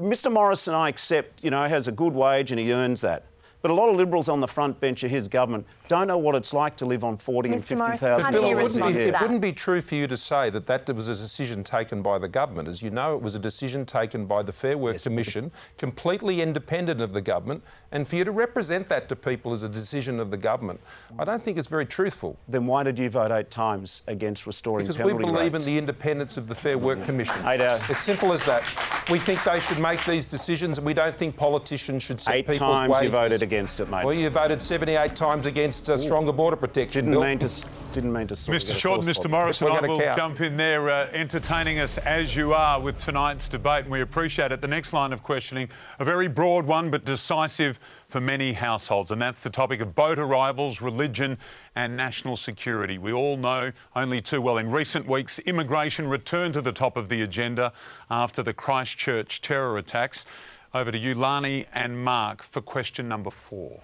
Mr 0.00 0.32
Morrison, 0.32 0.74
I 0.74 0.88
accept, 0.88 1.44
you 1.44 1.50
know, 1.50 1.66
has 1.66 1.88
a 1.88 1.92
good 1.92 2.14
wage 2.14 2.50
and 2.50 2.60
he 2.60 2.72
earns 2.72 3.00
that. 3.02 3.24
But 3.62 3.70
a 3.70 3.74
lot 3.74 3.88
of 3.88 3.96
Liberals 3.96 4.28
on 4.28 4.40
the 4.40 4.48
front 4.48 4.80
bench 4.80 5.04
of 5.04 5.10
his 5.10 5.28
government 5.28 5.66
don't 5.88 6.06
know 6.06 6.16
what 6.16 6.34
it's 6.34 6.54
like 6.54 6.76
to 6.76 6.86
live 6.86 7.04
on 7.04 7.16
40 7.16 7.48
Mr. 7.48 7.52
and 7.52 7.64
50,000 7.64 8.32
dollars. 8.32 8.76
It 8.76 8.82
wouldn't, 8.82 8.96
be, 8.96 9.02
it 9.02 9.20
wouldn't 9.20 9.40
be 9.40 9.52
true 9.52 9.80
for 9.80 9.96
you 9.96 10.06
to 10.06 10.16
say 10.16 10.48
that 10.50 10.66
that 10.66 10.88
was 10.94 11.08
a 11.08 11.14
decision 11.14 11.62
taken 11.62 12.00
by 12.00 12.18
the 12.18 12.28
government. 12.28 12.68
As 12.68 12.80
you 12.80 12.90
know, 12.90 13.14
it 13.14 13.22
was 13.22 13.34
a 13.34 13.38
decision 13.38 13.84
taken 13.84 14.24
by 14.24 14.42
the 14.42 14.52
Fair 14.52 14.78
Work 14.78 14.94
yes. 14.94 15.04
Commission, 15.04 15.50
completely 15.78 16.40
independent 16.40 17.00
of 17.00 17.12
the 17.12 17.20
government, 17.20 17.62
and 17.92 18.06
for 18.06 18.16
you 18.16 18.24
to 18.24 18.30
represent 18.30 18.88
that 18.88 19.08
to 19.08 19.16
people 19.16 19.52
as 19.52 19.62
a 19.62 19.68
decision 19.68 20.20
of 20.20 20.30
the 20.30 20.36
government, 20.36 20.80
I 21.18 21.24
don't 21.24 21.42
think 21.42 21.58
it's 21.58 21.66
very 21.66 21.86
truthful. 21.86 22.38
Then 22.48 22.66
why 22.66 22.82
did 22.82 22.98
you 22.98 23.10
vote 23.10 23.30
eight 23.30 23.50
times 23.50 24.02
against 24.06 24.46
restoring 24.46 24.86
temporary 24.86 25.12
rates? 25.12 25.18
because 25.18 25.28
we 25.28 25.32
believe 25.34 25.52
rates? 25.54 25.66
in 25.66 25.74
the 25.74 25.78
independence 25.78 26.36
of 26.36 26.48
the 26.48 26.54
Fair 26.54 26.78
Work 26.78 27.04
Commission. 27.04 27.34
Ada. 27.46 27.82
It's 27.88 28.00
simple 28.00 28.32
as 28.32 28.44
that. 28.46 28.62
We 29.10 29.18
think 29.18 29.42
they 29.44 29.58
should 29.60 29.80
make 29.80 30.04
these 30.04 30.24
decisions, 30.24 30.78
and 30.78 30.86
we 30.86 30.94
don't 30.94 31.14
think 31.14 31.36
politicians 31.36 32.02
should 32.02 32.20
set 32.20 32.34
eight 32.34 32.46
people's 32.46 32.58
times 32.58 32.90
wages. 32.90 33.02
you 33.04 33.10
voted 33.10 33.42
against 33.50 33.80
it, 33.80 33.90
mate. 33.90 34.04
Well, 34.04 34.14
you 34.14 34.30
voted 34.30 34.62
78 34.62 35.16
times 35.16 35.46
against 35.46 35.90
uh, 35.90 35.96
stronger 35.96 36.32
border 36.32 36.56
protection. 36.56 37.06
Didn't 37.06 37.20
mean 37.20 37.38
to. 37.40 37.66
Didn't 37.92 38.12
mean 38.12 38.28
to. 38.28 38.34
Mr. 38.34 38.76
Shorten, 38.76 39.08
Mr. 39.08 39.28
Morrison, 39.28 39.66
I 39.66 39.80
will 39.80 39.98
count. 39.98 40.16
jump 40.16 40.40
in 40.40 40.56
there, 40.56 40.88
uh, 40.88 41.08
entertaining 41.12 41.80
us 41.80 41.98
as 41.98 42.36
you 42.36 42.54
are 42.54 42.80
with 42.80 42.96
tonight's 42.96 43.48
debate, 43.48 43.82
and 43.82 43.90
we 43.90 44.02
appreciate 44.02 44.52
it. 44.52 44.60
The 44.60 44.68
next 44.68 44.92
line 44.92 45.12
of 45.12 45.24
questioning, 45.24 45.68
a 45.98 46.04
very 46.04 46.28
broad 46.28 46.64
one, 46.64 46.90
but 46.90 47.04
decisive 47.04 47.80
for 48.06 48.20
many 48.20 48.52
households, 48.52 49.10
and 49.10 49.20
that's 49.20 49.42
the 49.42 49.50
topic 49.50 49.80
of 49.80 49.96
boat 49.96 50.20
arrivals, 50.20 50.80
religion, 50.80 51.36
and 51.74 51.96
national 51.96 52.36
security. 52.36 52.98
We 52.98 53.12
all 53.12 53.36
know 53.36 53.72
only 53.96 54.20
too 54.20 54.40
well. 54.40 54.58
In 54.58 54.70
recent 54.70 55.08
weeks, 55.08 55.40
immigration 55.40 56.06
returned 56.06 56.54
to 56.54 56.60
the 56.60 56.72
top 56.72 56.96
of 56.96 57.08
the 57.08 57.22
agenda 57.22 57.72
after 58.10 58.44
the 58.44 58.54
Christchurch 58.54 59.40
terror 59.40 59.76
attacks. 59.76 60.24
Over 60.72 60.92
to 60.92 60.98
you, 60.98 61.16
Lanai 61.16 61.66
and 61.74 62.04
Mark, 62.04 62.44
for 62.44 62.60
question 62.60 63.08
number 63.08 63.30
four. 63.30 63.80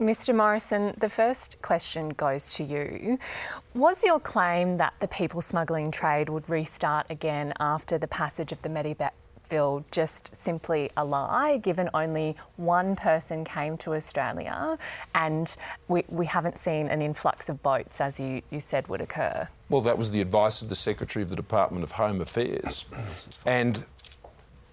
Mr. 0.00 0.34
Morrison, 0.34 0.94
the 0.98 1.08
first 1.08 1.60
question 1.60 2.08
goes 2.08 2.52
to 2.54 2.64
you. 2.64 3.18
Was 3.74 4.02
your 4.02 4.18
claim 4.18 4.78
that 4.78 4.94
the 5.00 5.06
people 5.06 5.42
smuggling 5.42 5.90
trade 5.90 6.28
would 6.30 6.48
restart 6.48 7.06
again 7.10 7.52
after 7.60 7.98
the 7.98 8.08
passage 8.08 8.52
of 8.52 8.62
the 8.62 8.68
Medivac 8.68 9.10
bill 9.50 9.84
just 9.90 10.34
simply 10.34 10.90
a 10.96 11.04
lie, 11.04 11.58
given 11.58 11.90
only 11.94 12.34
one 12.56 12.96
person 12.96 13.44
came 13.44 13.76
to 13.76 13.94
Australia 13.94 14.78
and 15.14 15.56
we, 15.88 16.02
we 16.08 16.26
haven't 16.26 16.58
seen 16.58 16.88
an 16.88 17.02
influx 17.02 17.48
of 17.48 17.62
boats 17.62 18.00
as 18.00 18.18
you, 18.18 18.42
you 18.50 18.60
said 18.60 18.88
would 18.88 19.00
occur? 19.00 19.46
Well, 19.68 19.82
that 19.82 19.98
was 19.98 20.10
the 20.10 20.20
advice 20.20 20.62
of 20.62 20.68
the 20.68 20.74
Secretary 20.74 21.22
of 21.22 21.28
the 21.28 21.36
Department 21.36 21.84
of 21.84 21.92
Home 21.92 22.20
Affairs. 22.20 22.86
And 23.46 23.84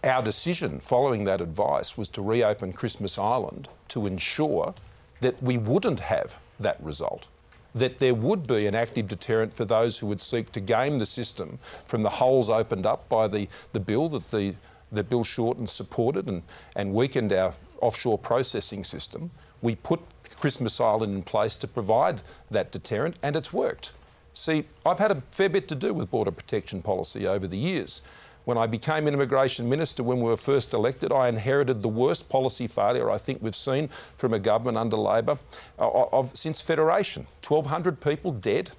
our 0.04 0.24
decision 0.24 0.80
following 0.80 1.24
that 1.26 1.42
advice 1.42 1.98
was 1.98 2.10
to 2.10 2.22
reopen 2.22 2.74
Christmas 2.74 3.18
Island 3.18 3.70
to 3.90 4.08
ensure 4.08 4.74
that 5.20 5.42
we 5.44 5.58
wouldn't 5.58 6.00
have 6.00 6.38
that 6.60 6.82
result. 6.84 7.28
That 7.76 8.00
there 8.00 8.16
would 8.16 8.48
be 8.48 8.66
an 8.66 8.76
active 8.76 9.08
deterrent 9.08 9.54
for 9.54 9.64
those 9.64 9.98
who 10.00 10.08
would 10.08 10.20
seek 10.20 10.52
to 10.54 10.60
game 10.60 11.00
the 11.00 11.06
system 11.06 11.60
from 11.86 12.02
the 12.02 12.10
holes 12.10 12.50
opened 12.50 12.86
up 12.86 13.08
by 13.08 13.28
the, 13.28 13.48
the 13.74 13.80
bill 13.80 14.10
that, 14.10 14.32
the, 14.32 14.56
that 14.92 15.10
Bill 15.10 15.24
Shorten 15.24 15.68
supported 15.68 16.28
and, 16.28 16.42
and 16.76 16.94
weakened 16.94 17.32
our 17.32 17.54
offshore 17.80 18.18
processing 18.18 18.84
system. 18.84 19.30
We 19.62 19.76
put 19.76 20.02
Christmas 20.40 20.82
Island 20.82 21.14
in 21.14 21.24
place 21.24 21.56
to 21.58 21.68
provide 21.68 22.24
that 22.50 22.72
deterrent, 22.72 23.18
and 23.22 23.36
it's 23.36 23.54
worked. 23.54 23.94
See, 24.34 24.66
I've 24.86 25.00
had 25.00 25.12
a 25.12 25.22
fair 25.32 25.50
bit 25.50 25.68
to 25.68 25.76
do 25.76 25.94
with 25.94 26.10
border 26.10 26.32
protection 26.32 26.82
policy 26.82 27.28
over 27.28 27.48
the 27.48 27.58
years. 27.58 28.02
When 28.45 28.58
I 28.58 28.65
became 28.65 29.08
an 29.08 29.13
immigration 29.13 29.69
minister 29.69 30.04
when 30.04 30.17
we 30.17 30.23
were 30.23 30.38
first 30.38 30.73
elected, 30.73 31.12
I 31.12 31.27
inherited 31.27 31.82
the 31.82 31.89
worst 31.89 32.27
policy 32.27 32.67
failure 32.67 33.12
I 33.12 33.17
think 33.17 33.41
we've 33.41 33.56
seen 33.56 33.89
from 34.17 34.34
a 34.34 34.39
government 34.39 34.77
under 34.77 34.97
Labor 34.97 35.38
uh, 35.77 35.89
of, 35.89 36.36
since 36.36 36.60
Federation. 36.60 37.27
1,200 37.47 38.01
people 38.01 38.32
dead. 38.32 38.71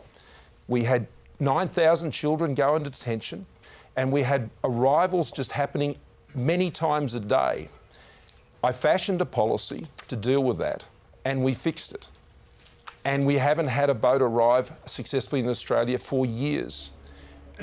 We 0.67 0.85
had 0.85 1.07
9,000 1.39 2.11
children 2.11 2.55
go 2.55 2.77
into 2.77 2.91
detention, 2.91 3.47
and 3.97 4.13
we 4.13 4.23
had 4.23 4.51
arrivals 4.65 5.31
just 5.31 5.53
happening 5.53 5.97
many 6.35 6.71
times 6.71 7.15
a 7.15 7.21
day. 7.21 7.69
I 8.65 8.73
fashioned 8.73 9.21
a 9.21 9.27
policy 9.27 9.87
to 10.09 10.17
deal 10.17 10.43
with 10.43 10.59
that, 10.59 10.87
and 11.25 11.43
we 11.45 11.55
fixed 11.55 11.93
it. 11.93 12.09
And 13.05 13.27
we 13.27 13.35
haven't 13.35 13.67
had 13.67 13.91
a 13.91 13.95
boat 13.95 14.23
arrive 14.23 14.73
successfully 14.87 15.41
in 15.41 15.49
Australia 15.49 15.99
for 15.99 16.25
years. 16.25 16.93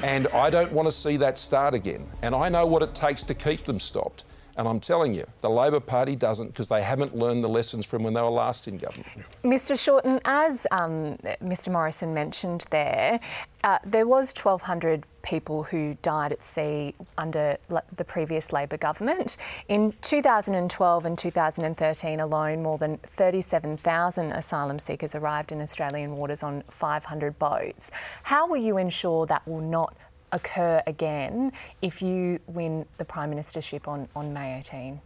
And 0.03 0.27
I 0.27 0.49
don't 0.49 0.71
want 0.71 0.87
to 0.87 0.91
see 0.91 1.17
that 1.17 1.37
start 1.37 1.73
again. 1.73 2.07
And 2.21 2.33
I 2.33 2.49
know 2.49 2.65
what 2.65 2.81
it 2.81 2.95
takes 2.95 3.23
to 3.23 3.33
keep 3.33 3.65
them 3.65 3.79
stopped. 3.79 4.25
And 4.59 4.67
I'm 4.67 4.81
telling 4.81 5.13
you, 5.13 5.25
the 5.39 5.49
Labor 5.49 5.79
Party 5.79 6.17
doesn't 6.17 6.47
because 6.47 6.67
they 6.67 6.81
haven't 6.83 7.15
learned 7.15 7.45
the 7.45 7.47
lessons 7.47 7.85
from 7.85 8.03
when 8.03 8.13
they 8.13 8.21
were 8.21 8.27
last 8.27 8.67
in 8.67 8.77
government. 8.77 9.07
Mr 9.41 9.81
Shorten, 9.81 10.19
as 10.25 10.67
um, 10.71 11.15
Mr 11.41 11.71
Morrison 11.71 12.13
mentioned 12.13 12.65
there, 12.69 13.21
uh, 13.63 13.79
there 13.85 14.05
was 14.05 14.33
1,200 14.35 15.05
people 15.21 15.63
who 15.63 15.95
died 16.01 16.33
at 16.33 16.43
sea 16.43 16.93
under 17.17 17.57
the 17.95 18.03
previous 18.03 18.51
Labor 18.51 18.75
government. 18.75 19.37
In 19.69 19.93
2012 20.01 21.05
and 21.05 21.17
2013 21.17 22.19
alone, 22.19 22.61
more 22.61 22.77
than 22.77 22.97
37,000 22.97 24.33
asylum 24.33 24.77
seekers 24.77 25.15
arrived 25.15 25.53
in 25.53 25.61
Australian 25.61 26.17
waters 26.17 26.43
on 26.43 26.63
500 26.63 27.39
boats. 27.39 27.91
How 28.23 28.45
will 28.45 28.61
you 28.61 28.77
ensure 28.77 29.25
that 29.25 29.47
will 29.47 29.61
not 29.61 29.95
occur 30.31 30.81
again 30.87 31.51
if 31.81 32.01
you 32.01 32.39
win 32.47 32.85
the 32.97 33.05
Prime 33.05 33.31
Ministership 33.31 33.87
on, 33.87 34.07
on 34.15 34.33
May 34.33 34.59
18? 34.59 34.99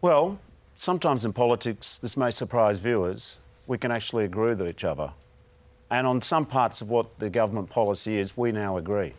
Well, 0.00 0.38
sometimes 0.74 1.24
in 1.24 1.32
politics, 1.32 1.98
this 1.98 2.16
may 2.16 2.30
surprise 2.30 2.78
viewers, 2.78 3.38
we 3.66 3.78
can 3.78 3.90
actually 3.90 4.24
agree 4.24 4.50
with 4.50 4.68
each 4.68 4.84
other. 4.84 5.12
And 5.90 6.06
on 6.06 6.20
some 6.20 6.46
parts 6.46 6.80
of 6.80 6.88
what 6.88 7.18
the 7.18 7.30
government 7.30 7.70
policy 7.70 8.18
is, 8.18 8.36
we 8.36 8.50
now 8.50 8.78
agree. 8.78 9.14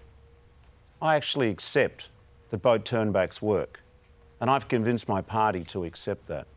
I 1.01 1.15
actually 1.15 1.49
accept 1.49 2.09
that 2.49 2.61
boat 2.61 2.85
turnbacks 2.85 3.41
work, 3.41 3.81
and 4.41 4.49
I've 4.49 4.67
convinced 4.67 5.07
my 5.07 5.21
party 5.21 5.63
to 5.65 5.85
accept 5.85 6.27
that. 6.27 6.47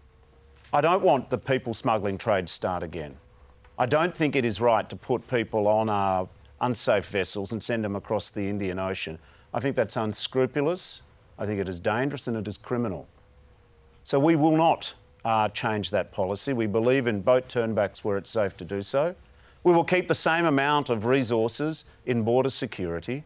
I 0.73 0.81
don't 0.81 1.03
want 1.03 1.31
the 1.31 1.39
people 1.39 1.75
smuggling 1.75 2.19
trade 2.19 2.49
start 2.49 2.83
again. 2.83 3.17
I 3.79 3.87
don't 3.87 4.15
think 4.15 4.37
it 4.37 4.45
is 4.45 4.61
right 4.61 4.89
to 4.89 4.97
put 4.97 5.29
people 5.29 5.69
on 5.69 5.89
a 5.89 6.27
unsafe 6.61 7.07
vessels 7.09 7.53
and 7.53 7.63
send 7.63 7.85
them 7.85 7.97
across 7.97 8.31
the 8.31 8.49
Indian 8.49 8.79
Ocean. 8.79 9.19
I 9.53 9.61
think 9.61 9.77
that's 9.77 9.97
unscrupulous, 9.97 11.03
I 11.39 11.47
think 11.47 11.61
it 11.61 11.69
is 11.69 11.81
dangerous, 11.81 12.27
and 12.27 12.37
it 12.37 12.49
is 12.49 12.57
criminal. 12.57 13.07
So 14.05 14.19
we 14.19 14.37
will 14.37 14.57
not 14.57 14.95
uh, 15.25 15.49
change 15.49 15.91
that 15.91 16.13
policy. 16.13 16.53
We 16.53 16.67
believe 16.67 17.07
in 17.07 17.21
boat 17.21 17.49
turnbacks 17.49 18.05
where 18.05 18.17
it's 18.17 18.31
safe 18.31 18.57
to 18.59 18.65
do 18.65 18.81
so. 18.81 19.15
We 19.65 19.73
will 19.73 19.85
keep 19.85 20.07
the 20.07 20.15
same 20.15 20.47
amount 20.47 20.91
of 20.91 21.07
resources 21.07 21.85
in 22.07 22.23
border 22.23 22.51
security. 22.51 23.25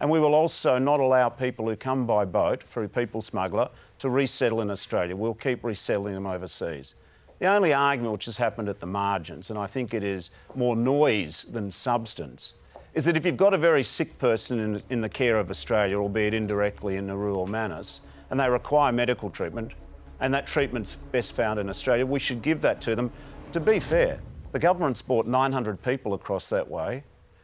And 0.00 0.10
we 0.10 0.20
will 0.20 0.34
also 0.34 0.78
not 0.78 1.00
allow 1.00 1.28
people 1.28 1.68
who 1.68 1.76
come 1.76 2.06
by 2.06 2.24
boat 2.24 2.62
through 2.62 2.88
people 2.88 3.22
smuggler 3.22 3.68
to 3.98 4.10
resettle 4.10 4.60
in 4.60 4.70
Australia. 4.70 5.16
We'll 5.16 5.34
keep 5.34 5.64
resettling 5.64 6.14
them 6.14 6.26
overseas. 6.26 6.94
The 7.40 7.46
only 7.46 7.72
argument 7.72 8.12
which 8.12 8.24
has 8.26 8.36
happened 8.36 8.68
at 8.68 8.80
the 8.80 8.86
margins, 8.86 9.50
and 9.50 9.58
I 9.58 9.66
think 9.66 9.92
it 9.92 10.02
is 10.02 10.30
more 10.54 10.76
noise 10.76 11.44
than 11.44 11.70
substance, 11.70 12.54
is 12.94 13.04
that 13.06 13.16
if 13.16 13.26
you've 13.26 13.36
got 13.36 13.52
a 13.52 13.58
very 13.58 13.82
sick 13.82 14.18
person 14.18 14.60
in, 14.60 14.82
in 14.88 15.00
the 15.00 15.08
care 15.08 15.38
of 15.38 15.50
Australia, 15.50 15.98
albeit 15.98 16.32
indirectly 16.32 16.96
in 16.96 17.08
Nauru 17.08 17.34
or 17.34 17.48
Manus, 17.48 18.00
and 18.30 18.38
they 18.38 18.48
require 18.48 18.92
medical 18.92 19.30
treatment, 19.30 19.72
and 20.20 20.32
that 20.32 20.46
treatment's 20.46 20.94
best 20.94 21.34
found 21.34 21.58
in 21.58 21.68
Australia, 21.68 22.06
we 22.06 22.20
should 22.20 22.40
give 22.40 22.60
that 22.60 22.80
to 22.82 22.94
them. 22.94 23.10
To 23.52 23.60
be 23.60 23.80
fair, 23.80 24.20
the 24.52 24.60
government's 24.60 25.02
brought 25.02 25.26
900 25.26 25.82
people 25.82 26.14
across 26.14 26.48
that 26.50 26.68
way. 26.70 27.02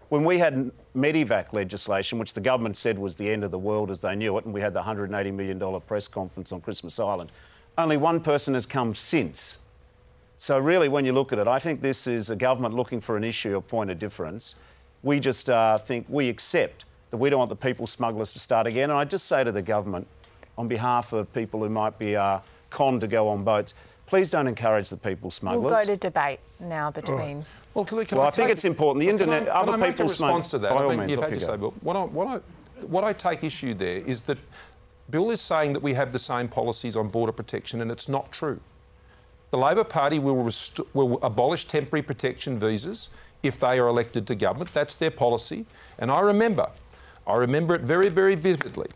When 0.09 0.24
we 0.24 0.38
had 0.38 0.70
Medivac 0.95 1.53
legislation, 1.53 2.18
which 2.18 2.32
the 2.32 2.41
government 2.41 2.76
said 2.76 2.99
was 2.99 3.16
the 3.16 3.28
end 3.28 3.43
of 3.43 3.51
the 3.51 3.59
world 3.59 3.91
as 3.91 4.01
they 4.01 4.14
knew 4.14 4.38
it, 4.38 4.45
and 4.45 4.55
we 4.55 4.61
had 4.61 4.72
the 4.72 4.82
$180 4.82 5.34
million 5.34 5.80
press 5.82 6.07
conference 6.07 6.53
on 6.53 6.61
Christmas 6.61 6.99
Island, 7.01 7.32
only 7.76 7.97
one 7.97 8.20
person 8.20 8.55
has 8.55 8.66
come 8.66 8.95
since. 8.95 9.59
So, 10.41 10.59
really, 10.59 10.88
when 10.88 11.05
you 11.05 11.12
look 11.12 11.34
at 11.34 11.38
it, 11.38 11.47
I 11.47 11.59
think 11.59 11.82
this 11.82 12.07
is 12.07 12.30
a 12.30 12.34
government 12.34 12.72
looking 12.72 12.99
for 12.99 13.18
an 13.18 13.24
issue 13.24 13.55
or 13.55 13.61
point 13.61 13.91
of 13.91 13.99
difference. 13.99 14.55
We 15.03 15.20
just 15.20 15.51
uh, 15.51 15.76
think 15.76 16.07
we 16.09 16.30
accept 16.30 16.86
that 17.11 17.18
we 17.18 17.28
don't 17.28 17.41
want 17.41 17.51
the 17.51 17.57
people 17.57 17.86
smugglers 17.86 18.32
to 18.32 18.38
start 18.38 18.66
again. 18.66 18.88
And 18.88 18.99
I 18.99 19.05
just 19.05 19.26
say 19.26 19.45
to 19.45 19.53
the 19.53 19.61
government, 19.61 20.07
on 20.57 20.66
behalf 20.66 21.12
of 21.12 21.30
people 21.34 21.62
who 21.62 21.68
might 21.68 21.99
be 21.99 22.16
uh, 22.16 22.38
conned 22.70 23.03
to 23.03 23.07
go 23.07 23.28
on 23.28 23.45
boats, 23.45 23.74
please 24.07 24.30
don't 24.30 24.47
encourage 24.47 24.88
the 24.88 24.97
people 24.97 25.30
smugglers. 25.30 25.62
We'll 25.62 25.78
go 25.78 25.84
to 25.84 25.97
debate 25.99 26.41
now 26.59 26.91
between. 26.91 27.45
Well, 27.74 27.84
can, 27.84 28.03
can 28.07 28.16
Well, 28.16 28.24
I, 28.24 28.28
I 28.28 28.30
think 28.30 28.49
it's 28.49 28.64
important. 28.64 29.03
The 29.05 29.11
internet- 29.11 29.45
can 29.45 29.53
I, 29.53 29.61
other 29.61 29.72
can 29.72 29.82
I 29.82 29.91
people 29.91 30.07
a 30.07 30.09
smoke- 30.09 30.28
response 30.28 30.49
to 30.53 30.59
that. 30.61 30.70
by 30.70 30.76
I 30.76 30.82
all 30.84 30.88
mean, 30.88 31.01
means, 31.01 31.11
you've 31.11 31.20
had 31.20 31.32
you 31.32 31.41
to 31.41 31.47
go. 31.47 31.53
say, 31.53 31.57
Bill. 31.59 31.74
What 31.82 31.97
I, 31.97 32.05
what, 32.05 32.26
I, 32.26 32.86
what 32.86 33.05
I 33.05 33.12
take 33.12 33.45
issue 33.45 33.74
there 33.74 33.99
is 33.99 34.22
that 34.22 34.38
Bill 35.11 35.30
is 35.32 35.43
saying 35.43 35.74
that 35.74 35.82
we 35.82 35.93
have 35.93 36.12
the 36.14 36.18
same 36.18 36.49
policies 36.49 36.97
on 36.97 37.09
border 37.09 37.32
protection, 37.32 37.82
and 37.82 37.91
it's 37.91 38.09
not 38.09 38.32
true. 38.32 38.59
The 39.51 39.59
Labor 39.59 39.84
Party 39.84 40.18
will, 40.18 40.36
rest- 40.36 40.80
will 40.94 41.18
abolish 41.22 41.64
temporary 41.64 42.03
protection 42.03 42.59
visas 42.59 43.09
if 43.42 43.59
they 43.59 43.78
are 43.78 43.88
elected 43.88 44.26
to 44.28 44.34
government. 44.34 44.72
That's 44.72 44.96
their 44.96 45.11
policy. 45.11 45.66
And 45.98 46.11
I 46.11 46.20
remember, 46.20 46.70
I 47.26 47.36
remember 47.36 47.74
it 47.74 47.80
very, 47.80 48.09
very 48.09 48.34
vividly. 48.34 48.88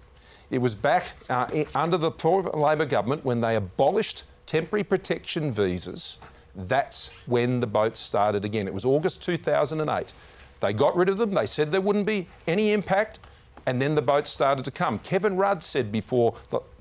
It 0.51 0.59
was 0.59 0.75
back 0.75 1.15
uh, 1.29 1.47
under 1.75 1.97
the 1.97 2.11
Labor 2.55 2.85
government 2.85 3.25
when 3.25 3.41
they 3.41 3.57
abolished 3.57 4.25
temporary 4.47 4.85
protection 4.85 5.51
visas. 5.51 6.19
That's 6.55 7.11
when 7.27 7.59
the 7.59 7.67
boats 7.67 7.99
started 7.99 8.45
again. 8.45 8.69
It 8.69 8.75
was 8.75 8.85
August 8.85 9.23
2008. 9.23 10.13
They 10.61 10.73
got 10.73 10.97
rid 10.97 11.09
of 11.09 11.19
them. 11.19 11.35
They 11.35 11.47
said 11.47 11.73
there 11.73 11.81
wouldn't 11.81 12.07
be 12.07 12.29
any 12.47 12.73
impact. 12.73 13.19
And 13.67 13.81
then 13.81 13.95
the 13.95 14.03
boats 14.03 14.31
started 14.31 14.65
to 14.67 14.71
come. 14.71 14.99
Kevin 14.99 15.37
Rudd 15.37 15.63
said 15.63 15.91
before 15.91 16.35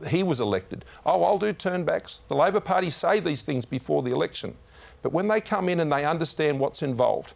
he 0.07 0.23
was 0.23 0.41
elected, 0.41 0.83
oh, 1.05 1.23
I'll 1.23 1.37
do 1.37 1.53
turnbacks. 1.53 2.27
The 2.27 2.35
Labor 2.35 2.59
Party 2.59 2.89
say 2.89 3.19
these 3.19 3.43
things 3.43 3.65
before 3.65 4.03
the 4.03 4.11
election. 4.11 4.55
But 5.01 5.13
when 5.13 5.27
they 5.27 5.41
come 5.41 5.69
in 5.69 5.79
and 5.79 5.91
they 5.91 6.05
understand 6.05 6.59
what's 6.59 6.83
involved, 6.83 7.33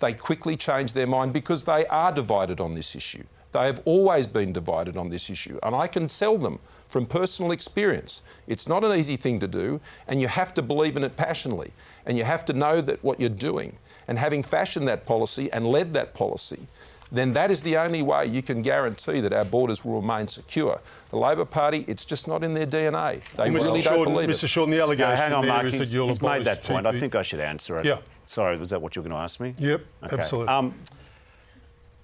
they 0.00 0.14
quickly 0.14 0.56
change 0.56 0.92
their 0.92 1.06
mind 1.06 1.32
because 1.32 1.64
they 1.64 1.86
are 1.86 2.12
divided 2.12 2.60
on 2.60 2.74
this 2.74 2.94
issue. 2.94 3.24
They 3.52 3.64
have 3.64 3.80
always 3.84 4.26
been 4.26 4.52
divided 4.52 4.96
on 4.96 5.08
this 5.08 5.30
issue. 5.30 5.58
And 5.62 5.74
I 5.74 5.86
can 5.86 6.06
tell 6.06 6.36
them 6.36 6.58
from 6.88 7.06
personal 7.06 7.52
experience, 7.52 8.22
it's 8.46 8.68
not 8.68 8.84
an 8.84 8.92
easy 8.92 9.16
thing 9.16 9.40
to 9.40 9.48
do, 9.48 9.80
and 10.06 10.20
you 10.20 10.28
have 10.28 10.54
to 10.54 10.62
believe 10.62 10.96
in 10.96 11.04
it 11.04 11.16
passionately. 11.16 11.72
And 12.04 12.18
you 12.18 12.24
have 12.24 12.44
to 12.46 12.52
know 12.52 12.80
that 12.80 13.02
what 13.02 13.20
you're 13.20 13.28
doing, 13.30 13.76
and 14.06 14.18
having 14.18 14.42
fashioned 14.42 14.86
that 14.88 15.06
policy 15.06 15.50
and 15.52 15.66
led 15.66 15.92
that 15.94 16.14
policy, 16.14 16.66
then 17.10 17.32
that 17.32 17.50
is 17.50 17.62
the 17.62 17.76
only 17.76 18.02
way 18.02 18.26
you 18.26 18.42
can 18.42 18.60
guarantee 18.62 19.20
that 19.20 19.32
our 19.32 19.44
borders 19.44 19.84
will 19.84 20.00
remain 20.00 20.28
secure. 20.28 20.80
The 21.10 21.16
Labor 21.18 21.44
Party, 21.44 21.84
it's 21.88 22.04
just 22.04 22.28
not 22.28 22.44
in 22.44 22.52
their 22.54 22.66
DNA. 22.66 23.22
They 23.36 23.48
Mr. 23.48 23.54
really 23.54 23.80
don't 23.80 23.94
Shorten, 23.94 24.14
believe 24.14 24.28
Mr. 24.28 24.44
it. 24.44 24.48
Shorten, 24.48 24.70
the 24.76 24.94
No, 24.96 25.16
hang 25.16 25.32
on, 25.32 25.42
there 25.46 25.52
Mark. 25.54 25.66
He's, 25.66 25.94
you'll 25.94 26.08
he's 26.08 26.20
made 26.20 26.44
that 26.44 26.58
abolish 26.58 26.68
point. 26.68 26.86
I 26.86 26.98
think 26.98 27.14
I 27.14 27.22
should 27.22 27.40
answer 27.40 27.78
it. 27.78 27.84
Yeah. 27.86 27.98
Sorry, 28.26 28.58
was 28.58 28.70
that 28.70 28.82
what 28.82 28.94
you 28.94 29.00
were 29.02 29.08
going 29.08 29.18
to 29.18 29.22
ask 29.22 29.40
me? 29.40 29.54
Yep, 29.58 29.80
Okay. 30.04 30.16
absolutely. 30.20 30.48
Um, 30.52 30.74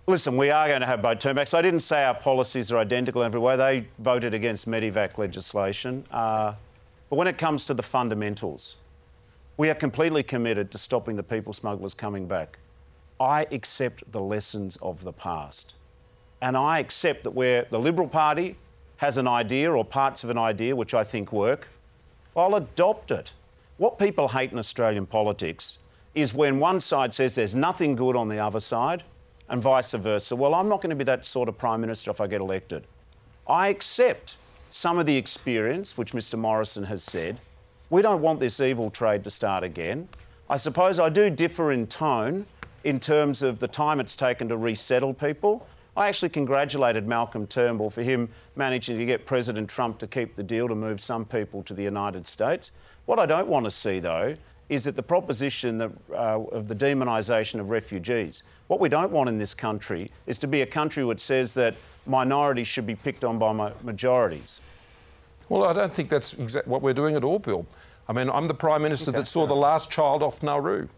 listen, 0.07 0.39
we 0.39 0.51
are 0.51 0.69
going 0.69 0.81
to 0.81 0.87
have 0.87 1.03
boat 1.03 1.21
turnbacks. 1.21 1.53
I 1.53 1.61
didn't 1.61 1.81
say 1.81 2.05
our 2.05 2.15
policies 2.15 2.73
are 2.73 2.79
identical 2.79 3.23
in 3.23 3.27
every 3.27 3.41
way. 3.41 3.57
They 3.57 3.87
voted 3.99 4.33
against 4.33 4.67
Medivac 4.69 5.19
legislation. 5.19 6.05
Uh, 6.11 6.55
but 7.11 7.17
when 7.17 7.27
it 7.29 7.37
comes 7.37 7.67
to 7.67 7.75
the 7.75 7.83
fundamentals, 7.83 8.77
we 9.59 9.69
are 9.69 9.75
completely 9.75 10.23
committed 10.23 10.71
to 10.71 10.79
stopping 10.79 11.17
the 11.17 11.23
people 11.23 11.53
smugglers 11.53 11.93
coming 11.93 12.27
back. 12.27 12.59
I 13.21 13.47
accept 13.51 14.11
the 14.11 14.21
lessons 14.21 14.77
of 14.79 15.05
the 15.05 15.12
past. 15.12 15.75
And 16.41 16.57
I 16.57 16.79
accept 16.79 17.25
that 17.25 17.31
where 17.31 17.67
the 17.71 17.79
Liberal 17.79 18.09
Party 18.09 18.57
has 18.99 19.17
an 19.17 19.29
idea 19.29 19.73
or 19.73 19.85
parts 19.85 20.25
of 20.25 20.31
an 20.31 20.39
idea 20.39 20.75
which 20.77 20.95
I 20.95 21.05
think 21.05 21.33
work, 21.33 21.69
I'll 22.37 22.55
adopt 22.57 23.11
it. 23.11 23.33
What 23.77 23.99
people 23.99 24.29
hate 24.29 24.53
in 24.53 24.59
Australian 24.59 25.07
politics 25.07 25.79
is 26.15 26.35
when 26.35 26.59
one 26.59 26.81
side 26.81 27.12
says 27.12 27.35
there's 27.35 27.57
nothing 27.57 27.97
good 27.97 28.17
on 28.17 28.29
the 28.29 28.39
other 28.39 28.61
side 28.61 29.03
and 29.49 29.62
vice 29.62 29.93
versa. 29.93 30.37
Well, 30.37 30.55
I'm 30.55 30.69
not 30.69 30.81
going 30.81 30.91
to 30.91 30.97
be 30.97 31.05
that 31.05 31.25
sort 31.25 31.49
of 31.49 31.59
Prime 31.59 31.81
Minister 31.81 32.11
if 32.11 32.21
I 32.21 32.27
get 32.27 32.41
elected. 32.41 32.85
I 33.47 33.69
accept 33.69 34.37
some 34.71 34.99
of 34.99 35.07
the 35.07 35.17
experience 35.17 35.99
which 35.99 36.12
Mr 36.12 36.39
Morrison 36.39 36.85
has 36.85 37.03
said. 37.03 37.41
We 37.91 38.03
don't 38.03 38.23
want 38.23 38.41
this 38.41 38.61
evil 38.61 38.91
trade 38.91 39.23
to 39.25 39.31
start 39.31 39.62
again. 39.62 40.09
I 40.49 40.57
suppose 40.57 40.99
I 40.99 41.09
do 41.09 41.31
differ 41.31 41.73
in 41.73 41.87
tone 41.87 42.47
in 42.85 43.01
terms 43.01 43.43
of 43.43 43.59
the 43.59 43.68
time 43.68 43.99
it's 43.99 44.14
taken 44.14 44.49
to 44.49 44.57
resettle 44.57 45.14
people. 45.14 45.66
I 45.97 46.09
actually 46.09 46.28
congratulated 46.28 47.07
Malcolm 47.07 47.47
Turnbull 47.47 47.91
for 47.91 48.03
him 48.03 48.28
managing 48.57 48.99
to 48.99 49.07
get 49.07 49.26
President 49.26 49.68
Trump 49.68 49.99
to 49.99 50.07
keep 50.07 50.35
the 50.35 50.43
deal 50.43 50.68
to 50.68 50.74
move 50.74 51.01
some 51.01 51.24
people 51.24 51.62
to 51.64 51.74
the 51.74 51.82
United 51.82 52.26
States. 52.26 52.72
What 53.07 53.18
I 53.18 53.26
don't 53.26 53.49
want 53.49 53.64
to 53.64 53.70
see, 53.70 54.01
though, 54.01 54.37
is 54.68 54.85
that 54.85 54.97
the 54.97 55.03
proposition 55.03 55.78
that, 55.78 55.91
uh, 56.11 56.41
of 56.53 56.68
the 56.68 56.74
demonisation 56.74 57.61
of 57.61 57.70
refugees. 57.70 58.43
What 58.66 58.80
we 58.80 58.89
don't 58.89 59.12
want 59.12 59.28
in 59.28 59.39
this 59.39 59.55
country 59.55 60.11
is 60.26 60.39
to 60.41 60.47
be 60.47 60.62
a 60.62 60.66
country 60.66 61.05
which 61.05 61.20
says 61.20 61.55
that 61.55 61.74
minorities 62.07 62.66
should 62.66 62.87
be 62.87 62.95
picked 62.95 63.24
on 63.24 63.39
by 63.39 63.53
ma- 63.53 63.72
majorities. 63.82 64.62
Well, 65.49 65.64
I 65.64 65.74
don't 65.74 65.93
think 65.93 66.09
that's 66.09 66.32
exactly 66.32 66.70
what 66.70 66.82
we're 66.82 66.95
doing 66.95 67.14
at 67.14 67.24
all, 67.24 67.39
Bill. 67.39 67.66
I 68.09 68.12
mean, 68.12 68.30
I'm 68.30 68.47
the 68.47 68.55
Prime 68.55 68.82
Minister 68.82 69.12
that 69.12 69.28
saw 69.28 69.47
the 69.47 69.55
last 69.55 69.91
child 69.91 70.22
off 70.22 70.43
Nauru. 70.43 70.89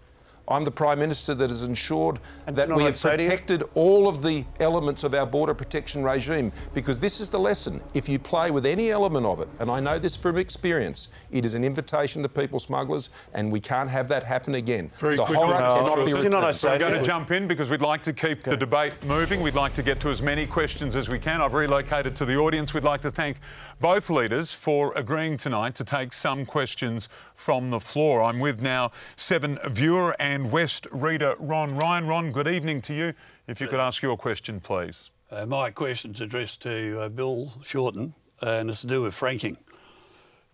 I'm 0.49 0.63
the 0.63 0.71
Prime 0.71 0.99
Minister 0.99 1.35
that 1.35 1.51
has 1.51 1.63
ensured 1.63 2.21
And 2.47 2.55
that 2.57 2.69
we 2.69 2.85
have 2.85 2.97
say 2.97 3.17
protected 3.17 3.65
all 3.75 4.07
of 4.07 4.23
the 4.23 4.45
elements 4.61 5.03
of 5.03 5.13
our 5.15 5.27
border 5.27 5.55
protection 5.55 6.05
regime 6.05 6.53
because 6.73 7.01
this 7.01 7.21
is 7.21 7.31
the 7.31 7.39
lesson. 7.39 7.81
If 7.95 8.09
you 8.09 8.19
play 8.19 8.51
with 8.51 8.65
any 8.65 8.91
element 8.91 9.27
of 9.27 9.41
it, 9.41 9.49
and 9.59 9.71
I 9.71 9.81
know 9.81 9.99
this 9.99 10.15
from 10.15 10.37
experience, 10.39 11.09
it 11.33 11.45
is 11.45 11.55
an 11.55 11.65
invitation 11.65 12.23
to 12.23 12.29
people 12.29 12.61
smugglers, 12.61 13.11
and 13.35 13.51
we 13.51 13.59
can't 13.59 13.91
have 13.91 14.09
that 14.09 14.23
happen 14.23 14.55
again. 14.55 14.91
Very 14.99 15.17
the 15.17 15.25
quickly, 15.25 15.45
horror 15.45 15.61
Mr. 15.61 15.79
cannot 15.79 16.05
be 16.05 16.13
Do 16.13 16.19
you 16.19 16.29
know 16.29 16.37
what 16.39 16.45
I 16.45 16.49
returned. 16.49 16.55
say 16.57 16.69
We're 16.69 16.79
to 16.79 16.85
going 16.85 16.99
to 17.01 17.03
jump 17.03 17.31
in 17.33 17.49
because 17.49 17.69
we'd 17.69 17.83
like 17.83 18.03
to 18.05 18.13
keep 18.13 18.45
the 18.45 18.57
debate 18.57 18.95
moving. 19.05 19.41
We'd 19.41 19.55
like 19.55 19.75
to 19.75 19.83
get 19.83 19.99
to 20.01 20.11
as 20.11 20.23
many 20.23 20.47
questions 20.47 20.95
as 20.95 21.09
we 21.09 21.19
can. 21.19 21.41
I've 21.41 21.55
relocated 21.55 22.15
to 22.17 22.25
the 22.25 22.37
audience. 22.37 22.73
We'd 22.73 22.85
like 22.85 23.03
to 23.03 23.11
thank 23.11 23.39
both 23.81 24.09
leaders 24.09 24.53
for 24.53 24.93
agreeing 24.95 25.37
tonight 25.37 25.75
to 25.77 25.85
take 25.85 26.13
some 26.13 26.47
questions 26.47 27.09
from 27.35 27.71
the 27.71 27.81
floor. 27.81 28.23
I'm 28.23 28.41
with 28.41 28.63
now 28.63 28.91
Seven 29.17 29.59
viewer 29.69 30.17
and 30.19 30.51
West 30.51 30.87
reader 30.91 31.35
Ron 31.39 31.77
Ryan. 31.77 32.07
Ron, 32.07 32.31
good 32.33 32.49
evening 32.49 32.81
to 32.83 32.95
you. 32.95 33.13
If 33.47 33.61
you 33.61 33.69
could 33.69 33.81
ask 33.81 34.03
your 34.03 34.17
question, 34.17 34.61
please. 34.61 35.11
Uh, 35.31 35.45
my 35.45 35.71
question's 35.71 36.21
addressed 36.21 36.63
to 36.63 37.01
uh, 37.01 37.09
Bill 37.09 37.53
Shorten, 37.63 38.15
uh, 38.43 38.51
and 38.51 38.71
it's 38.71 38.81
to 38.81 38.87
do 38.87 39.03
with 39.03 39.15
franking. 39.15 39.57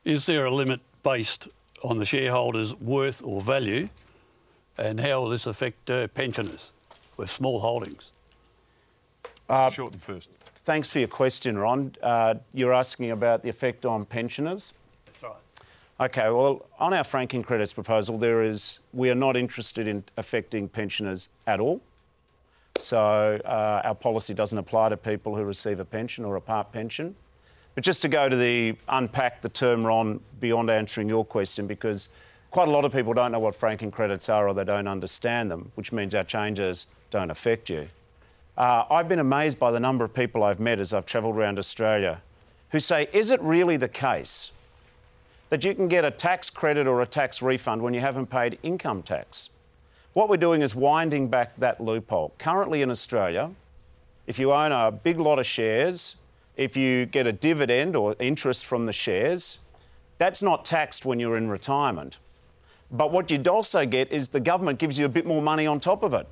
Is 0.04 0.26
there 0.26 0.44
a 0.44 0.50
limit 0.50 0.80
based 1.02 1.48
on 1.84 1.98
the 1.98 2.04
shareholders' 2.04 2.74
worth 2.74 3.22
or 3.22 3.40
value, 3.40 3.88
and 4.78 5.00
how 5.00 5.20
will 5.20 5.28
this 5.30 5.46
affect 5.46 5.90
uh, 5.90 6.08
pensioners 6.08 6.72
with 7.16 7.30
small 7.30 7.60
holdings? 7.60 8.10
Shorten 9.70 9.98
first. 9.98 10.30
Thanks 10.64 10.88
for 10.88 11.00
your 11.00 11.08
question, 11.08 11.58
Ron. 11.58 11.96
Uh, 12.00 12.34
you're 12.54 12.72
asking 12.72 13.10
about 13.10 13.42
the 13.42 13.48
effect 13.48 13.84
on 13.84 14.04
pensioners. 14.04 14.74
That's 15.06 15.22
right. 15.22 16.08
Okay, 16.08 16.30
well, 16.30 16.66
on 16.78 16.94
our 16.94 17.02
franking 17.02 17.42
credits 17.42 17.72
proposal, 17.72 18.16
there 18.16 18.42
is 18.42 18.78
we 18.92 19.10
are 19.10 19.16
not 19.16 19.36
interested 19.36 19.88
in 19.88 20.04
affecting 20.16 20.68
pensioners 20.68 21.30
at 21.48 21.58
all. 21.58 21.80
So 22.78 23.40
uh, 23.44 23.82
our 23.84 23.94
policy 23.94 24.34
doesn't 24.34 24.56
apply 24.56 24.90
to 24.90 24.96
people 24.96 25.36
who 25.36 25.42
receive 25.42 25.80
a 25.80 25.84
pension 25.84 26.24
or 26.24 26.36
a 26.36 26.40
part 26.40 26.70
pension. 26.70 27.16
But 27.74 27.82
just 27.82 28.02
to 28.02 28.08
go 28.08 28.28
to 28.28 28.36
the 28.36 28.76
unpack 28.88 29.42
the 29.42 29.48
term, 29.48 29.84
Ron, 29.84 30.20
beyond 30.40 30.70
answering 30.70 31.08
your 31.08 31.24
question, 31.24 31.66
because 31.66 32.08
quite 32.50 32.68
a 32.68 32.70
lot 32.70 32.84
of 32.84 32.92
people 32.92 33.14
don't 33.14 33.32
know 33.32 33.40
what 33.40 33.54
franking 33.54 33.90
credits 33.90 34.28
are 34.28 34.46
or 34.46 34.54
they 34.54 34.64
don't 34.64 34.86
understand 34.86 35.50
them, 35.50 35.72
which 35.74 35.90
means 35.90 36.14
our 36.14 36.24
changes 36.24 36.86
don't 37.10 37.30
affect 37.30 37.68
you. 37.68 37.88
Uh, 38.56 38.84
I've 38.90 39.08
been 39.08 39.18
amazed 39.18 39.58
by 39.58 39.70
the 39.70 39.80
number 39.80 40.04
of 40.04 40.12
people 40.12 40.42
I've 40.42 40.60
met 40.60 40.78
as 40.78 40.92
I've 40.92 41.06
travelled 41.06 41.36
around 41.36 41.58
Australia 41.58 42.20
who 42.70 42.78
say, 42.78 43.08
is 43.12 43.30
it 43.30 43.40
really 43.42 43.76
the 43.76 43.88
case 43.88 44.52
that 45.50 45.64
you 45.64 45.74
can 45.74 45.88
get 45.88 46.04
a 46.04 46.10
tax 46.10 46.50
credit 46.50 46.86
or 46.86 47.02
a 47.02 47.06
tax 47.06 47.42
refund 47.42 47.82
when 47.82 47.94
you 47.94 48.00
haven't 48.00 48.26
paid 48.26 48.58
income 48.62 49.02
tax? 49.02 49.50
What 50.12 50.28
we're 50.28 50.36
doing 50.36 50.60
is 50.60 50.74
winding 50.74 51.28
back 51.28 51.56
that 51.58 51.80
loophole. 51.80 52.34
Currently 52.38 52.82
in 52.82 52.90
Australia, 52.90 53.50
if 54.26 54.38
you 54.38 54.52
own 54.52 54.72
a 54.72 54.90
big 54.90 55.18
lot 55.18 55.38
of 55.38 55.46
shares, 55.46 56.16
if 56.56 56.76
you 56.76 57.06
get 57.06 57.26
a 57.26 57.32
dividend 57.32 57.96
or 57.96 58.16
interest 58.18 58.66
from 58.66 58.84
the 58.84 58.92
shares, 58.92 59.60
that's 60.18 60.42
not 60.42 60.64
taxed 60.64 61.06
when 61.06 61.18
you're 61.18 61.36
in 61.36 61.48
retirement. 61.48 62.18
But 62.90 63.10
what 63.10 63.30
you'd 63.30 63.48
also 63.48 63.86
get 63.86 64.12
is 64.12 64.28
the 64.28 64.40
government 64.40 64.78
gives 64.78 64.98
you 64.98 65.06
a 65.06 65.08
bit 65.08 65.26
more 65.26 65.40
money 65.40 65.66
on 65.66 65.80
top 65.80 66.02
of 66.02 66.12
it. 66.12 66.26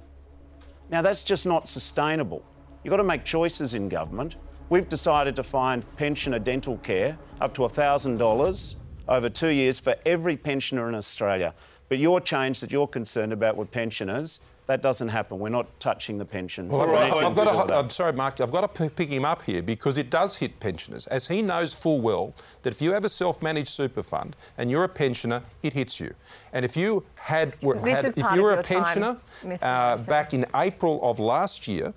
Now, 0.90 1.02
that's 1.02 1.22
just 1.22 1.46
not 1.46 1.68
sustainable. 1.68 2.44
You've 2.82 2.90
got 2.90 2.96
to 2.96 3.04
make 3.04 3.24
choices 3.24 3.74
in 3.74 3.88
government. 3.88 4.36
We've 4.70 4.88
decided 4.88 5.36
to 5.36 5.42
find 5.44 5.84
pensioner 5.96 6.40
dental 6.40 6.78
care 6.78 7.16
up 7.40 7.54
to 7.54 7.62
$1,000 7.62 8.74
over 9.08 9.28
two 9.28 9.48
years 9.48 9.78
for 9.78 9.94
every 10.04 10.36
pensioner 10.36 10.88
in 10.88 10.94
Australia. 10.94 11.54
But 11.88 11.98
your 11.98 12.20
change 12.20 12.60
that 12.60 12.72
you're 12.72 12.86
concerned 12.86 13.32
about 13.32 13.56
with 13.56 13.70
pensioners 13.70 14.40
that 14.70 14.82
doesn't 14.82 15.08
happen. 15.08 15.40
We're 15.40 15.48
not 15.48 15.68
touching 15.80 16.16
the 16.16 16.24
pension. 16.24 16.68
Well, 16.68 16.86
We 16.86 16.94
I've, 16.94 17.12
need 17.12 17.20
to 17.20 17.26
I've 17.26 17.34
got 17.34 17.44
do 17.52 17.60
to, 17.60 17.66
that. 17.66 17.76
I'm 17.76 17.90
sorry, 17.90 18.12
Mark. 18.12 18.40
I've 18.40 18.52
got 18.52 18.72
to 18.72 18.88
pick 18.90 19.08
him 19.08 19.24
up 19.24 19.42
here 19.42 19.62
because 19.62 19.98
it 19.98 20.10
does 20.10 20.36
hit 20.36 20.60
pensioners, 20.60 21.08
as 21.08 21.26
he 21.26 21.42
knows 21.42 21.74
full 21.74 22.00
well 22.00 22.34
that 22.62 22.72
if 22.72 22.80
you 22.80 22.92
have 22.92 23.04
a 23.04 23.08
self-managed 23.08 23.68
super 23.68 24.02
fund 24.02 24.36
and 24.58 24.70
you're 24.70 24.84
a 24.84 24.88
pensioner, 24.88 25.42
it 25.64 25.72
hits 25.72 25.98
you. 25.98 26.14
And 26.52 26.64
if 26.64 26.76
you 26.76 27.04
had, 27.16 27.60
were, 27.62 27.76
had 27.78 28.04
if 28.04 28.16
you 28.16 28.42
were 28.42 28.52
a 28.52 28.62
pensioner 28.62 29.16
Mr. 29.42 29.64
uh, 29.64 29.96
back 30.06 30.34
in 30.34 30.46
April 30.54 31.00
of 31.02 31.18
last 31.18 31.66
year, 31.66 31.92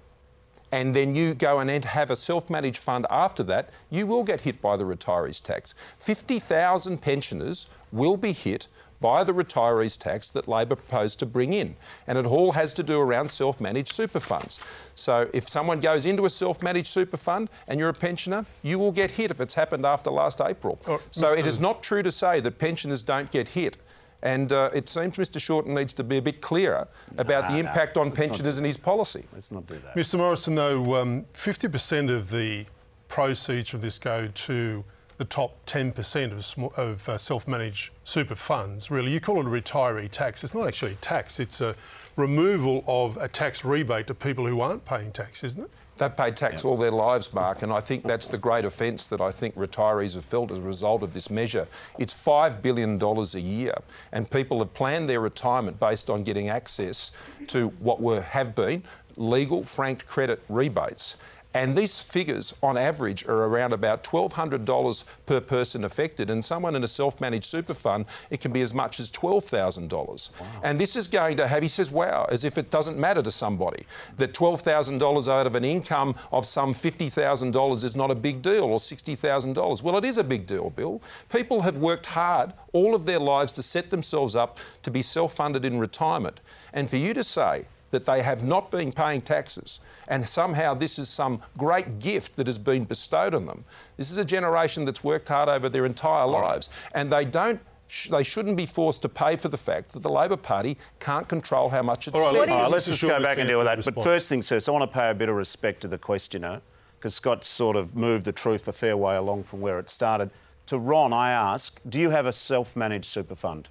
and 0.72 0.96
then 0.96 1.14
you 1.14 1.36
go 1.36 1.60
and 1.60 1.86
have 1.86 2.10
a 2.10 2.16
self-managed 2.16 2.78
fund 2.80 3.06
after 3.12 3.44
that, 3.44 3.70
you 3.92 4.08
will 4.08 4.24
get 4.24 4.42
hit 4.42 4.60
by 4.60 4.76
the 4.76 4.84
retirees 4.84 5.40
tax. 5.40 5.76
50,000 6.00 7.00
pensioners 7.00 7.68
will 7.92 8.18
be 8.18 8.32
hit 8.32 8.68
by 9.04 9.22
the 9.22 9.34
retirees 9.34 10.00
tax 10.00 10.32
that 10.32 10.48
Labor 10.48 10.78
proposed 10.78 11.20
to 11.20 11.26
bring 11.26 11.52
in. 11.52 11.76
And 12.08 12.18
it 12.18 12.26
all 12.26 12.54
has 12.54 12.74
to 12.76 12.84
do 12.84 13.02
around 13.02 13.30
self-managed 13.30 13.92
super 13.92 14.22
funds. 14.22 14.62
So 14.96 15.30
if 15.34 15.50
someone 15.50 15.82
goes 15.82 16.06
into 16.06 16.24
a 16.24 16.30
self-managed 16.30 16.88
super 16.88 17.18
fund 17.18 17.50
and 17.68 17.82
you're 17.82 17.90
a 17.90 17.94
pensioner, 17.94 18.46
you 18.62 18.80
will 18.80 18.94
get 18.94 19.12
hit 19.12 19.30
if 19.30 19.42
it's 19.42 19.54
happened 19.54 19.86
after 19.86 20.10
last 20.10 20.40
April. 20.40 20.80
Oh, 20.88 21.02
so 21.12 21.34
it 21.34 21.44
Mr. 21.44 21.48
is 21.48 21.60
not 21.60 21.84
true 21.84 22.02
to 22.02 22.12
say 22.12 22.40
that 22.40 22.58
pensioners 22.58 23.04
don't 23.04 23.30
get 23.30 23.50
hit. 23.50 23.76
And 24.22 24.54
uh, 24.54 24.70
it 24.74 24.88
seems 24.88 25.18
Mr 25.18 25.38
Shorten 25.38 25.76
needs 25.76 25.92
to 25.94 26.04
be 26.06 26.16
a 26.16 26.22
bit 26.22 26.40
clearer 26.40 26.88
about 27.18 27.50
the 27.50 27.56
no, 27.56 27.60
impact 27.60 27.98
on 27.98 28.08
let's 28.08 28.22
pensioners 28.22 28.58
and 28.58 28.66
his 28.66 28.78
policy. 28.78 29.26
Let's 29.34 29.52
not 29.52 29.68
do 29.68 29.78
that. 29.84 29.98
Mr 29.98 30.18
Morrison, 30.18 30.56
though, 30.56 30.96
um, 30.96 31.26
50% 31.34 32.10
of 32.10 32.30
the 32.30 32.68
proceeds 33.10 33.70
from 33.70 33.82
this 33.82 34.00
go 34.00 34.28
to 34.28 34.86
the 35.18 35.26
top 35.26 35.66
10% 35.66 36.32
of, 36.32 36.46
sm- 36.46 36.66
of 36.78 37.08
uh, 37.08 37.18
self-managed 37.18 37.92
super 38.04 38.36
funds. 38.36 38.90
Really, 38.90 39.12
you 39.12 39.20
call 39.20 39.40
it 39.40 39.46
a 39.46 39.50
retiree 39.50 40.10
tax. 40.10 40.44
It's 40.44 40.54
not 40.54 40.68
actually 40.68 40.94
a 40.94 40.96
tax. 40.96 41.40
It's 41.40 41.62
a 41.62 41.76
removal 42.16 42.84
of 42.88 43.18
a 43.18 43.28
tax 43.28 43.66
rebate 43.66 44.08
to 44.08 44.14
people 44.14 44.46
who 44.46 44.62
aren't 44.62 44.86
paying 44.86 45.12
tax, 45.12 45.44
isn't 45.44 45.64
it? 45.64 45.70
They've 45.98 46.16
paid 46.16 46.36
tax 46.36 46.66
all 46.66 46.76
their 46.76 46.92
lives, 46.92 47.32
Mark, 47.34 47.62
and 47.62 47.72
I 47.72 47.80
think 47.80 48.04
that's 48.04 48.28
the 48.28 48.38
great 48.38 48.66
offence 48.66 49.06
that 49.08 49.22
I 49.22 49.30
think 49.30 49.56
retirees 49.56 50.16
have 50.16 50.26
felt 50.26 50.50
as 50.50 50.58
a 50.58 50.62
result 50.62 51.04
of 51.04 51.14
this 51.14 51.30
measure. 51.30 51.68
It's 52.00 52.14
$5 52.14 52.64
billion 52.64 53.00
a 53.02 53.40
year, 53.40 53.76
and 54.12 54.30
people 54.30 54.58
have 54.60 54.74
planned 54.74 55.08
their 55.08 55.20
retirement 55.20 55.80
based 55.80 56.10
on 56.10 56.24
getting 56.24 56.50
access 56.50 57.12
to 57.48 57.68
what 57.80 58.02
were, 58.02 58.22
have 58.22 58.56
been 58.56 58.84
legal 59.18 59.64
franked 59.64 60.08
credit 60.08 60.42
rebates. 60.50 61.18
And 61.54 61.74
these 61.74 62.00
figures, 62.00 62.54
on 62.64 62.78
average, 62.78 63.26
are 63.26 63.46
around 63.46 63.74
about 63.74 64.04
$1,200 64.04 65.04
per 65.26 65.40
person 65.40 65.84
affected. 65.84 66.30
And 66.30 66.44
someone 66.44 66.76
in 66.76 66.84
a 66.84 66.88
self 66.88 67.22
managed 67.22 67.46
super 67.46 67.74
fund, 67.74 68.06
it 68.30 68.42
can 68.42 68.52
be 68.52 68.62
as 68.62 68.74
much 68.74 69.00
as 69.00 69.12
$12,000. 69.12 70.30
And 70.64 70.80
this 70.80 70.96
is 70.96 71.08
going 71.08 71.38
to 71.38 71.48
have, 71.48 71.62
he 71.62 71.70
says, 71.70 71.92
wow, 71.92 72.26
as 72.30 72.44
if 72.44 72.58
it 72.58 72.72
doesn't 72.72 72.98
matter 72.98 73.22
to 73.22 73.32
somebody 73.32 73.86
that 74.18 74.34
$12,000 74.34 75.28
out 75.28 75.48
of 75.48 75.56
an 75.56 75.64
income 75.64 76.16
of 76.32 76.46
some 76.46 76.74
$50,000 76.74 77.84
is 77.84 77.96
not 77.96 78.10
a 78.10 78.16
big 78.16 78.42
deal 78.42 78.66
or 78.66 78.80
$60,000. 78.80 79.82
Well, 79.84 79.98
it 79.98 80.06
is 80.06 80.18
a 80.18 80.24
big 80.24 80.46
deal, 80.46 80.72
Bill. 80.72 81.02
People 81.30 81.62
have 81.62 81.78
worked 81.78 82.08
hard 82.08 82.54
all 82.74 82.96
of 82.96 83.06
their 83.06 83.20
lives 83.20 83.54
to 83.54 83.64
set 83.64 83.90
themselves 83.90 84.36
up 84.36 84.60
to 84.82 84.90
be 84.90 85.02
self 85.02 85.34
funded 85.36 85.66
in 85.66 85.78
retirement. 85.78 86.42
And 86.74 86.90
for 86.90 86.98
you 86.98 87.14
to 87.14 87.24
say, 87.24 87.66
that 87.94 88.06
they 88.06 88.24
have 88.24 88.44
not 88.44 88.72
been 88.72 88.92
paying 88.92 89.22
taxes 89.22 89.80
and 90.08 90.28
somehow 90.28 90.74
this 90.74 90.98
is 91.00 91.08
some 91.08 91.40
great 91.60 92.00
gift 92.00 92.36
that 92.36 92.48
has 92.48 92.58
been 92.58 92.84
bestowed 92.84 93.34
on 93.36 93.46
them. 93.46 93.64
This 93.98 94.10
is 94.12 94.18
a 94.18 94.26
generation 94.26 94.84
that's 94.84 95.04
worked 95.04 95.28
hard 95.28 95.48
over 95.48 95.70
their 95.70 95.86
entire 95.86 96.26
lives 96.26 96.70
and 96.94 97.10
they 97.10 97.24
don't 97.24 97.62
they 98.10 98.24
shouldn't 98.24 98.58
be 98.58 98.66
forced 98.66 99.04
to 99.04 99.10
pay 99.10 99.36
for 99.36 99.50
the 99.50 99.58
fact 99.58 99.92
that 99.94 100.02
the 100.02 100.10
Labor 100.10 100.38
Party 100.38 100.76
can't 101.00 101.28
control 101.30 101.70
how 101.70 101.84
much 101.84 102.08
it's 102.08 102.16
All 102.16 102.22
right, 102.22 102.34
spending. 102.34 102.40
let's- 102.42 102.52
All 102.52 102.62
right, 102.64 102.72
let's 102.72 102.88
just 102.88 103.02
go 103.04 103.22
back 103.22 103.38
and 103.38 103.48
deal 103.48 103.60
with 103.60 103.68
that. 103.68 103.86
But 103.94 104.04
first 104.04 104.28
things 104.30 104.50
first, 104.50 104.68
I 104.68 104.72
want 104.72 104.82
to 104.92 105.00
pay 105.00 105.12
a 105.12 105.14
bit 105.14 105.30
of 105.30 105.36
respect 105.36 105.82
to 105.82 105.88
the 105.88 106.00
questioner 106.00 106.62
because 106.98 107.14
Scott 107.14 107.44
sort 107.44 107.76
of 107.76 107.96
moved 107.96 108.26
the 108.26 108.32
truth 108.32 108.68
a 108.68 108.74
fair 108.74 108.98
way 108.98 109.16
along 109.16 109.44
from 109.44 109.62
where 109.62 109.78
it 109.78 109.92
started. 109.92 110.32
To 110.68 110.80
Ron, 110.80 111.14
I 111.14 111.30
ask, 111.32 111.80
do 111.88 112.02
you 112.02 112.10
have 112.10 112.26
a 112.26 112.32
self-managed 112.32 113.06
super 113.06 113.36
fund? 113.36 113.70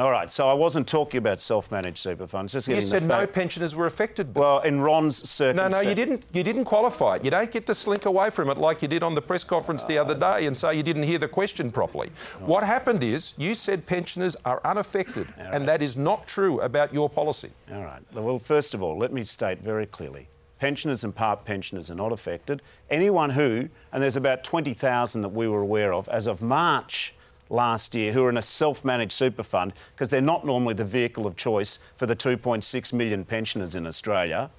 All 0.00 0.10
right, 0.10 0.32
so 0.32 0.48
I 0.48 0.54
wasn't 0.54 0.88
talking 0.88 1.18
about 1.18 1.42
self-managed 1.42 1.98
super 1.98 2.26
funds. 2.26 2.54
Just 2.54 2.68
You 2.68 2.80
said 2.80 3.02
no 3.02 3.26
pensioners 3.26 3.76
were 3.76 3.84
affected. 3.84 4.32
Bill. 4.32 4.42
Well, 4.42 4.60
in 4.60 4.80
Ron's 4.80 5.20
No, 5.20 5.26
circumstance. 5.26 5.74
no, 5.74 5.90
you 5.90 5.94
didn't. 5.94 6.24
You 6.32 6.42
didn't 6.42 6.64
qualify 6.64 7.16
it. 7.16 7.24
You 7.24 7.30
don't 7.30 7.50
get 7.50 7.66
to 7.66 7.74
slink 7.74 8.06
away 8.06 8.30
from 8.30 8.48
it 8.48 8.56
like 8.56 8.80
you 8.80 8.88
did 8.88 9.02
on 9.02 9.14
the 9.14 9.20
press 9.20 9.44
conference 9.44 9.84
the 9.84 9.98
other 9.98 10.14
day 10.14 10.46
and 10.46 10.56
say 10.56 10.74
you 10.74 10.82
didn't 10.82 11.02
hear 11.02 11.18
the 11.18 11.28
question 11.28 11.70
properly. 11.70 12.10
What 12.38 12.64
happened 12.64 13.02
is 13.04 13.34
you 13.36 13.54
said 13.54 13.84
pensioners 13.84 14.36
are 14.46 14.62
unaffected, 14.64 15.28
and 15.36 15.68
that 15.68 15.82
is 15.82 15.98
not 15.98 16.26
true 16.26 16.62
about 16.62 16.94
your 16.94 17.10
policy. 17.10 17.50
All 17.70 17.84
right. 17.84 18.00
Well, 18.14 18.38
first 18.38 18.72
of 18.72 18.82
all, 18.82 18.96
let 18.96 19.12
me 19.12 19.22
state 19.22 19.58
very 19.58 19.84
clearly 19.84 20.28
pensioners 20.58 21.04
and 21.04 21.14
part 21.14 21.44
pensioners 21.46 21.90
are 21.90 21.94
not 21.94 22.12
affected. 22.12 22.60
Anyone 22.90 23.30
who, 23.30 23.66
and 23.92 24.02
there's 24.02 24.16
about 24.16 24.44
20,000 24.44 25.22
that 25.22 25.28
we 25.30 25.48
were 25.48 25.62
aware 25.62 25.92
of 25.92 26.06
as 26.10 26.26
of 26.26 26.42
March 26.42 27.14
last 27.50 27.94
year, 27.94 28.12
who 28.12 28.24
are 28.24 28.30
in 28.30 28.36
a 28.38 28.42
self 28.42 28.84
managed 28.84 29.12
super 29.12 29.42
fund, 29.42 29.72
because 29.94 30.08
they're 30.08 30.20
not 30.20 30.46
normally 30.46 30.74
the 30.74 30.84
vehicle 30.84 31.26
of 31.26 31.36
choice 31.36 31.78
for 31.96 32.06
the 32.06 32.16
2.6 32.16 32.92
million 32.94 33.24
pensioners 33.24 33.74
in 33.74 33.86
Australia. 33.86 34.50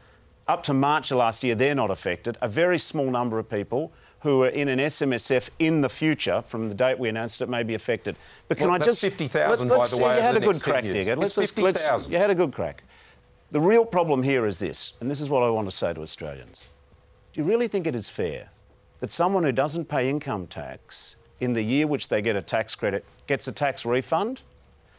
Up 0.48 0.62
to 0.64 0.74
March 0.74 1.12
of 1.12 1.18
last 1.18 1.44
year, 1.44 1.56
they're 1.56 1.76
not 1.76 1.90
affected. 1.90 2.38
A 2.42 2.48
very 2.48 2.78
small 2.78 3.10
number 3.10 3.40
of 3.40 3.50
people 3.50 3.92
who 4.20 4.44
are 4.44 4.50
in 4.50 4.68
an 4.68 4.78
SMSF 4.80 5.50
in 5.58 5.82
the 5.82 5.90
future, 5.90 6.44
from 6.46 6.70
the 6.70 6.76
date 6.76 7.00
we 7.00 7.10
announced 7.10 7.42
it, 7.42 7.50
may 7.50 7.64
be 7.64 7.74
affected. 7.74 8.16
But 8.48 8.58
can 8.58 8.68
Well, 8.68 8.76
I 8.76 8.84
just 8.84 9.02
50,000 9.02 9.68
let- 9.68 9.74
by 9.74 9.80
let's- 9.80 9.92
the 9.98 10.04
way, 10.04 10.16
You 10.18 10.22
had 10.22 10.36
a 10.36 10.40
good 10.40 10.62
crack. 10.62 10.84
Digger. 10.84 11.16
Let's, 11.16 11.38
let's, 11.38 11.52
50,000. 11.52 12.12
you 12.12 12.18
had 12.20 12.30
a 12.30 12.36
good 12.36 12.52
crack. 12.54 12.84
The 13.52 13.60
real 13.62 13.84
problem 13.86 14.22
here 14.24 14.46
is 14.46 14.60
this, 14.60 14.94
and 15.02 15.10
this 15.10 15.22
is 15.22 15.30
what 15.30 15.42
I 15.44 15.50
want 15.50 15.68
to 15.70 15.76
say 15.76 15.94
to 15.94 16.02
Australians. 16.02 16.66
Do 17.34 17.42
you 17.42 17.48
really 17.48 17.68
think 17.68 17.88
it 17.88 17.96
is 17.96 18.10
fair 18.10 18.50
that 19.00 19.12
someone 19.12 19.44
who 19.44 19.52
doesn't 19.52 19.86
pay 19.86 20.10
income 20.10 20.46
tax 20.48 21.16
in 21.42 21.54
the 21.54 21.64
year 21.64 21.88
which 21.88 22.08
they 22.08 22.22
get 22.22 22.36
a 22.38 22.42
tax 22.42 22.74
credit 22.76 23.04
gets 23.28 23.48
a 23.48 23.52
tax 23.52 23.86
refund? 23.86 24.44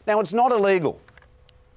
Now, 0.05 0.19
it's 0.19 0.33
not 0.33 0.51
illegal. 0.51 0.99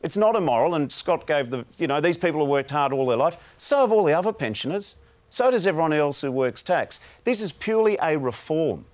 It's 0.02 0.16
not 0.16 0.36
immoral, 0.36 0.74
and 0.74 0.92
Scott 0.92 1.26
gave 1.26 1.50
the, 1.50 1.64
you 1.78 1.86
know, 1.86 2.00
these 2.00 2.16
people 2.16 2.40
have 2.40 2.48
worked 2.48 2.70
hard 2.70 2.92
all 2.92 3.06
their 3.06 3.16
life. 3.16 3.38
So 3.56 3.80
have 3.80 3.92
all 3.92 4.04
the 4.04 4.12
other 4.12 4.32
pensioners. 4.32 4.96
So 5.30 5.50
does 5.50 5.66
everyone 5.66 5.92
else 5.92 6.20
who 6.20 6.30
works 6.30 6.62
tax. 6.62 7.00
This 7.24 7.40
is 7.40 7.52
purely 7.52 7.96
a 8.02 8.18
reform. 8.18 8.84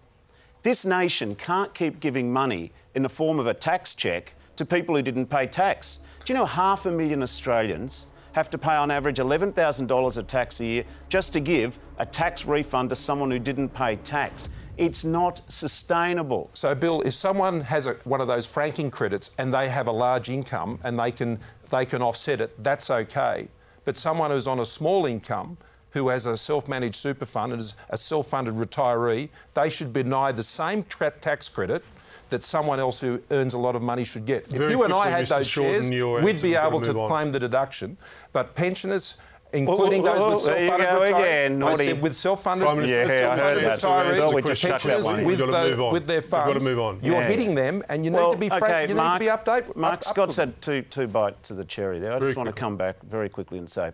This 0.62 0.86
nation 0.86 1.34
can't 1.34 1.74
keep 1.74 1.98
giving 2.00 2.32
money 2.32 2.72
in 2.94 3.02
the 3.02 3.08
form 3.08 3.38
of 3.40 3.46
a 3.46 3.54
tax 3.54 3.94
cheque 3.94 4.34
to 4.56 4.64
people 4.64 4.94
who 4.94 5.02
didn't 5.02 5.26
pay 5.26 5.46
tax. 5.46 5.98
Do 6.24 6.32
you 6.32 6.38
know 6.38 6.46
half 6.46 6.86
a 6.86 6.90
million 6.90 7.22
Australians 7.22 8.06
have 8.32 8.48
to 8.50 8.58
pay 8.58 8.74
on 8.74 8.90
average 8.90 9.18
$11,000 9.18 10.16
of 10.16 10.26
tax 10.26 10.60
a 10.60 10.64
year 10.64 10.84
just 11.08 11.32
to 11.32 11.40
give 11.40 11.78
a 11.98 12.06
tax 12.06 12.46
refund 12.46 12.90
to 12.90 12.96
someone 12.96 13.30
who 13.30 13.38
didn't 13.38 13.70
pay 13.70 13.96
tax? 13.96 14.48
It's 14.78 15.04
not 15.04 15.40
sustainable. 15.48 16.50
So, 16.54 16.74
Bill, 16.74 17.02
if 17.02 17.14
someone 17.14 17.60
has 17.60 17.86
a, 17.86 17.94
one 18.04 18.20
of 18.20 18.26
those 18.26 18.46
franking 18.46 18.90
credits 18.90 19.30
and 19.38 19.52
they 19.52 19.68
have 19.68 19.86
a 19.86 19.92
large 19.92 20.30
income 20.30 20.78
and 20.82 20.98
they 20.98 21.12
can 21.12 21.38
they 21.70 21.86
can 21.86 22.02
offset 22.02 22.40
it, 22.40 22.62
that's 22.62 22.90
okay. 22.90 23.48
But 23.84 23.96
someone 23.96 24.30
who's 24.30 24.46
on 24.46 24.60
a 24.60 24.64
small 24.64 25.06
income 25.06 25.56
who 25.90 26.08
has 26.08 26.26
a 26.26 26.36
self-managed 26.36 26.94
super 26.94 27.26
fund 27.26 27.52
and 27.52 27.60
is 27.60 27.74
a 27.90 27.96
self-funded 27.96 28.54
retiree, 28.54 29.28
they 29.54 29.68
should 29.68 29.92
be 29.92 30.02
denied 30.02 30.36
the 30.36 30.42
same 30.42 30.84
tra- 30.84 31.10
tax 31.10 31.48
credit 31.48 31.84
that 32.30 32.42
someone 32.42 32.80
else 32.80 32.98
who 32.98 33.20
earns 33.30 33.52
a 33.52 33.58
lot 33.58 33.76
of 33.76 33.82
money 33.82 34.04
should 34.04 34.24
get. 34.24 34.46
Very 34.46 34.64
if 34.64 34.70
you 34.70 34.84
and 34.84 34.92
I 34.92 35.10
had 35.10 35.26
Mr. 35.26 35.28
those 35.28 35.46
Shorten, 35.46 35.92
shares, 35.92 36.24
we'd 36.24 36.40
be 36.40 36.48
we've 36.48 36.54
to 36.54 36.66
able 36.66 36.80
to 36.80 36.94
claim 36.94 37.30
the 37.30 37.38
deduction. 37.38 37.98
But 38.32 38.54
pensioners, 38.54 39.18
including 39.52 40.02
well, 40.02 40.30
those 40.30 40.44
with 40.44 40.54
well, 40.68 40.78
there 40.78 40.86
self-funded 40.88 40.88
retirees, 40.88 41.62
I 41.64 41.74
said 41.74 42.02
with 42.02 42.14
self-funded 42.14 42.64
Prime 42.66 42.76
Minister, 42.78 42.96
Yeah, 42.96 43.04
let's 43.04 43.10
I 43.12 43.36
heard 43.36 43.64
that. 43.64 43.78
retirees, 43.78 44.18
Well, 44.18 44.28
we 44.30 44.34
with 44.36 44.46
just 44.46 44.62
cut 44.62 44.68
that 44.68 44.80
pensioners, 44.80 45.04
one. 45.04 45.16
with, 45.18 45.26
We've 45.26 45.38
got 45.38 45.46
to 45.46 45.52
the- 45.52 45.70
move 45.70 45.80
on. 45.82 45.92
with 45.92 46.06
their 46.06 46.20
We've 46.20 46.30
got 46.30 46.44
funds, 46.46 46.64
to 46.64 46.70
move 46.70 46.78
on. 46.80 46.98
you're 47.02 47.14
Yeah. 47.20 47.28
hitting 47.28 47.54
them, 47.54 47.82
and 47.88 48.04
you 48.04 48.10
need 48.10 48.16
well, 48.16 48.32
to 48.32 48.38
be 48.38 48.48
frank. 48.48 48.64
okay, 48.64 48.88
you 48.88 48.94
Mark, 48.94 49.20
need 49.20 49.26
to 49.28 49.36
be 49.36 49.50
update. 49.50 49.76
Mark 49.76 49.92
up- 49.92 49.98
up 49.98 50.04
Scott's 50.04 50.34
to- 50.36 50.40
had 50.42 50.62
two, 50.62 50.82
two 50.82 51.06
bites 51.06 51.48
to 51.48 51.54
the 51.54 51.64
cherry 51.64 51.98
there. 51.98 52.12
I 52.12 52.18
Very 52.18 52.30
just 52.30 52.38
want 52.38 52.48
to 52.48 52.54
come 52.54 52.76
back 52.76 52.96
very 53.02 53.28
quickly 53.28 53.58
and 53.58 53.68
say 53.70 53.90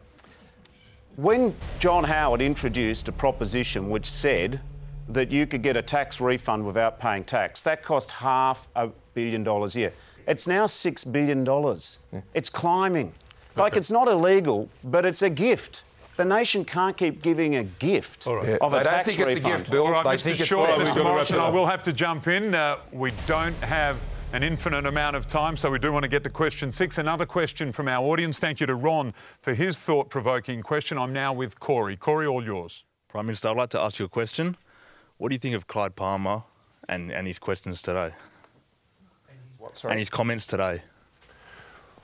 when 1.16 1.54
John 1.80 2.04
Howard 2.04 2.40
introduced 2.40 3.08
a 3.08 3.12
proposition 3.12 3.90
which 3.90 4.06
said 4.08 4.60
that 5.08 5.32
you 5.32 5.46
could 5.46 5.62
get 5.62 5.76
a 5.76 5.82
tax 5.82 6.20
refund 6.20 6.64
without 6.64 7.00
paying 7.00 7.24
tax, 7.24 7.62
that 7.62 7.82
cost 7.82 8.10
half 8.12 8.68
a 8.76 8.88
billion 9.14 9.42
dollars 9.42 9.74
a 9.74 9.80
year. 9.80 9.92
It's 10.28 10.46
now 10.46 10.66
$6 10.66 11.04
billion. 11.10 11.44
It's 12.34 12.50
climbing. 12.50 13.12
Like 13.58 13.76
it's 13.76 13.90
not 13.90 14.08
illegal, 14.08 14.68
but 14.84 15.04
it's 15.04 15.22
a 15.22 15.30
gift. 15.30 15.84
The 16.16 16.24
nation 16.24 16.64
can't 16.64 16.96
keep 16.96 17.22
giving 17.22 17.56
a 17.56 17.64
gift 17.64 18.26
All 18.26 18.36
right. 18.36 18.48
Yeah, 18.48 18.56
of 18.60 18.72
a 18.72 18.78
they 18.78 18.82
don't 18.82 18.92
tax 18.92 19.14
think 19.14 19.28
it's 19.30 19.36
a 19.44 19.48
gift, 19.48 19.70
Bill. 19.70 19.86
All 19.86 19.92
right, 19.92 20.02
they 20.04 20.10
Mr. 20.10 20.22
think 20.22 20.40
it's 20.40 20.48
Short, 20.48 20.68
Well, 20.68 20.78
we've 20.78 20.86
Mr. 20.88 20.90
got 20.90 20.94
to 20.94 21.00
wrap 21.04 21.12
Morrison, 21.12 21.38
I 21.38 21.48
will 21.48 21.66
have 21.66 21.82
to 21.84 21.92
jump 21.92 22.26
in. 22.26 22.56
Uh, 22.56 22.78
we 22.92 23.12
don't 23.26 23.54
have 23.62 24.02
an 24.32 24.42
infinite 24.42 24.84
amount 24.84 25.14
of 25.14 25.28
time, 25.28 25.56
so 25.56 25.70
we 25.70 25.78
do 25.78 25.92
want 25.92 26.02
to 26.02 26.08
get 26.08 26.24
to 26.24 26.30
question 26.30 26.72
six. 26.72 26.98
Another 26.98 27.24
question 27.24 27.70
from 27.70 27.86
our 27.86 28.04
audience. 28.04 28.40
Thank 28.40 28.58
you 28.58 28.66
to 28.66 28.74
Ron 28.74 29.14
for 29.42 29.54
his 29.54 29.78
thought-provoking 29.78 30.62
question. 30.62 30.98
I'm 30.98 31.12
now 31.12 31.32
with 31.32 31.60
Corey. 31.60 31.96
Corey, 31.96 32.26
all 32.26 32.44
yours. 32.44 32.84
Prime 33.08 33.26
Minister, 33.26 33.48
I'd 33.50 33.56
like 33.56 33.70
to 33.70 33.80
ask 33.80 34.00
you 34.00 34.04
a 34.04 34.08
question. 34.08 34.56
What 35.18 35.28
do 35.28 35.36
you 35.36 35.38
think 35.38 35.54
of 35.54 35.68
Clive 35.68 35.94
Palmer 35.94 36.42
and, 36.88 37.12
and 37.12 37.28
his 37.28 37.38
questions 37.38 37.80
today? 37.80 38.12
What, 39.56 39.82
And 39.84 39.98
his 40.00 40.10
comments 40.10 40.46
today? 40.46 40.82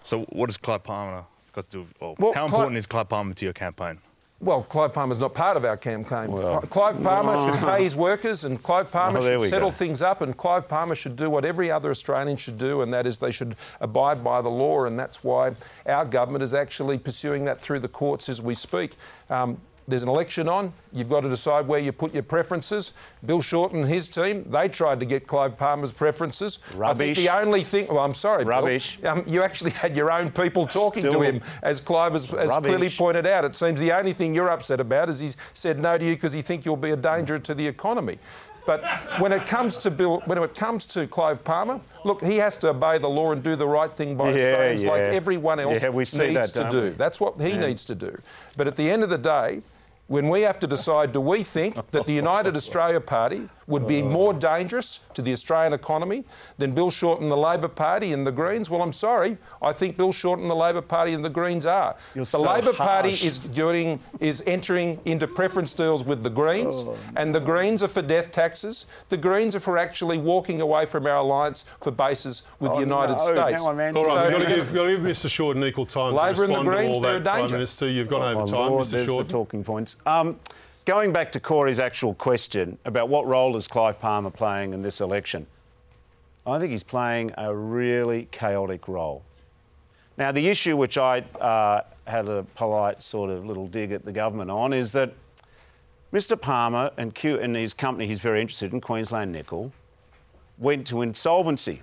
So, 0.04 0.22
what 0.30 0.46
does 0.46 0.56
Clive 0.56 0.84
Palmer 0.84 1.24
got 1.54 1.64
to 1.66 1.70
do? 1.70 1.86
Well, 2.00 2.16
Well, 2.18 2.32
how 2.32 2.40
Clive- 2.46 2.52
important 2.54 2.76
is 2.78 2.86
Clive 2.86 3.08
Palmer 3.08 3.34
to 3.34 3.44
your 3.44 3.54
campaign? 3.54 3.98
Well, 4.40 4.62
Clive 4.64 4.92
Palmer's 4.92 5.20
not 5.20 5.32
part 5.32 5.56
of 5.56 5.64
our 5.64 5.76
campaign. 5.76 6.26
Clive 6.68 7.02
Palmer 7.02 7.50
should 7.52 7.60
pay 7.66 7.82
his 7.84 7.96
workers, 7.96 8.44
and 8.44 8.62
Clive 8.62 8.90
Palmer 8.90 9.22
there 9.22 9.40
should 9.40 9.48
settle 9.48 9.70
go. 9.70 9.74
things 9.76 10.02
up, 10.02 10.20
and 10.20 10.36
Clive 10.36 10.68
Palmer 10.68 10.94
should 10.96 11.16
do 11.16 11.30
what 11.30 11.44
every 11.46 11.70
other 11.70 11.88
Australian 11.90 12.36
should 12.36 12.58
do, 12.58 12.82
and 12.82 12.92
that 12.92 13.06
is 13.06 13.16
they 13.18 13.30
should 13.30 13.56
abide 13.80 14.22
by 14.22 14.42
the 14.42 14.48
law, 14.50 14.84
and 14.84 14.98
that's 14.98 15.22
why 15.24 15.52
our 15.86 16.04
government 16.04 16.42
is 16.42 16.52
actually 16.52 16.98
pursuing 16.98 17.44
that 17.46 17.60
through 17.60 17.78
the 17.78 17.88
courts 17.88 18.28
as 18.28 18.42
we 18.42 18.52
speak. 18.54 18.96
Um, 19.30 19.58
there's 19.86 20.02
an 20.02 20.08
election 20.08 20.48
on. 20.48 20.72
You've 20.92 21.08
got 21.08 21.20
to 21.20 21.28
decide 21.28 21.66
where 21.68 21.78
you 21.78 21.92
put 21.92 22.14
your 22.14 22.22
preferences. 22.22 22.92
Bill 23.26 23.42
Shorten 23.42 23.80
and 23.80 23.88
his 23.88 24.08
team, 24.08 24.44
they 24.48 24.68
tried 24.68 24.98
to 25.00 25.06
get 25.06 25.26
Clive 25.26 25.58
Palmer's 25.58 25.92
preferences. 25.92 26.58
Rubbish. 26.74 27.00
I 27.00 27.14
think 27.14 27.16
the 27.18 27.38
only 27.40 27.62
thing, 27.62 27.86
well, 27.88 27.98
I'm 28.04 28.14
sorry, 28.14 28.44
Bill, 28.44 28.50
Rubbish. 28.50 28.98
um, 29.04 29.22
you 29.26 29.42
actually 29.42 29.72
had 29.72 29.96
your 29.96 30.10
own 30.10 30.30
people 30.30 30.66
talking 30.66 31.02
to 31.02 31.20
him, 31.20 31.42
as 31.62 31.80
Clive 31.80 32.12
has, 32.12 32.24
has 32.26 32.50
clearly 32.50 32.90
pointed 32.90 33.26
out. 33.26 33.44
It 33.44 33.54
seems 33.56 33.78
the 33.78 33.92
only 33.92 34.12
thing 34.12 34.32
you're 34.32 34.50
upset 34.50 34.80
about 34.80 35.08
is 35.08 35.20
he's 35.20 35.36
said 35.52 35.78
no 35.78 35.98
to 35.98 36.04
you 36.04 36.14
because 36.14 36.32
he 36.32 36.42
think 36.42 36.64
you'll 36.64 36.76
be 36.76 36.90
a 36.92 36.96
danger 36.96 37.38
to 37.38 37.54
the 37.54 37.66
economy. 37.66 38.18
But 38.66 38.82
when 39.20 39.30
it 39.32 39.46
comes 39.46 39.76
to 39.78 39.90
Bill, 39.90 40.22
when 40.24 40.38
it 40.38 40.54
comes 40.54 40.86
to 40.86 41.06
Clive 41.06 41.44
Palmer, 41.44 41.78
look, 42.06 42.24
he 42.24 42.38
has 42.38 42.56
to 42.58 42.70
obey 42.70 42.96
the 42.96 43.08
law 43.08 43.32
and 43.32 43.42
do 43.42 43.56
the 43.56 43.66
right 43.66 43.92
thing 43.92 44.16
by 44.16 44.30
Yeah, 44.32 44.52
Australians, 44.52 44.84
like 44.84 45.00
everyone 45.02 45.60
else 45.60 45.82
Yeah, 45.82 45.90
we 45.90 46.06
see 46.06 46.28
needs 46.28 46.50
that, 46.52 46.70
to 46.70 46.70
do. 46.70 46.82
we? 46.84 46.90
That's 46.92 47.20
what 47.20 47.38
he 47.38 47.58
needs 47.58 47.84
to 47.84 47.94
do. 47.94 48.18
But 48.56 48.66
at 48.66 48.76
the 48.76 48.90
end 48.90 49.02
of 49.02 49.10
the 49.10 49.18
day. 49.18 49.60
When 50.06 50.28
we 50.28 50.42
have 50.42 50.58
to 50.58 50.66
decide, 50.66 51.12
do 51.12 51.20
we 51.20 51.42
think 51.42 51.76
that 51.90 52.04
the 52.04 52.12
United 52.12 52.56
Australia 52.56 53.00
Party 53.00 53.48
would 53.66 53.86
be 53.86 54.02
more 54.02 54.32
dangerous 54.34 55.00
to 55.14 55.22
the 55.22 55.32
Australian 55.32 55.72
economy 55.72 56.24
than 56.58 56.72
Bill 56.72 56.90
Shorten, 56.90 57.28
the 57.28 57.36
Labor 57.36 57.68
Party, 57.68 58.12
and 58.12 58.26
the 58.26 58.32
Greens? 58.32 58.68
Well, 58.70 58.82
I'm 58.82 58.92
sorry. 58.92 59.36
I 59.62 59.72
think 59.72 59.96
Bill 59.96 60.12
Shorten, 60.12 60.48
the 60.48 60.56
Labor 60.56 60.82
Party, 60.82 61.12
and 61.14 61.24
the 61.24 61.30
Greens 61.30 61.66
are. 61.66 61.96
You're 62.14 62.22
the 62.24 62.26
so 62.26 62.42
Labor 62.42 62.72
Party 62.72 63.12
is 63.12 63.38
doing 63.38 64.00
is 64.20 64.42
entering 64.46 65.00
into 65.04 65.26
preference 65.26 65.72
deals 65.74 66.04
with 66.04 66.22
the 66.22 66.30
Greens, 66.30 66.84
and 67.16 67.34
the 67.34 67.40
Greens 67.40 67.82
are 67.82 67.88
for 67.88 68.02
death 68.02 68.30
taxes. 68.30 68.86
The 69.08 69.16
Greens 69.16 69.54
are 69.56 69.60
for 69.60 69.78
actually 69.78 70.18
walking 70.18 70.60
away 70.60 70.86
from 70.86 71.06
our 71.06 71.16
alliance 71.16 71.64
for 71.82 71.90
bases 71.90 72.42
with 72.60 72.72
the 72.72 72.78
United 72.80 73.16
Oh, 73.18 73.34
no, 73.34 73.42
States. 73.46 73.62
now 73.64 73.70
I'm 73.70 73.80
answering. 73.80 74.06
All 74.06 74.16
right, 74.16 74.30
So- 74.32 74.38
we've 74.38 74.46
got 74.46 74.50
to 74.50 74.56
give, 74.56 74.74
got 74.74 74.84
to 74.84 74.90
give 74.96 75.00
Mr. 75.00 75.28
Shorten 75.30 75.64
equal 75.64 75.86
time 75.86 76.14
Labor 76.14 76.34
to 76.34 76.42
and 76.44 76.52
the 76.54 76.58
respond 76.58 76.64
to 76.66 76.70
Greens, 76.74 76.94
all 76.96 77.00
they're 77.00 77.20
that, 77.20 77.34
a 77.36 77.38
Prime. 77.40 77.50
Minister. 77.52 77.88
You've 77.88 78.08
gone 78.08 78.22
over 78.36 78.42
Oh, 78.42 78.46
time, 78.46 78.70
Lord, 78.72 78.86
Mr. 78.86 78.90
there's 78.90 79.06
Shorten. 79.06 79.26
the 79.26 79.32
talking 79.32 79.64
points. 79.64 79.96
Um, 80.06 80.38
going 80.84 81.12
back 81.12 81.32
to 81.32 81.40
Corey's 81.40 81.78
actual 81.78 82.14
question 82.14 82.78
about 82.84 83.08
what 83.08 83.26
role 83.26 83.56
is 83.56 83.66
Clive 83.66 83.98
Palmer 84.00 84.30
playing 84.30 84.72
in 84.72 84.82
this 84.82 85.00
election, 85.00 85.46
I 86.46 86.58
think 86.58 86.70
he's 86.70 86.82
playing 86.82 87.32
a 87.38 87.54
really 87.54 88.28
chaotic 88.30 88.86
role. 88.86 89.22
Now, 90.16 90.30
the 90.30 90.48
issue 90.48 90.76
which 90.76 90.98
I 90.98 91.20
uh, 91.40 91.82
had 92.06 92.28
a 92.28 92.44
polite 92.54 93.02
sort 93.02 93.30
of 93.30 93.46
little 93.46 93.66
dig 93.66 93.92
at 93.92 94.04
the 94.04 94.12
government 94.12 94.50
on 94.50 94.72
is 94.72 94.92
that 94.92 95.12
Mr. 96.12 96.40
Palmer 96.40 96.92
and, 96.96 97.14
Q, 97.14 97.40
and 97.40 97.56
his 97.56 97.74
company 97.74 98.06
he's 98.06 98.20
very 98.20 98.40
interested 98.40 98.72
in, 98.72 98.80
Queensland 98.80 99.32
Nickel, 99.32 99.72
went 100.58 100.86
to 100.88 101.02
insolvency. 101.02 101.82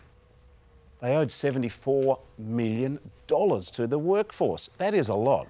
They 1.02 1.16
owed 1.16 1.28
$74 1.30 2.20
million 2.38 3.00
to 3.28 3.88
the 3.88 4.00
workforce. 4.00 4.70
That 4.78 4.94
is 4.94 5.10
a 5.10 5.16
lot. 5.16 5.48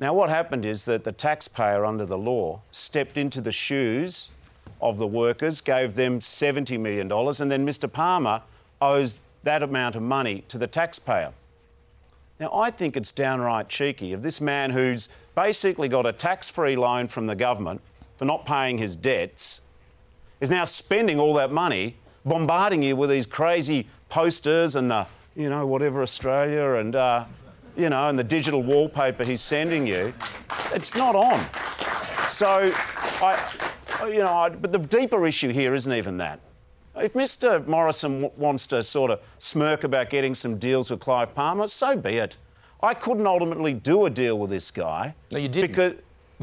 Now, 0.00 0.14
what 0.14 0.30
happened 0.30 0.64
is 0.64 0.86
that 0.86 1.04
the 1.04 1.12
taxpayer, 1.12 1.84
under 1.84 2.06
the 2.06 2.16
law, 2.16 2.62
stepped 2.70 3.18
into 3.18 3.42
the 3.42 3.52
shoes 3.52 4.30
of 4.80 4.96
the 4.96 5.06
workers, 5.06 5.60
gave 5.60 5.94
them 5.94 6.20
$70 6.20 6.80
million, 6.80 7.12
and 7.12 7.52
then 7.52 7.66
Mr. 7.66 7.92
Palmer 7.92 8.40
owes 8.80 9.22
that 9.42 9.62
amount 9.62 9.96
of 9.96 10.02
money 10.02 10.42
to 10.48 10.56
the 10.56 10.66
taxpayer. 10.66 11.32
Now, 12.38 12.50
I 12.54 12.70
think 12.70 12.96
it's 12.96 13.12
downright 13.12 13.68
cheeky 13.68 14.14
of 14.14 14.22
this 14.22 14.40
man 14.40 14.70
who's 14.70 15.10
basically 15.34 15.88
got 15.88 16.06
a 16.06 16.12
tax 16.12 16.48
free 16.48 16.76
loan 16.76 17.06
from 17.06 17.26
the 17.26 17.36
government 17.36 17.82
for 18.16 18.24
not 18.24 18.46
paying 18.46 18.78
his 18.78 18.96
debts, 18.96 19.60
is 20.40 20.50
now 20.50 20.64
spending 20.64 21.20
all 21.20 21.34
that 21.34 21.52
money 21.52 21.96
bombarding 22.24 22.82
you 22.82 22.96
with 22.96 23.10
these 23.10 23.26
crazy 23.26 23.86
posters 24.08 24.74
and 24.76 24.90
the, 24.90 25.06
you 25.36 25.50
know, 25.50 25.66
whatever 25.66 26.00
Australia 26.00 26.80
and, 26.80 26.96
uh, 26.96 27.24
you 27.76 27.88
know, 27.90 28.08
and 28.08 28.18
the 28.18 28.24
digital 28.24 28.62
wallpaper 28.62 29.24
he's 29.24 29.40
sending 29.40 29.86
you. 29.86 30.12
It's 30.74 30.94
not 30.94 31.14
on. 31.14 31.38
So, 32.26 32.72
I, 33.22 33.52
you 34.06 34.18
know, 34.18 34.32
I, 34.32 34.48
but 34.50 34.72
the 34.72 34.78
deeper 34.78 35.26
issue 35.26 35.50
here 35.50 35.74
isn't 35.74 35.92
even 35.92 36.16
that. 36.18 36.40
If 36.96 37.14
Mr. 37.14 37.66
Morrison 37.66 38.22
w- 38.22 38.32
wants 38.40 38.66
to 38.68 38.82
sort 38.82 39.10
of 39.10 39.20
smirk 39.38 39.84
about 39.84 40.10
getting 40.10 40.34
some 40.34 40.58
deals 40.58 40.90
with 40.90 41.00
Clive 41.00 41.34
Palmer, 41.34 41.68
so 41.68 41.96
be 41.96 42.16
it. 42.18 42.36
I 42.82 42.94
couldn't 42.94 43.26
ultimately 43.26 43.74
do 43.74 44.06
a 44.06 44.10
deal 44.10 44.38
with 44.38 44.50
this 44.50 44.70
guy. 44.70 45.14
No, 45.32 45.38
you 45.38 45.48
didn't. 45.48 45.70
Because, 45.70 45.94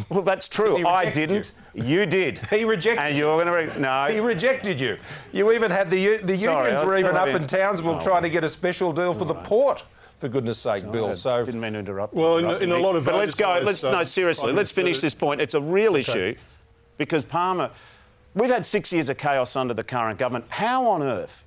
well, 0.09 0.21
that's 0.21 0.47
true. 0.47 0.85
I 0.87 1.09
didn't. 1.09 1.51
You 1.73 2.05
did. 2.05 2.39
He 2.49 2.63
rejected 2.63 3.03
And 3.03 3.17
you. 3.17 3.25
you're 3.25 3.43
going 3.43 3.67
to 3.67 3.73
re- 3.73 3.79
no. 3.81 4.07
He 4.13 4.19
rejected 4.19 4.79
you. 4.79 4.97
You 5.31 5.51
even 5.51 5.69
had 5.71 5.89
the 5.89 6.17
the 6.17 6.37
Sorry, 6.37 6.69
unions 6.71 6.85
were 6.87 6.97
even 6.97 7.15
up 7.15 7.27
in 7.29 7.45
Townsville 7.47 7.95
Oh. 7.95 8.01
trying 8.01 8.23
to 8.23 8.29
get 8.29 8.43
a 8.43 8.49
special 8.49 8.91
deal 8.93 9.13
for 9.13 9.25
the 9.25 9.33
port. 9.35 9.83
For 10.17 10.27
goodness' 10.27 10.57
sake, 10.57 10.91
Bill. 10.91 11.09
I 11.09 11.11
So 11.11 11.45
didn't 11.45 11.61
mean 11.61 11.73
to 11.73 11.79
interrupt. 11.79 12.13
Well, 12.13 12.37
in- 12.37 12.45
interrupt 12.45 12.63
in 12.63 12.71
a 12.71 12.79
lot 12.79 12.95
of 12.95 13.05
But 13.05 13.15
let's 13.15 13.35
go. 13.35 13.59
Let's 13.63 13.83
was, 13.83 13.83
no 13.83 14.03
seriously. 14.03 14.51
Let's 14.51 14.71
finish 14.71 14.99
this 14.99 15.13
point. 15.13 15.41
It's 15.41 15.53
a 15.53 15.61
real 15.61 15.95
issue 15.95 16.35
because 16.97 17.23
Palmer. 17.23 17.69
We've 18.33 18.49
had 18.49 18.65
six 18.65 18.93
years 18.93 19.09
of 19.09 19.17
chaos 19.17 19.55
under 19.55 19.73
the 19.73 19.83
current 19.83 20.19
government. 20.19 20.45
How 20.49 20.85
on 20.85 21.01
earth 21.01 21.43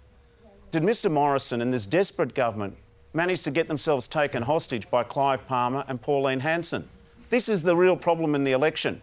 did 0.72 0.82
Mr. 0.82 1.10
Morrison 1.10 1.60
and 1.60 1.72
this 1.72 1.86
desperate 1.86 2.34
government 2.34 2.76
manage 3.12 3.42
to 3.42 3.50
get 3.52 3.68
themselves 3.68 4.08
taken 4.08 4.42
hostage 4.42 4.90
by 4.90 5.04
Clive 5.04 5.46
Palmer 5.46 5.84
and 5.86 6.00
Pauline 6.00 6.40
Hanson? 6.40 6.88
This 7.28 7.48
is 7.48 7.62
the 7.62 7.76
real 7.76 7.96
problem 7.96 8.34
in 8.34 8.42
the 8.42 8.52
election. 8.52 9.00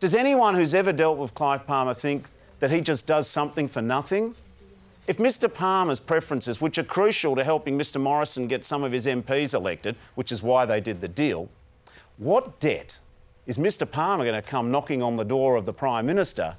Does 0.00 0.14
anyone 0.14 0.54
who's 0.54 0.74
ever 0.74 0.92
dealt 0.92 1.18
with 1.18 1.34
Clive 1.34 1.66
Palmer 1.66 1.94
think 1.94 2.26
that 2.58 2.70
he 2.70 2.80
just 2.80 3.06
does 3.06 3.28
something 3.28 3.68
for 3.68 3.82
nothing? 3.82 4.34
If 5.10 5.16
Mr. 5.16 5.52
Palmer's 5.52 5.98
preferences, 5.98 6.60
which 6.60 6.78
are 6.78 6.84
crucial 6.84 7.34
to 7.34 7.42
helping 7.42 7.76
Mr. 7.76 8.00
Morrison 8.00 8.46
get 8.46 8.64
some 8.64 8.84
of 8.84 8.92
his 8.92 9.08
MPs 9.08 9.56
elected, 9.56 9.96
which 10.14 10.30
is 10.30 10.40
why 10.40 10.64
they 10.66 10.80
did 10.80 11.00
the 11.00 11.08
deal, 11.08 11.48
what 12.18 12.60
debt 12.60 13.00
is 13.44 13.58
Mr. 13.58 13.90
Palmer 13.90 14.22
going 14.22 14.40
to 14.40 14.48
come 14.48 14.70
knocking 14.70 15.02
on 15.02 15.16
the 15.16 15.24
door 15.24 15.56
of 15.56 15.64
the 15.64 15.72
Prime 15.72 16.06
Minister 16.06 16.54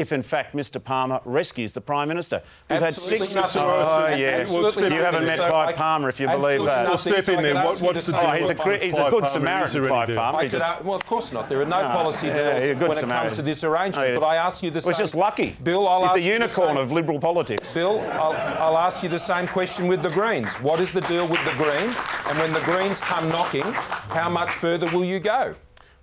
if, 0.00 0.12
in 0.12 0.22
fact, 0.22 0.56
Mr. 0.56 0.82
Palmer 0.82 1.20
rescues 1.26 1.72
the 1.74 1.80
Prime 1.80 2.08
Minister? 2.08 2.42
We've 2.70 2.82
Absolutely 2.82 3.18
had 3.18 3.28
six. 3.28 3.34
nothing. 3.54 3.62
Oh, 3.62 4.06
yeah. 4.16 4.26
Absolutely 4.40 4.96
you 4.96 5.02
haven't 5.02 5.26
met 5.26 5.36
So 5.36 5.48
Clive 5.48 5.68
I- 5.68 5.72
Palmer 5.74 6.08
if 6.08 6.18
you 6.18 6.26
believe 6.26 6.64
that. 6.64 6.88
We'll 6.88 6.96
step 6.98 7.28
in 7.28 7.38
I 7.38 7.42
there. 7.42 7.54
What- 7.54 7.80
what's 7.80 8.06
the 8.06 8.12
say- 8.12 8.18
Oh, 8.26 8.30
he's 8.32 8.48
a, 8.50 8.54
gre- 8.54 8.72
he's 8.74 8.96
a 8.98 9.02
good 9.04 9.10
Palmer, 9.24 9.26
Samaritan, 9.26 9.82
is 9.82 9.86
Clive? 9.88 10.08
Palmer. 10.16 10.38
I 10.38 10.42
He 10.42 10.48
could, 10.48 10.58
just- 10.58 10.64
uh, 10.64 10.76
well, 10.82 10.94
of 10.96 11.06
course 11.06 11.32
not. 11.32 11.48
There 11.48 11.60
are 11.60 11.64
no 11.66 11.80
policy 11.82 12.28
yeah, 12.28 12.34
deals 12.58 12.62
you're 12.64 12.72
a 12.72 12.76
when 12.76 12.90
it 12.92 12.96
Samaritan. 12.96 13.26
comes 13.28 13.36
to 13.36 13.42
this 13.42 13.62
arrangement. 13.64 14.08
Oh, 14.08 14.12
yeah. 14.14 14.18
But 14.18 14.26
I 14.26 14.36
ask 14.36 14.62
you 14.62 14.70
the 14.70 14.78
It 14.78 14.82
same. 14.82 14.88
was 14.88 14.98
just 14.98 15.14
lucky. 15.14 15.56
Bill, 15.62 15.86
I'll 15.86 16.00
He's 16.00 16.08
ask 16.10 16.14
the 16.14 16.20
you 16.22 16.32
unicorn 16.32 16.68
same. 16.68 16.76
of 16.78 16.92
liberal 16.92 17.20
politics. 17.20 17.74
Bill, 17.74 18.00
I'll, 18.12 18.32
I'll 18.62 18.78
ask 18.78 19.02
you 19.02 19.08
the 19.10 19.18
same 19.18 19.46
question 19.46 19.86
with 19.86 20.00
the 20.02 20.10
Greens. 20.10 20.48
What 20.62 20.80
is 20.80 20.90
the 20.90 21.02
deal 21.02 21.26
with 21.28 21.44
the 21.44 21.52
Greens? 21.62 21.96
And 22.28 22.38
when 22.38 22.52
the 22.52 22.60
Greens 22.60 23.00
come 23.00 23.28
knocking, 23.28 23.64
how 24.14 24.30
much 24.30 24.50
further 24.50 24.86
will 24.88 25.04
you 25.04 25.20
go? 25.20 25.54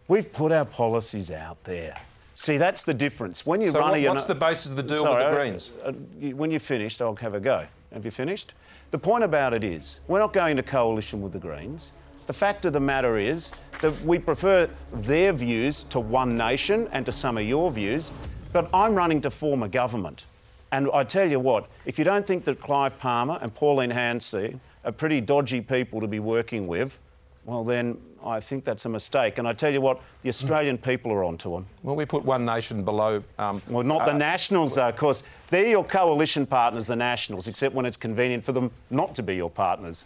We've 0.07 0.31
put 0.31 0.51
our 0.51 0.65
policies 0.65 1.31
out 1.31 1.63
there. 1.63 1.97
See, 2.39 2.57
that's 2.57 2.83
the 2.83 2.93
difference. 2.93 3.47
When 3.47 3.61
you 3.61 3.71
So 3.71 3.79
run 3.79 3.89
what- 3.89 3.99
a, 3.99 4.07
what's 4.09 4.25
the 4.25 4.35
basis 4.35 4.69
of 4.69 4.77
the 4.77 4.83
deal 4.83 5.01
Sorry, 5.01 5.23
with 5.25 5.33
the 5.33 5.35
Greens? 5.39 5.71
uh, 5.83 5.91
when 6.35 6.51
you're 6.51 6.59
finished, 6.59 7.01
I'll 7.01 7.15
have 7.15 7.33
a 7.33 7.39
go. 7.39 7.65
Have 7.91 8.05
you 8.05 8.11
finished? 8.11 8.53
The 8.91 8.99
point 8.99 9.23
about 9.23 9.55
it 9.55 9.63
is, 9.63 10.01
we're 10.07 10.19
not 10.19 10.33
going 10.33 10.55
to 10.57 10.61
coalition 10.61 11.23
with 11.23 11.33
the 11.33 11.39
Greens. 11.39 11.93
The 12.27 12.33
fact 12.33 12.65
of 12.65 12.73
the 12.73 12.79
matter 12.79 13.17
is 13.17 13.51
that 13.81 13.99
we 14.03 14.19
prefer 14.19 14.69
their 14.93 15.33
views 15.33 15.81
to 15.89 15.99
One 15.99 16.35
Nation 16.37 16.87
and 16.91 17.07
to 17.07 17.11
some 17.11 17.39
of 17.39 17.43
your 17.43 17.71
views, 17.71 18.13
but 18.53 18.69
I'm 18.71 18.93
running 18.93 19.19
to 19.21 19.31
form 19.31 19.63
a 19.63 19.67
government. 19.67 20.27
And 20.71 20.89
I 20.93 21.05
tell 21.05 21.27
you 21.27 21.39
what, 21.39 21.69
if 21.87 21.97
you 21.97 22.05
don't 22.05 22.27
think 22.27 22.43
that 22.45 22.61
Clive 22.61 22.99
Palmer 22.99 23.39
and 23.41 23.51
Pauline 23.51 23.89
Hanson 23.89 24.61
are 24.85 24.91
pretty 24.91 25.21
dodgy 25.21 25.59
people 25.59 26.01
to 26.01 26.07
be 26.07 26.19
working 26.19 26.67
with, 26.67 26.99
well, 27.47 27.63
then 27.63 27.97
I 28.23 28.41
think 28.41 28.65
that's 28.65 28.85
a 28.85 28.89
mistake. 28.89 29.37
And 29.37 29.47
I 29.47 29.53
tell 29.53 29.71
you 29.71 29.79
what, 29.79 30.01
the 30.21 30.27
Australian 30.27 30.77
people 30.77 31.13
are 31.13 31.23
onto 31.23 31.49
them. 31.49 31.65
Well, 31.81 31.95
we 31.95 32.03
put 32.05 32.25
one 32.25 32.43
nation 32.43 32.83
below. 32.83 33.23
Um, 33.39 33.61
Well, 33.69 33.83
not 33.85 34.05
the 34.05 34.13
Nationals, 34.13 34.75
though, 34.75 34.89
of 34.89 34.97
course. 34.97 35.23
They're 35.49 35.65
your 35.67 35.85
coalition 35.85 36.45
partners, 36.45 36.87
the 36.87 36.97
Nationals, 36.97 37.47
except 37.47 37.73
when 37.73 37.85
it's 37.85 37.95
convenient 37.95 38.43
for 38.43 38.51
them 38.51 38.69
not 38.89 39.15
to 39.15 39.23
be 39.23 39.37
your 39.37 39.49
partners. 39.49 40.05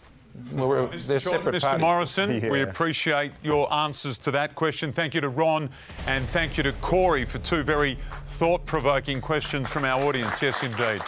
Well, 0.52 0.68
we're- 0.68 0.86
Mr. 0.86 1.06
they're 1.06 1.18
Shorten, 1.20 1.40
separate 1.40 1.54
Mr. 1.56 1.62
parties. 1.62 1.80
Morrison, 1.80 2.48
we 2.48 2.62
appreciate 2.62 3.32
your 3.42 3.70
answers 3.72 4.18
to 4.18 4.30
that 4.30 4.54
question. 4.54 4.92
Thank 4.92 5.12
you 5.14 5.20
to 5.20 5.28
Ron 5.28 5.68
and 6.06 6.28
thank 6.28 6.56
you 6.56 6.62
to 6.62 6.72
Corey 6.74 7.24
for 7.24 7.38
two 7.38 7.64
very 7.64 7.98
thought 8.28 8.64
provoking 8.66 9.20
questions 9.20 9.68
from 9.68 9.84
our 9.84 10.00
audience. 10.00 10.40
Yes, 10.40 10.62
indeed. 10.62 11.02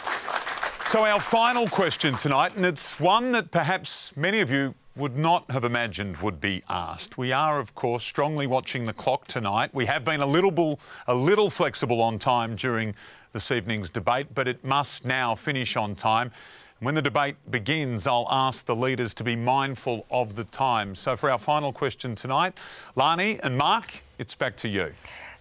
So, 0.85 1.05
our 1.07 1.21
final 1.21 1.67
question 1.69 2.17
tonight, 2.17 2.57
and 2.57 2.67
it's 2.67 2.99
one 2.99 3.31
that 3.33 3.53
perhaps 3.53 4.17
many 4.17 4.41
of 4.41 4.51
you 4.51 4.75
would 4.97 5.17
not 5.17 5.51
have 5.51 5.65
imagined 5.65 6.19
would 6.19 6.41
be 6.41 6.63
asked. 6.69 7.19
We 7.19 7.33
are, 7.33 7.59
of 7.59 7.75
course, 7.75 8.05
strongly 8.05 8.47
watching 8.47 8.85
the 8.85 8.93
clock 8.93 9.27
tonight. 9.27 9.71
We 9.73 9.87
have 9.87 10.05
been 10.05 10.21
a 10.21 10.27
little, 10.27 10.53
bull- 10.53 10.79
a 11.07 11.15
little 11.15 11.51
flexible 11.51 12.01
on 12.01 12.19
time 12.19 12.55
during 12.55 12.95
this 13.33 13.51
evening's 13.51 13.91
debate, 13.91 14.29
but 14.35 14.47
it 14.47 14.65
must 14.65 15.05
now 15.05 15.35
finish 15.35 15.77
on 15.77 15.97
time. 15.97 16.31
When 16.79 16.95
the 16.95 17.03
debate 17.03 17.37
begins, 17.51 18.07
I'll 18.07 18.29
ask 18.31 18.67
the 18.67 18.77
leaders 18.77 19.15
to 19.15 19.25
be 19.25 19.35
mindful 19.35 20.07
of 20.11 20.37
the 20.37 20.45
time. 20.45 20.95
So, 20.95 21.17
for 21.17 21.31
our 21.31 21.39
final 21.39 21.73
question 21.73 22.15
tonight, 22.15 22.59
Lanai 22.95 23.41
and 23.43 23.57
Mark, 23.57 24.03
it's 24.19 24.35
back 24.35 24.57
to 24.59 24.69
you. 24.69 24.93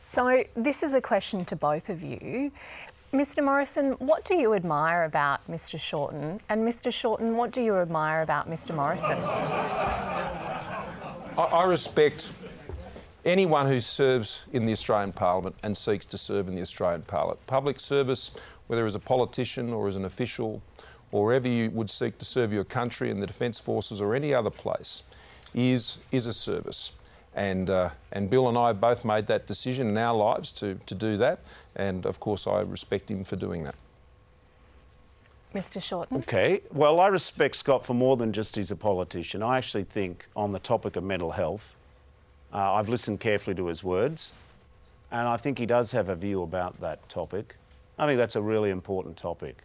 So, 0.03 0.43
this 0.55 0.83
is 0.83 0.93
a 0.93 1.01
question 1.01 1.43
to 1.45 1.55
both 1.55 1.89
of 1.89 2.01
you. 2.01 2.51
Mr. 3.13 3.43
Morrison, 3.43 3.91
what 3.99 4.25
do 4.25 4.33
you 4.33 4.55
admire 4.55 5.03
about 5.03 5.45
Mr. 5.47 5.79
Shorten? 5.79 6.41
And 6.49 6.67
Mr. 6.67 6.91
Shorten, 6.91 7.37
what 7.37 7.51
do 7.51 7.61
you 7.61 7.75
admire 7.77 8.23
about 8.23 8.49
Mr. 8.49 8.73
Morrison? 8.73 9.19
I, 11.37 11.43
I 11.43 11.63
respect 11.65 12.33
anyone 13.23 13.67
who 13.67 13.79
serves 13.79 14.45
in 14.51 14.65
the 14.65 14.71
Australian 14.71 15.13
Parliament 15.13 15.55
and 15.61 15.77
seeks 15.77 16.07
to 16.07 16.17
serve 16.17 16.47
in 16.47 16.55
the 16.55 16.61
Australian 16.61 17.03
Parliament. 17.03 17.39
Public 17.45 17.79
service, 17.79 18.31
whether 18.65 18.83
as 18.83 18.95
a 18.95 18.99
politician 18.99 19.73
or 19.73 19.87
as 19.87 19.95
an 19.95 20.05
official, 20.05 20.59
or 21.11 21.25
wherever 21.25 21.47
you 21.47 21.69
would 21.69 21.91
seek 21.91 22.17
to 22.17 22.25
serve 22.25 22.51
your 22.51 22.63
country 22.63 23.11
in 23.11 23.19
the 23.19 23.27
Defence 23.27 23.59
Forces 23.59 24.01
or 24.01 24.15
any 24.15 24.33
other 24.33 24.49
place, 24.49 25.03
is, 25.53 25.99
is 26.11 26.25
a 26.25 26.33
service. 26.33 26.93
And, 27.35 27.69
uh, 27.69 27.89
and 28.11 28.29
Bill 28.29 28.47
and 28.47 28.57
I 28.57 28.73
both 28.73 29.03
made 29.03 29.27
that 29.27 29.47
decision 29.47 29.89
in 29.89 29.97
our 29.97 30.15
lives 30.15 30.51
to, 30.53 30.79
to 30.85 30.95
do 30.95 31.17
that. 31.17 31.39
And 31.75 32.05
of 32.05 32.19
course, 32.19 32.45
I 32.45 32.61
respect 32.61 33.09
him 33.09 33.23
for 33.23 33.35
doing 33.35 33.63
that. 33.63 33.75
Mr. 35.53 35.81
Shorten? 35.81 36.17
Okay, 36.17 36.61
well, 36.71 36.99
I 36.99 37.07
respect 37.07 37.55
Scott 37.55 37.85
for 37.85 37.93
more 37.93 38.17
than 38.17 38.33
just 38.33 38.55
he's 38.55 38.71
a 38.71 38.75
politician. 38.75 39.43
I 39.43 39.57
actually 39.57 39.83
think, 39.83 40.25
on 40.35 40.51
the 40.51 40.59
topic 40.59 40.95
of 40.95 41.03
mental 41.03 41.31
health, 41.31 41.75
uh, 42.51 42.73
I've 42.73 42.89
listened 42.89 43.19
carefully 43.19 43.55
to 43.55 43.67
his 43.67 43.83
words, 43.83 44.33
and 45.11 45.27
I 45.27 45.37
think 45.37 45.59
he 45.59 45.67
does 45.67 45.91
have 45.91 46.09
a 46.09 46.15
view 46.15 46.41
about 46.41 46.79
that 46.81 47.07
topic. 47.07 47.55
I 47.99 48.07
think 48.07 48.17
that's 48.17 48.35
a 48.35 48.41
really 48.41 48.71
important 48.71 49.15
topic. 49.15 49.57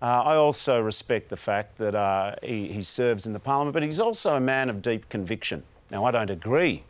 Uh, 0.00 0.22
I 0.24 0.36
also 0.36 0.80
respect 0.80 1.30
the 1.30 1.36
fact 1.36 1.78
that 1.78 1.94
uh, 1.94 2.36
he, 2.42 2.68
he 2.68 2.82
serves 2.82 3.26
in 3.26 3.32
the 3.32 3.40
parliament, 3.40 3.72
but 3.72 3.82
he's 3.82 4.00
also 4.00 4.36
a 4.36 4.40
man 4.40 4.68
of 4.68 4.82
deep 4.82 5.08
conviction. 5.08 5.62
Now, 5.90 6.04
I 6.04 6.10
don't 6.10 6.30
agree 6.30 6.82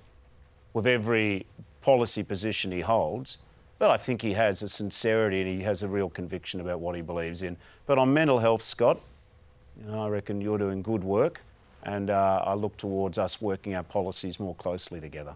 with 0.73 0.87
every 0.87 1.47
policy 1.83 2.23
position 2.23 2.73
he 2.73 2.81
holds, 2.81 3.39
but 3.79 3.91
I 3.91 3.97
think 3.97 4.23
he 4.23 4.33
has 4.33 4.63
a 4.63 4.69
sincerity 4.69 5.41
and 5.41 5.49
he 5.49 5.63
has 5.63 5.83
a 5.83 5.89
real 5.89 6.11
conviction 6.11 6.61
about 6.61 6.81
what 6.81 6.97
he 6.97 7.03
believes 7.03 7.43
in. 7.43 7.57
But 7.87 7.99
on 7.99 8.13
mental 8.13 8.41
health, 8.41 8.63
Scott, 8.63 9.01
you 9.81 9.91
know, 9.91 10.05
I 10.05 10.09
reckon 10.09 10.41
you're 10.41 10.59
doing 10.59 10.83
good 10.83 11.05
work, 11.05 11.41
and 11.85 12.11
uh, 12.11 12.43
I 12.45 12.55
look 12.55 12.77
towards 12.77 13.19
us 13.19 13.41
working 13.41 13.77
our 13.77 13.85
policies 13.85 14.41
more 14.41 14.57
closely 14.57 15.01
together. 15.01 15.35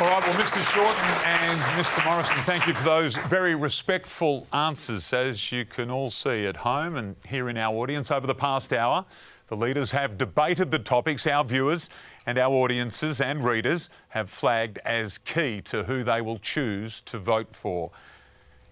All 0.00 0.08
right, 0.08 0.24
well, 0.24 0.36
Mr. 0.36 0.62
Shorten 0.72 1.26
and 1.26 1.60
Mr. 1.72 2.04
Morrison, 2.04 2.36
thank 2.44 2.68
you 2.68 2.74
for 2.74 2.84
those 2.84 3.16
very 3.16 3.56
respectful 3.56 4.46
answers. 4.52 5.12
As 5.12 5.50
you 5.50 5.64
can 5.64 5.90
all 5.90 6.10
see 6.10 6.46
at 6.46 6.58
home 6.58 6.94
and 6.94 7.16
here 7.28 7.48
in 7.48 7.56
our 7.56 7.74
audience 7.74 8.12
over 8.12 8.24
the 8.24 8.34
past 8.34 8.72
hour, 8.72 9.04
the 9.48 9.56
leaders 9.56 9.92
have 9.92 10.18
debated 10.18 10.70
the 10.70 10.78
topics 10.78 11.26
our 11.26 11.42
viewers 11.42 11.88
and 12.26 12.38
our 12.38 12.52
audiences 12.52 13.20
and 13.20 13.42
readers 13.42 13.88
have 14.10 14.28
flagged 14.28 14.78
as 14.84 15.16
key 15.18 15.62
to 15.62 15.84
who 15.84 16.04
they 16.04 16.20
will 16.20 16.38
choose 16.38 17.00
to 17.00 17.18
vote 17.18 17.56
for. 17.56 17.90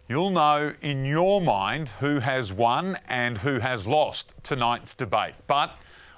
You'll 0.07 0.31
know 0.31 0.72
in 0.83 1.05
your 1.05 1.41
mind 1.41 1.89
who 1.89 2.20
has 2.20 2.53
won 2.53 2.99
and 3.09 3.39
who 3.39 3.59
has 3.59 3.87
lost 3.87 4.35
tonight's 4.43 4.95
debate. 4.95 5.35
But 5.47 5.72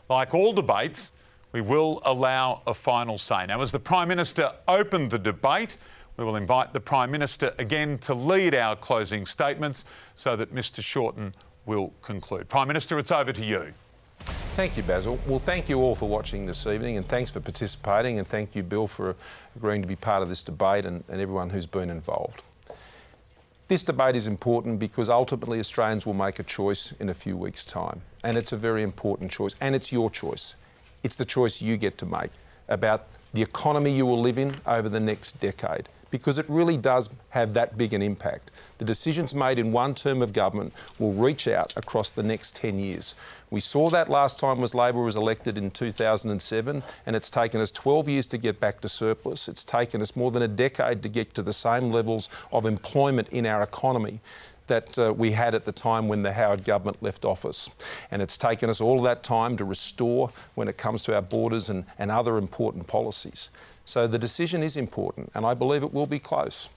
like 0.08 0.34
all 0.34 0.52
debates, 0.52 1.12
we 1.52 1.60
will 1.60 2.02
allow 2.04 2.62
a 2.66 2.74
final 2.74 3.16
say. 3.16 3.46
Now, 3.46 3.62
as 3.62 3.72
the 3.72 3.78
Prime 3.78 4.08
Minister 4.08 4.50
opened 4.66 5.10
the 5.10 5.18
debate, 5.18 5.78
we 6.16 6.24
will 6.24 6.36
invite 6.36 6.72
the 6.72 6.80
Prime 6.80 7.12
Minister 7.12 7.54
again 7.58 7.96
to 7.98 8.12
lead 8.12 8.54
our 8.56 8.74
closing 8.74 9.24
statements 9.24 9.84
so 10.16 10.34
that 10.34 10.52
Mr 10.52 10.82
Shorten 10.82 11.32
will 11.64 11.92
conclude. 12.02 12.48
Prime 12.48 12.66
Minister, 12.66 12.98
it's 12.98 13.12
over 13.12 13.32
to 13.32 13.44
you. 13.44 13.72
Thank 14.58 14.76
you, 14.76 14.82
Basil. 14.82 15.20
Well, 15.28 15.38
thank 15.38 15.68
you 15.68 15.78
all 15.78 15.94
for 15.94 16.08
watching 16.08 16.44
this 16.44 16.66
evening 16.66 16.96
and 16.96 17.06
thanks 17.06 17.30
for 17.30 17.38
participating. 17.38 18.18
And 18.18 18.26
thank 18.26 18.56
you, 18.56 18.64
Bill, 18.64 18.88
for 18.88 19.14
agreeing 19.54 19.82
to 19.82 19.86
be 19.86 19.94
part 19.94 20.20
of 20.20 20.28
this 20.28 20.42
debate 20.42 20.84
and, 20.84 21.04
and 21.08 21.20
everyone 21.20 21.50
who's 21.50 21.64
been 21.64 21.90
involved. 21.90 22.42
This 23.68 23.84
debate 23.84 24.16
is 24.16 24.26
important 24.26 24.80
because 24.80 25.08
ultimately 25.08 25.60
Australians 25.60 26.06
will 26.06 26.14
make 26.14 26.40
a 26.40 26.42
choice 26.42 26.90
in 26.98 27.08
a 27.08 27.14
few 27.14 27.36
weeks' 27.36 27.64
time. 27.64 28.00
And 28.24 28.36
it's 28.36 28.50
a 28.50 28.56
very 28.56 28.82
important 28.82 29.30
choice. 29.30 29.54
And 29.60 29.76
it's 29.76 29.92
your 29.92 30.10
choice. 30.10 30.56
It's 31.04 31.14
the 31.14 31.24
choice 31.24 31.62
you 31.62 31.76
get 31.76 31.96
to 31.98 32.06
make 32.06 32.32
about 32.66 33.06
the 33.34 33.42
economy 33.42 33.92
you 33.92 34.06
will 34.06 34.20
live 34.20 34.38
in 34.38 34.56
over 34.66 34.88
the 34.88 34.98
next 34.98 35.38
decade 35.38 35.88
because 36.10 36.38
it 36.38 36.46
really 36.48 36.76
does 36.76 37.10
have 37.30 37.54
that 37.54 37.76
big 37.76 37.92
an 37.92 38.02
impact. 38.02 38.50
The 38.78 38.84
decisions 38.84 39.34
made 39.34 39.58
in 39.58 39.72
one 39.72 39.94
term 39.94 40.22
of 40.22 40.32
government 40.32 40.72
will 40.98 41.12
reach 41.12 41.48
out 41.48 41.76
across 41.76 42.10
the 42.10 42.22
next 42.22 42.56
10 42.56 42.78
years. 42.78 43.14
We 43.50 43.60
saw 43.60 43.90
that 43.90 44.10
last 44.10 44.38
time 44.38 44.60
was 44.60 44.74
Labor 44.74 45.00
was 45.00 45.16
elected 45.16 45.58
in 45.58 45.70
2007 45.70 46.82
and 47.06 47.16
it's 47.16 47.30
taken 47.30 47.60
us 47.60 47.72
12 47.72 48.08
years 48.08 48.26
to 48.28 48.38
get 48.38 48.60
back 48.60 48.80
to 48.82 48.88
surplus. 48.88 49.48
It's 49.48 49.64
taken 49.64 50.02
us 50.02 50.16
more 50.16 50.30
than 50.30 50.42
a 50.42 50.48
decade 50.48 51.02
to 51.02 51.08
get 51.08 51.34
to 51.34 51.42
the 51.42 51.52
same 51.52 51.90
levels 51.90 52.28
of 52.52 52.66
employment 52.66 53.28
in 53.30 53.46
our 53.46 53.62
economy 53.62 54.20
that 54.68 54.98
uh, 54.98 55.12
we 55.12 55.32
had 55.32 55.54
at 55.54 55.64
the 55.64 55.72
time 55.72 56.08
when 56.08 56.22
the 56.22 56.32
Howard 56.32 56.62
government 56.62 57.02
left 57.02 57.24
office. 57.24 57.68
And 58.10 58.22
it's 58.22 58.38
taken 58.38 58.70
us 58.70 58.80
all 58.80 59.02
that 59.02 59.22
time 59.22 59.56
to 59.56 59.64
restore 59.64 60.30
when 60.54 60.68
it 60.68 60.78
comes 60.78 61.02
to 61.04 61.14
our 61.14 61.22
borders 61.22 61.70
and, 61.70 61.84
and 61.98 62.10
other 62.10 62.38
important 62.38 62.86
policies. 62.86 63.50
So 63.88 64.06
the 64.06 64.18
decision 64.18 64.62
is 64.62 64.76
important, 64.76 65.32
and 65.34 65.46
I 65.46 65.54
believe 65.54 65.82
it 65.82 65.94
will 65.94 66.04
be 66.04 66.18
close. 66.18 66.68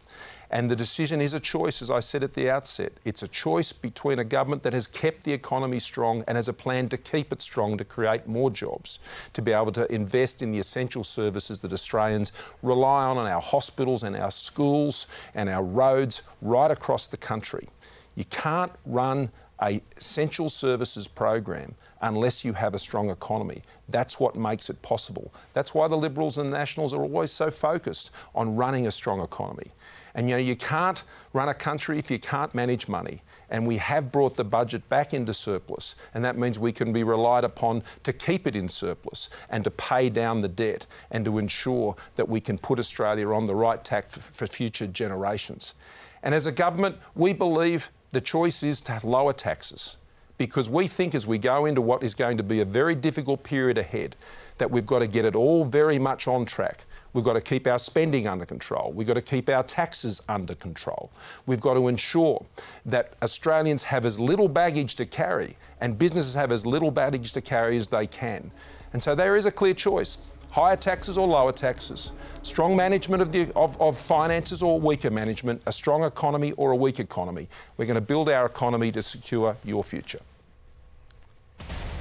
And 0.49 0.69
the 0.69 0.77
decision 0.77 1.19
is 1.19 1.33
a 1.33 1.41
choice, 1.41 1.81
as 1.81 1.91
I 1.91 1.99
said 1.99 2.23
at 2.23 2.35
the 2.35 2.49
outset. 2.49 2.93
It's 3.03 3.21
a 3.21 3.27
choice 3.27 3.73
between 3.73 4.19
a 4.19 4.23
government 4.23 4.63
that 4.63 4.71
has 4.71 4.87
kept 4.87 5.25
the 5.25 5.33
economy 5.33 5.77
strong 5.77 6.23
and 6.25 6.37
has 6.37 6.47
a 6.47 6.53
plan 6.53 6.87
to 6.87 6.97
keep 6.97 7.33
it 7.33 7.41
strong 7.41 7.77
to 7.77 7.83
create 7.83 8.27
more 8.27 8.49
jobs, 8.49 8.99
to 9.33 9.41
be 9.41 9.51
able 9.51 9.73
to 9.73 9.93
invest 9.93 10.41
in 10.41 10.53
the 10.53 10.59
essential 10.59 11.03
services 11.03 11.59
that 11.59 11.73
Australians 11.73 12.31
rely 12.63 13.03
on, 13.03 13.17
on 13.17 13.27
our 13.27 13.41
hospitals 13.41 14.03
and 14.03 14.15
our 14.15 14.31
schools 14.31 15.07
and 15.35 15.49
our 15.49 15.63
roads 15.63 16.23
right 16.41 16.71
across 16.71 17.07
the 17.07 17.17
country. 17.17 17.67
You 18.15 18.23
can't 18.23 18.71
run 18.85 19.31
a 19.63 19.81
essential 19.97 20.49
services 20.49 21.07
program 21.07 21.75
unless 22.01 22.43
you 22.43 22.53
have 22.53 22.73
a 22.73 22.79
strong 22.79 23.09
economy. 23.09 23.61
That's 23.89 24.19
what 24.19 24.35
makes 24.35 24.69
it 24.69 24.81
possible. 24.81 25.33
That's 25.53 25.73
why 25.73 25.87
the 25.87 25.97
Liberals 25.97 26.37
and 26.37 26.51
the 26.51 26.57
Nationals 26.57 26.93
are 26.93 27.01
always 27.01 27.31
so 27.31 27.51
focused 27.51 28.11
on 28.33 28.55
running 28.55 28.87
a 28.87 28.91
strong 28.91 29.21
economy. 29.21 29.71
And 30.15 30.29
you 30.29 30.35
know, 30.35 30.41
you 30.41 30.55
can't 30.55 31.03
run 31.33 31.49
a 31.49 31.53
country 31.53 31.97
if 31.99 32.11
you 32.11 32.19
can't 32.19 32.53
manage 32.53 32.87
money. 32.87 33.21
And 33.49 33.67
we 33.67 33.77
have 33.77 34.11
brought 34.11 34.35
the 34.35 34.43
budget 34.43 34.87
back 34.89 35.13
into 35.13 35.33
surplus. 35.33 35.95
And 36.13 36.23
that 36.23 36.37
means 36.37 36.57
we 36.57 36.71
can 36.71 36.93
be 36.93 37.03
relied 37.03 37.43
upon 37.43 37.83
to 38.03 38.13
keep 38.13 38.47
it 38.47 38.55
in 38.55 38.67
surplus 38.67 39.29
and 39.49 39.63
to 39.63 39.71
pay 39.71 40.09
down 40.09 40.39
the 40.39 40.47
debt 40.47 40.87
and 41.11 41.23
to 41.25 41.37
ensure 41.37 41.95
that 42.15 42.27
we 42.27 42.39
can 42.39 42.57
put 42.57 42.79
Australia 42.79 43.29
on 43.29 43.45
the 43.45 43.55
right 43.55 43.83
tack 43.83 44.09
for, 44.09 44.21
for 44.21 44.47
future 44.47 44.87
generations. 44.87 45.75
And 46.23 46.33
as 46.33 46.47
a 46.47 46.51
government, 46.51 46.97
we 47.15 47.33
believe 47.33 47.89
the 48.11 48.21
choice 48.21 48.63
is 48.63 48.81
to 48.81 48.99
lower 49.03 49.33
taxes 49.33 49.97
because 50.37 50.69
we 50.69 50.87
think 50.87 51.13
as 51.13 51.27
we 51.27 51.37
go 51.37 51.65
into 51.65 51.81
what 51.81 52.01
is 52.01 52.15
going 52.15 52.35
to 52.35 52.41
be 52.41 52.61
a 52.61 52.65
very 52.65 52.95
difficult 52.95 53.43
period 53.43 53.77
ahead, 53.77 54.15
that 54.57 54.71
we've 54.71 54.87
got 54.87 54.99
to 54.99 55.07
get 55.07 55.23
it 55.23 55.35
all 55.35 55.65
very 55.65 55.99
much 55.99 56.27
on 56.27 56.45
track. 56.45 56.85
We've 57.13 57.23
got 57.23 57.33
to 57.33 57.41
keep 57.41 57.67
our 57.67 57.77
spending 57.77 58.27
under 58.27 58.45
control. 58.45 58.91
We've 58.91 59.05
got 59.05 59.13
to 59.13 59.21
keep 59.21 59.49
our 59.49 59.61
taxes 59.61 60.19
under 60.27 60.55
control. 60.55 61.11
We've 61.45 61.61
got 61.61 61.75
to 61.75 61.87
ensure 61.87 62.43
that 62.87 63.13
Australians 63.21 63.83
have 63.83 64.03
as 64.03 64.19
little 64.19 64.47
baggage 64.47 64.95
to 64.95 65.05
carry 65.05 65.57
and 65.79 65.95
businesses 65.95 66.33
have 66.33 66.51
as 66.51 66.65
little 66.65 66.89
baggage 66.89 67.33
to 67.33 67.41
carry 67.41 67.77
as 67.77 67.87
they 67.87 68.07
can. 68.07 68.49
And 68.93 69.03
so 69.03 69.13
there 69.13 69.35
is 69.35 69.45
a 69.45 69.51
clear 69.51 69.75
choice 69.75 70.17
higher 70.51 70.75
taxes 70.75 71.17
or 71.17 71.27
lower 71.27 71.51
taxes, 71.51 72.11
strong 72.43 72.75
management 72.75 73.21
of, 73.21 73.31
the, 73.31 73.51
of, 73.55 73.79
of, 73.81 73.97
finances 73.97 74.61
or 74.61 74.79
weaker 74.79 75.09
management, 75.09 75.61
a 75.65 75.71
strong 75.71 76.03
economy 76.03 76.51
or 76.53 76.71
a 76.71 76.75
weak 76.75 76.99
economy. 76.99 77.47
We're 77.77 77.85
going 77.85 77.95
to 77.95 78.01
build 78.01 78.29
our 78.29 78.45
economy 78.45 78.91
to 78.91 79.01
secure 79.01 79.55
your 79.63 79.83
future. 79.83 80.19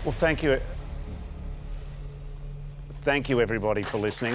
Well, 0.05 0.13
thank 0.13 0.43
you. 0.43 0.61
Thank 3.03 3.31
you, 3.31 3.41
everybody, 3.41 3.83
for 3.83 3.99
listening. 3.99 4.35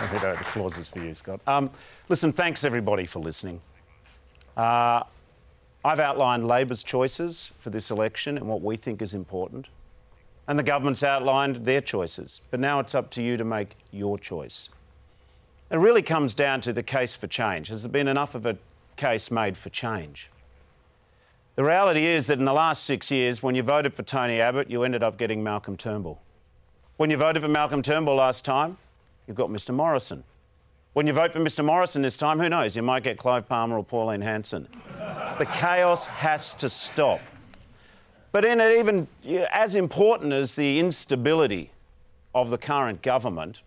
I 0.00 0.18
the 0.20 0.32
applause 0.32 0.76
is 0.76 0.88
for 0.88 1.00
you, 1.00 1.14
Scott. 1.14 1.40
Um, 1.46 1.70
listen, 2.08 2.32
thanks, 2.32 2.64
everybody, 2.64 3.06
for 3.06 3.20
listening. 3.20 3.60
Uh, 4.56 5.04
I've 5.84 6.00
outlined 6.00 6.46
Labor's 6.46 6.82
choices 6.82 7.52
for 7.58 7.70
this 7.70 7.90
election 7.90 8.38
and 8.38 8.46
what 8.46 8.60
we 8.62 8.76
think 8.76 9.02
is 9.02 9.14
important. 9.14 9.68
And 10.46 10.58
the 10.58 10.62
government's 10.62 11.02
outlined 11.02 11.64
their 11.64 11.80
choices. 11.80 12.42
But 12.50 12.60
now 12.60 12.80
it's 12.80 12.94
up 12.94 13.10
to 13.12 13.22
you 13.22 13.36
to 13.36 13.44
make 13.44 13.76
your 13.90 14.18
choice. 14.18 14.68
It 15.70 15.78
really 15.78 16.02
comes 16.02 16.34
down 16.34 16.60
to 16.62 16.72
the 16.72 16.82
case 16.82 17.14
for 17.16 17.26
change. 17.26 17.68
Has 17.68 17.82
there 17.82 17.90
been 17.90 18.08
enough 18.08 18.34
of 18.34 18.46
a 18.46 18.58
case 18.96 19.30
made 19.30 19.56
for 19.56 19.70
change? 19.70 20.30
The 21.56 21.64
reality 21.64 22.04
is 22.04 22.26
that 22.26 22.38
in 22.38 22.44
the 22.44 22.52
last 22.52 22.84
six 22.84 23.10
years, 23.10 23.42
when 23.42 23.54
you 23.54 23.62
voted 23.62 23.94
for 23.94 24.02
Tony 24.02 24.40
Abbott, 24.40 24.68
you 24.70 24.82
ended 24.82 25.02
up 25.02 25.16
getting 25.16 25.42
Malcolm 25.42 25.76
Turnbull. 25.76 26.20
When 26.96 27.10
you 27.10 27.16
voted 27.16 27.42
for 27.42 27.48
Malcolm 27.48 27.80
Turnbull 27.80 28.16
last 28.16 28.44
time, 28.44 28.76
you've 29.26 29.36
got 29.36 29.50
Mr 29.50 29.74
Morrison. 29.74 30.24
When 30.94 31.06
you 31.08 31.12
vote 31.12 31.32
for 31.32 31.40
Mr 31.40 31.64
Morrison 31.64 32.02
this 32.02 32.16
time, 32.16 32.38
who 32.38 32.48
knows, 32.48 32.76
you 32.76 32.82
might 32.82 33.02
get 33.02 33.18
Clive 33.18 33.48
Palmer 33.48 33.76
or 33.78 33.84
Pauline 33.84 34.20
Hanson. 34.20 34.68
The 35.38 35.46
chaos 35.52 36.06
has 36.06 36.54
to 36.54 36.68
stop. 36.68 37.20
But 38.34 38.44
in 38.44 38.60
it, 38.60 38.80
even 38.80 39.06
as 39.52 39.76
important 39.76 40.32
as 40.32 40.56
the 40.56 40.80
instability 40.80 41.70
of 42.34 42.50
the 42.50 42.58
current 42.58 43.00
government, 43.00 43.62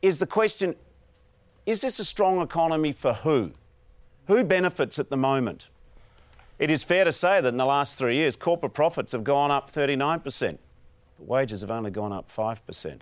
is 0.00 0.20
the 0.20 0.28
question 0.28 0.76
is 1.66 1.80
this 1.80 1.98
a 1.98 2.04
strong 2.04 2.40
economy 2.40 2.92
for 2.92 3.12
who? 3.12 3.50
Who 4.28 4.44
benefits 4.44 5.00
at 5.00 5.10
the 5.10 5.16
moment? 5.16 5.70
It 6.60 6.70
is 6.70 6.84
fair 6.84 7.02
to 7.02 7.10
say 7.10 7.40
that 7.40 7.48
in 7.48 7.56
the 7.56 7.66
last 7.66 7.98
three 7.98 8.14
years, 8.14 8.36
corporate 8.36 8.74
profits 8.74 9.10
have 9.10 9.24
gone 9.24 9.50
up 9.50 9.68
39%, 9.68 10.58
but 11.18 11.26
wages 11.26 11.62
have 11.62 11.70
only 11.72 11.90
gone 11.90 12.12
up 12.12 12.30
5%. 12.30 13.00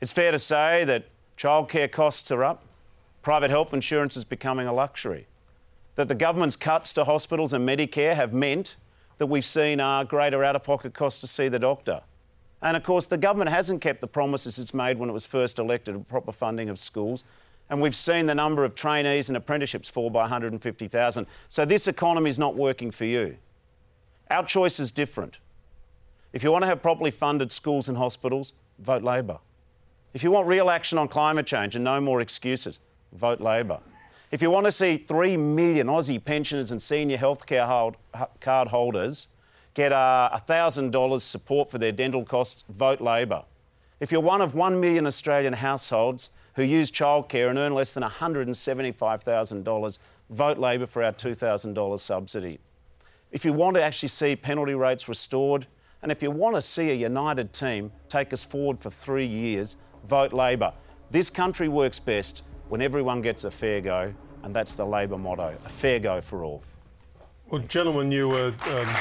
It's 0.00 0.12
fair 0.12 0.30
to 0.30 0.38
say 0.38 0.84
that 0.84 1.06
childcare 1.36 1.90
costs 1.90 2.30
are 2.30 2.44
up, 2.44 2.62
private 3.22 3.50
health 3.50 3.74
insurance 3.74 4.16
is 4.16 4.22
becoming 4.22 4.68
a 4.68 4.72
luxury, 4.72 5.26
that 5.96 6.06
the 6.06 6.14
government's 6.14 6.54
cuts 6.54 6.92
to 6.92 7.02
hospitals 7.02 7.52
and 7.52 7.68
Medicare 7.68 8.14
have 8.14 8.32
meant 8.32 8.76
that 9.18 9.26
we've 9.26 9.44
seen 9.44 9.80
are 9.80 10.04
greater 10.04 10.44
out 10.44 10.56
of 10.56 10.62
pocket 10.62 10.94
costs 10.94 11.20
to 11.20 11.26
see 11.26 11.48
the 11.48 11.58
doctor. 11.58 12.02
And 12.62 12.76
of 12.76 12.82
course, 12.82 13.06
the 13.06 13.18
government 13.18 13.50
hasn't 13.50 13.80
kept 13.80 14.00
the 14.00 14.06
promises 14.06 14.58
it's 14.58 14.74
made 14.74 14.98
when 14.98 15.08
it 15.08 15.12
was 15.12 15.26
first 15.26 15.58
elected 15.58 15.94
of 15.94 16.08
proper 16.08 16.32
funding 16.32 16.68
of 16.68 16.78
schools. 16.78 17.24
And 17.68 17.80
we've 17.80 17.96
seen 17.96 18.26
the 18.26 18.34
number 18.34 18.64
of 18.64 18.74
trainees 18.74 19.28
and 19.28 19.36
apprenticeships 19.36 19.90
fall 19.90 20.10
by 20.10 20.20
150,000. 20.20 21.26
So 21.48 21.64
this 21.64 21.88
economy 21.88 22.30
is 22.30 22.38
not 22.38 22.54
working 22.54 22.90
for 22.90 23.04
you. 23.04 23.36
Our 24.30 24.44
choice 24.44 24.80
is 24.80 24.90
different. 24.90 25.38
If 26.32 26.44
you 26.44 26.52
want 26.52 26.62
to 26.62 26.66
have 26.66 26.82
properly 26.82 27.10
funded 27.10 27.50
schools 27.50 27.88
and 27.88 27.96
hospitals, 27.96 28.52
vote 28.78 29.02
Labor. 29.02 29.38
If 30.14 30.22
you 30.22 30.30
want 30.30 30.46
real 30.46 30.70
action 30.70 30.98
on 30.98 31.08
climate 31.08 31.46
change 31.46 31.74
and 31.74 31.84
no 31.84 32.00
more 32.00 32.20
excuses, 32.20 32.80
vote 33.12 33.40
Labor. 33.40 33.80
If 34.32 34.42
you 34.42 34.50
want 34.50 34.66
to 34.66 34.72
see 34.72 34.96
3 34.96 35.36
million 35.36 35.86
Aussie 35.86 36.22
pensioners 36.22 36.72
and 36.72 36.82
senior 36.82 37.16
healthcare 37.16 37.66
hold, 37.66 37.96
card 38.40 38.68
holders 38.68 39.28
get 39.74 39.92
uh, 39.92 40.30
$1,000 40.48 41.20
support 41.20 41.70
for 41.70 41.78
their 41.78 41.92
dental 41.92 42.24
costs, 42.24 42.64
vote 42.68 43.00
Labor. 43.00 43.44
If 44.00 44.10
you're 44.10 44.20
one 44.20 44.40
of 44.40 44.54
1 44.54 44.80
million 44.80 45.06
Australian 45.06 45.52
households 45.52 46.30
who 46.56 46.64
use 46.64 46.90
childcare 46.90 47.50
and 47.50 47.58
earn 47.58 47.72
less 47.74 47.92
than 47.92 48.02
$175,000, 48.02 49.98
vote 50.30 50.58
Labor 50.58 50.86
for 50.86 51.04
our 51.04 51.12
$2,000 51.12 52.00
subsidy. 52.00 52.58
If 53.30 53.44
you 53.44 53.52
want 53.52 53.76
to 53.76 53.82
actually 53.82 54.08
see 54.08 54.34
penalty 54.34 54.74
rates 54.74 55.08
restored, 55.08 55.68
and 56.02 56.10
if 56.10 56.20
you 56.20 56.32
want 56.32 56.56
to 56.56 56.62
see 56.62 56.90
a 56.90 56.94
united 56.94 57.52
team 57.52 57.92
take 58.08 58.32
us 58.32 58.42
forward 58.42 58.80
for 58.80 58.90
three 58.90 59.26
years, 59.26 59.76
vote 60.08 60.32
Labor. 60.32 60.72
This 61.12 61.30
country 61.30 61.68
works 61.68 62.00
best 62.00 62.42
when 62.68 62.82
everyone 62.82 63.22
gets 63.22 63.44
a 63.44 63.50
fair 63.50 63.80
go, 63.80 64.12
and 64.42 64.54
that's 64.54 64.74
the 64.74 64.84
Labor 64.84 65.18
motto 65.18 65.56
a 65.64 65.68
fair 65.68 65.98
go 65.98 66.20
for 66.20 66.44
all. 66.44 66.62
Well, 67.50 67.62
gentlemen, 67.62 68.10
you 68.10 68.28
were. 68.28 68.48
Um, 68.70 68.96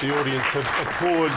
the 0.00 0.18
audience 0.18 0.44
have 0.44 0.86
applauded. 0.86 1.32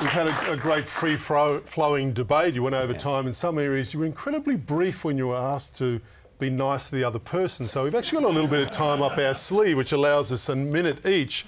We've 0.00 0.10
had 0.10 0.28
a, 0.28 0.52
a 0.52 0.56
great 0.56 0.86
free 0.86 1.16
flowing 1.16 2.12
debate. 2.12 2.54
You 2.54 2.62
went 2.62 2.74
over 2.74 2.92
yeah. 2.92 2.98
time 2.98 3.26
in 3.26 3.32
some 3.32 3.58
areas. 3.58 3.94
You 3.94 4.00
were 4.00 4.06
incredibly 4.06 4.56
brief 4.56 5.04
when 5.04 5.16
you 5.16 5.28
were 5.28 5.36
asked 5.36 5.76
to 5.78 6.00
be 6.38 6.50
nice 6.50 6.90
to 6.90 6.96
the 6.96 7.04
other 7.04 7.18
person. 7.18 7.66
So 7.66 7.84
we've 7.84 7.94
actually 7.94 8.22
got 8.22 8.30
a 8.30 8.34
little 8.34 8.48
bit 8.48 8.60
of 8.60 8.70
time 8.70 9.00
up 9.00 9.16
our 9.16 9.32
sleeve, 9.32 9.76
which 9.76 9.92
allows 9.92 10.32
us 10.32 10.48
a 10.48 10.56
minute 10.56 11.06
each. 11.06 11.46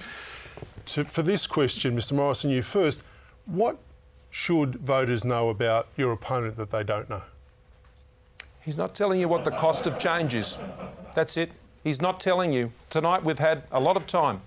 To, 0.87 1.05
for 1.05 1.23
this 1.23 1.47
question, 1.47 1.95
Mr. 1.97 2.13
Morrison, 2.13 2.51
you 2.51 2.63
first. 2.63 3.03
What 3.45 3.79
should 4.31 4.77
voters 4.77 5.25
know 5.25 5.49
about 5.49 5.89
your 5.97 6.13
opponent 6.13 6.57
that 6.57 6.71
they 6.71 6.85
don't 6.85 7.11
know? 7.11 7.23
He's 8.61 8.77
not 8.77 8.95
telling 8.95 9.21
you 9.21 9.29
what 9.29 9.45
the 9.45 9.51
cost 9.51 9.87
of 9.87 9.99
change 9.99 10.35
is. 10.35 10.59
That's 11.15 11.37
it. 11.37 11.53
He's 11.85 12.01
not 12.01 12.21
telling 12.21 12.53
you. 12.53 12.73
Tonight 12.91 13.25
we've 13.25 13.39
had 13.39 13.63
a 13.73 13.81
lot 13.81 13.97
of 13.97 14.07
time 14.07 14.41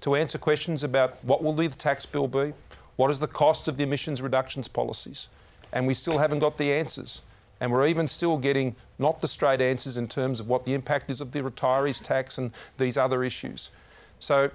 to 0.00 0.14
answer 0.16 0.36
questions 0.36 0.84
about 0.84 1.22
what 1.24 1.42
will 1.42 1.52
the 1.52 1.68
tax 1.68 2.04
bill 2.04 2.28
be, 2.28 2.52
what 2.96 3.10
is 3.10 3.18
the 3.18 3.26
cost 3.26 3.68
of 3.68 3.76
the 3.76 3.84
emissions 3.84 4.20
reductions 4.20 4.68
policies, 4.68 5.28
and 5.72 5.86
we 5.86 5.94
still 5.94 6.18
haven't 6.18 6.40
got 6.40 6.58
the 6.58 6.72
answers. 6.72 7.22
And 7.60 7.70
we're 7.70 7.86
even 7.86 8.08
still 8.08 8.36
getting 8.36 8.74
not 8.98 9.20
the 9.20 9.28
straight 9.28 9.60
answers 9.60 9.96
in 9.96 10.08
terms 10.08 10.40
of 10.40 10.48
what 10.48 10.64
the 10.64 10.74
impact 10.74 11.10
is 11.10 11.20
of 11.20 11.30
the 11.30 11.40
retirees 11.42 12.02
tax 12.02 12.38
and 12.38 12.50
these 12.76 12.96
other 12.96 13.22
issues. 13.22 13.70
So 14.18 14.50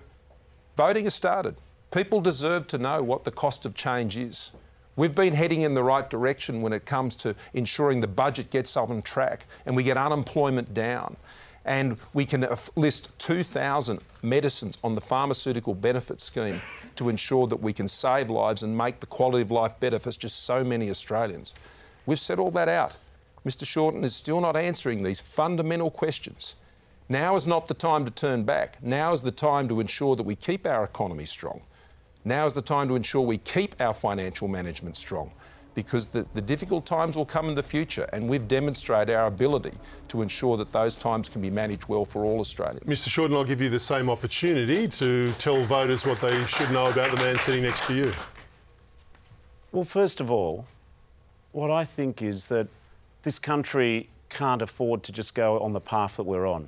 voting 0.75 1.05
has 1.05 1.15
started. 1.15 1.55
People 1.91 2.19
deserve 2.19 2.67
to 2.67 2.77
know 2.77 3.01
what 3.01 3.23
the 3.23 3.31
cost 3.31 3.65
of 3.65 3.73
change 3.73 4.17
is. 4.17 4.51
We've 4.97 5.13
been 5.13 5.35
heading 5.35 5.61
in 5.61 5.75
the 5.75 5.83
right 5.83 6.09
direction 6.09 6.63
when 6.63 6.73
it 6.73 6.87
comes 6.87 7.15
to 7.17 7.35
ensuring 7.53 8.01
the 8.01 8.07
budget 8.07 8.49
gets 8.49 8.75
on 8.75 9.03
track 9.03 9.45
and 9.67 9.75
we 9.75 9.83
get 9.83 9.95
unemployment 9.95 10.73
down. 10.73 11.15
And 11.65 11.97
we 12.15 12.25
can 12.25 12.47
list 12.75 13.11
2,000 13.19 13.99
medicines 14.23 14.79
on 14.83 14.93
the 14.93 15.01
pharmaceutical 15.01 15.75
benefit 15.75 16.19
scheme 16.19 16.59
to 16.95 17.09
ensure 17.09 17.45
that 17.45 17.61
we 17.61 17.73
can 17.73 17.87
save 17.87 18.31
lives 18.31 18.63
and 18.63 18.75
make 18.75 18.99
the 18.99 19.05
quality 19.05 19.43
of 19.43 19.51
life 19.51 19.79
better 19.79 19.99
for 19.99 20.09
just 20.09 20.45
so 20.45 20.63
many 20.63 20.89
Australians. 20.89 21.53
We've 22.07 22.19
set 22.19 22.39
all 22.39 22.51
that 22.51 22.67
out. 22.67 22.97
Mr. 23.45 23.67
Shorten 23.67 24.03
is 24.03 24.15
still 24.15 24.41
not 24.41 24.55
answering 24.55 25.03
these 25.03 25.19
fundamental 25.19 25.91
questions. 25.91 26.55
Now 27.07 27.35
is 27.35 27.45
not 27.45 27.67
the 27.67 27.75
time 27.75 28.03
to 28.05 28.11
turn 28.11 28.45
back. 28.45 28.81
Now 28.81 29.13
is 29.13 29.21
the 29.21 29.31
time 29.31 29.67
to 29.69 29.79
ensure 29.79 30.15
that 30.15 30.23
we 30.23 30.35
keep 30.35 30.65
our 30.65 30.83
economy 30.83 31.25
strong. 31.25 31.61
Now 32.27 32.45
is 32.45 32.51
the 32.51 32.61
time 32.61 32.89
to 32.89 32.95
ensure 32.95 33.21
we 33.21 33.37
keep 33.37 33.73
our 33.79 33.93
financial 33.93 34.49
management 34.49 34.97
strong 34.97 35.31
because 35.75 36.07
the, 36.07 36.25
the 36.33 36.41
difficult 36.41 36.85
times 36.85 37.15
will 37.15 37.25
come 37.25 37.47
in 37.47 37.55
the 37.55 37.63
future 37.63 38.09
and 38.11 38.27
we've 38.27 38.49
demonstrated 38.49 39.15
our 39.15 39.27
ability 39.27 39.71
to 40.09 40.21
ensure 40.21 40.57
that 40.57 40.73
those 40.73 40.97
times 40.97 41.29
can 41.29 41.41
be 41.41 41.49
managed 41.49 41.87
well 41.87 42.03
for 42.03 42.25
all 42.25 42.41
Australians. 42.41 42.85
Mr 42.85 43.07
Shorten, 43.07 43.37
I'll 43.37 43.45
give 43.45 43.61
you 43.61 43.69
the 43.69 43.79
same 43.79 44.09
opportunity 44.09 44.89
to 44.89 45.31
tell 45.33 45.63
voters 45.63 46.05
what 46.05 46.19
they 46.19 46.43
should 46.45 46.69
know 46.71 46.87
about 46.87 47.15
the 47.15 47.23
man 47.23 47.37
sitting 47.37 47.63
next 47.63 47.87
to 47.87 47.93
you. 47.93 48.11
Well, 49.71 49.85
first 49.85 50.19
of 50.19 50.29
all, 50.29 50.65
what 51.53 51.71
I 51.71 51.85
think 51.85 52.21
is 52.21 52.47
that 52.47 52.67
this 53.23 53.39
country 53.39 54.09
can't 54.27 54.61
afford 54.61 55.03
to 55.03 55.13
just 55.13 55.33
go 55.33 55.59
on 55.59 55.71
the 55.71 55.79
path 55.79 56.17
that 56.17 56.23
we're 56.23 56.45
on. 56.45 56.67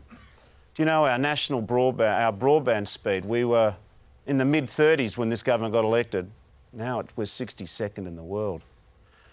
Do 0.76 0.84
you 0.84 0.86
know 0.86 1.06
our 1.06 1.18
national 1.18 1.62
broadband, 1.62 2.18
our 2.18 2.32
broadband 2.32 2.88
speed, 2.88 3.26
we 3.26 3.44
were 3.44 3.76
in 4.30 4.38
the 4.38 4.46
mid 4.46 4.66
30s 4.66 5.18
when 5.18 5.28
this 5.30 5.42
government 5.42 5.74
got 5.74 5.84
elected. 5.84 6.30
Now 6.72 7.04
we're 7.16 7.24
62nd 7.24 7.98
in 7.98 8.16
the 8.16 8.24
world. 8.24 8.62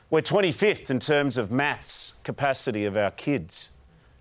We're 0.09 0.23
25th 0.23 0.91
in 0.91 0.99
terms 0.99 1.37
of 1.37 1.53
maths 1.53 2.15
capacity 2.25 2.87
of 2.87 2.97
our 2.97 3.11
kids. 3.11 3.71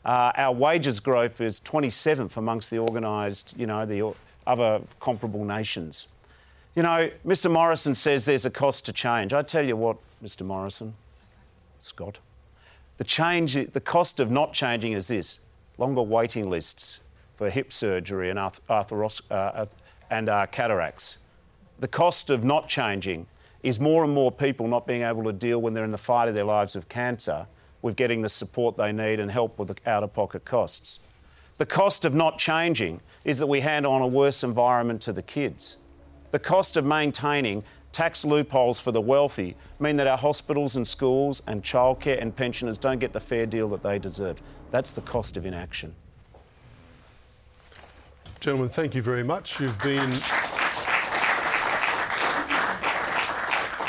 Uh, 0.03 0.31
our 0.35 0.53
wages 0.53 0.99
growth 0.99 1.39
is 1.39 1.61
27th 1.61 2.35
amongst 2.37 2.69
the 2.71 2.79
organised, 2.79 3.57
you 3.57 3.65
know, 3.65 3.85
the 3.85 4.13
other 4.45 4.81
comparable 4.99 5.45
nations. 5.45 6.07
You 6.75 6.83
know, 6.83 7.09
Mr 7.25 7.49
Morrison 7.49 7.95
says 7.95 8.25
there's 8.25 8.45
a 8.45 8.51
cost 8.51 8.85
to 8.87 8.93
change. 8.93 9.31
I 9.31 9.43
tell 9.43 9.65
you 9.65 9.77
what, 9.77 9.97
Mr 10.21 10.45
Morrison, 10.45 10.93
Scott, 11.79 12.19
the 12.97 13.05
change, 13.05 13.53
the 13.53 13.81
cost 13.81 14.19
of 14.19 14.29
not 14.29 14.51
changing 14.51 14.91
is 14.91 15.07
this: 15.07 15.39
longer 15.77 16.01
waiting 16.01 16.49
lists 16.49 16.99
for 17.35 17.49
hip 17.49 17.71
surgery 17.71 18.29
and 18.29 18.37
arthros- 18.39 19.21
uh, 19.31 19.65
and 20.09 20.29
uh, 20.29 20.45
cataracts. 20.47 21.19
The 21.79 21.87
cost 21.87 22.29
of 22.29 22.43
not 22.43 22.69
changing 22.69 23.27
is 23.63 23.79
more 23.79 24.03
and 24.03 24.13
more 24.13 24.31
people 24.31 24.67
not 24.67 24.85
being 24.85 25.01
able 25.01 25.23
to 25.23 25.33
deal 25.33 25.61
when 25.61 25.73
they're 25.73 25.83
in 25.83 25.91
the 25.91 25.97
fight 25.97 26.29
of 26.29 26.35
their 26.35 26.43
lives 26.43 26.75
of 26.75 26.87
cancer 26.87 27.47
with 27.81 27.95
getting 27.95 28.21
the 28.21 28.29
support 28.29 28.77
they 28.77 28.91
need 28.91 29.19
and 29.19 29.29
help 29.29 29.59
with 29.59 29.67
the 29.67 29.89
out 29.89 30.03
of 30.03 30.13
pocket 30.13 30.45
costs. 30.45 30.99
The 31.57 31.65
cost 31.65 32.05
of 32.05 32.13
not 32.13 32.37
changing 32.37 33.01
is 33.23 33.37
that 33.39 33.47
we 33.47 33.61
hand 33.61 33.85
on 33.85 34.01
a 34.01 34.07
worse 34.07 34.43
environment 34.43 35.01
to 35.03 35.13
the 35.13 35.21
kids. 35.21 35.77
The 36.31 36.39
cost 36.39 36.77
of 36.77 36.85
maintaining 36.85 37.63
tax 37.91 38.25
loopholes 38.25 38.79
for 38.79 38.91
the 38.91 38.99
wealthy 38.99 39.55
mean 39.79 39.95
that 39.95 40.07
our 40.07 40.17
hospitals 40.17 40.75
and 40.75 40.85
schools 40.85 41.41
and 41.47 41.63
childcare 41.63 42.21
and 42.21 42.35
pensioners 42.35 42.77
don't 42.77 42.99
get 42.99 43.13
the 43.13 43.19
fair 43.19 43.45
deal 43.45 43.69
that 43.69 43.83
they 43.83 43.99
deserve. 43.99 44.41
That's 44.69 44.91
the 44.91 45.01
cost 45.01 45.37
of 45.37 45.45
inaction. 45.45 45.95
Gentlemen, 48.45 48.69
thank 48.69 48.93
you 48.93 49.01
very 49.01 49.23
much. 49.23 49.59
You've 49.59 49.81
been. 49.81 50.07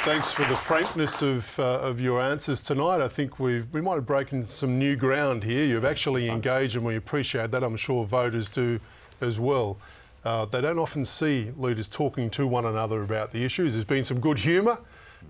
Thanks 0.00 0.32
for 0.32 0.46
the 0.46 0.56
frankness 0.56 1.20
of, 1.20 1.58
uh, 1.58 1.80
of 1.80 2.00
your 2.00 2.22
answers 2.22 2.62
tonight. 2.62 3.02
I 3.02 3.08
think 3.08 3.38
we've, 3.38 3.70
we 3.74 3.82
might 3.82 3.96
have 3.96 4.06
broken 4.06 4.46
some 4.46 4.78
new 4.78 4.96
ground 4.96 5.44
here. 5.44 5.66
You've 5.66 5.84
actually 5.84 6.30
engaged, 6.30 6.74
and 6.74 6.86
we 6.86 6.96
appreciate 6.96 7.50
that. 7.50 7.62
I'm 7.62 7.76
sure 7.76 8.06
voters 8.06 8.48
do 8.48 8.80
as 9.20 9.38
well. 9.38 9.76
Uh, 10.24 10.46
they 10.46 10.62
don't 10.62 10.78
often 10.78 11.04
see 11.04 11.52
leaders 11.58 11.90
talking 11.90 12.30
to 12.30 12.46
one 12.46 12.64
another 12.64 13.02
about 13.02 13.32
the 13.32 13.44
issues. 13.44 13.74
There's 13.74 13.84
been 13.84 14.04
some 14.04 14.20
good 14.20 14.38
humour. 14.38 14.78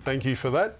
Thank 0.05 0.24
you 0.24 0.37
for 0.37 0.51
that. 0.51 0.79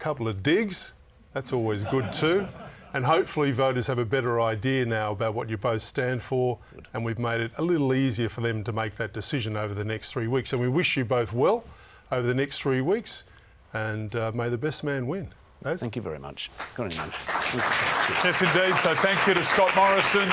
A 0.00 0.02
couple 0.02 0.26
of 0.26 0.42
digs. 0.42 0.92
That's 1.34 1.52
always 1.52 1.84
good 1.84 2.12
too. 2.12 2.48
And 2.96 3.04
hopefully, 3.04 3.52
voters 3.52 3.88
have 3.88 3.98
a 3.98 4.06
better 4.06 4.40
idea 4.40 4.86
now 4.86 5.12
about 5.12 5.34
what 5.34 5.50
you 5.50 5.58
both 5.58 5.82
stand 5.82 6.22
for, 6.22 6.58
and 6.94 7.04
we've 7.04 7.18
made 7.18 7.42
it 7.42 7.50
a 7.58 7.62
little 7.62 7.92
easier 7.92 8.30
for 8.30 8.40
them 8.40 8.64
to 8.64 8.72
make 8.72 8.96
that 8.96 9.12
decision 9.12 9.54
over 9.54 9.74
the 9.74 9.84
next 9.84 10.12
three 10.12 10.26
weeks. 10.26 10.54
And 10.54 10.62
we 10.62 10.68
wish 10.70 10.96
you 10.96 11.04
both 11.04 11.30
well 11.30 11.62
over 12.10 12.26
the 12.26 12.32
next 12.32 12.62
three 12.62 12.80
weeks, 12.80 13.24
and 13.74 14.16
uh, 14.16 14.32
may 14.34 14.48
the 14.48 14.56
best 14.56 14.82
man 14.82 15.06
win. 15.06 15.28
Those? 15.60 15.80
Thank 15.80 15.96
you 15.96 16.00
very 16.00 16.18
much. 16.18 16.50
Good 16.74 16.94
evening. 16.94 17.10
Yes, 18.24 18.40
indeed. 18.40 18.74
So 18.82 18.94
thank 18.94 19.26
you 19.26 19.34
to 19.34 19.44
Scott 19.44 19.76
Morrison, 19.76 20.30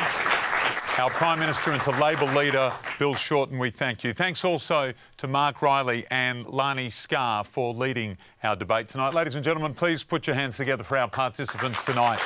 our 1.00 1.10
Prime 1.10 1.40
Minister, 1.40 1.72
and 1.72 1.82
to 1.82 1.92
Labor 1.92 2.28
leader 2.28 2.72
Bill 2.98 3.14
Shorten. 3.14 3.60
We 3.60 3.72
thank 3.72 4.06
you. 4.06 4.14
Thanks 4.14 4.46
also 4.46 4.94
to 5.18 5.28
Mark 5.28 5.62
Riley 5.62 6.06
and 6.10 6.46
Lanai 6.46 6.88
Scarr 6.88 7.44
for 7.44 7.74
leading 7.74 8.18
our 8.42 8.56
debate 8.56 8.88
tonight. 8.88 9.14
Ladies 9.14 9.36
and 9.36 9.44
gentlemen, 9.44 9.74
please 9.74 10.06
put 10.06 10.28
your 10.28 10.38
hands 10.38 10.56
together 10.56 10.86
for 10.86 10.98
our 10.98 11.10
participants 11.10 11.86
tonight. 11.86 12.22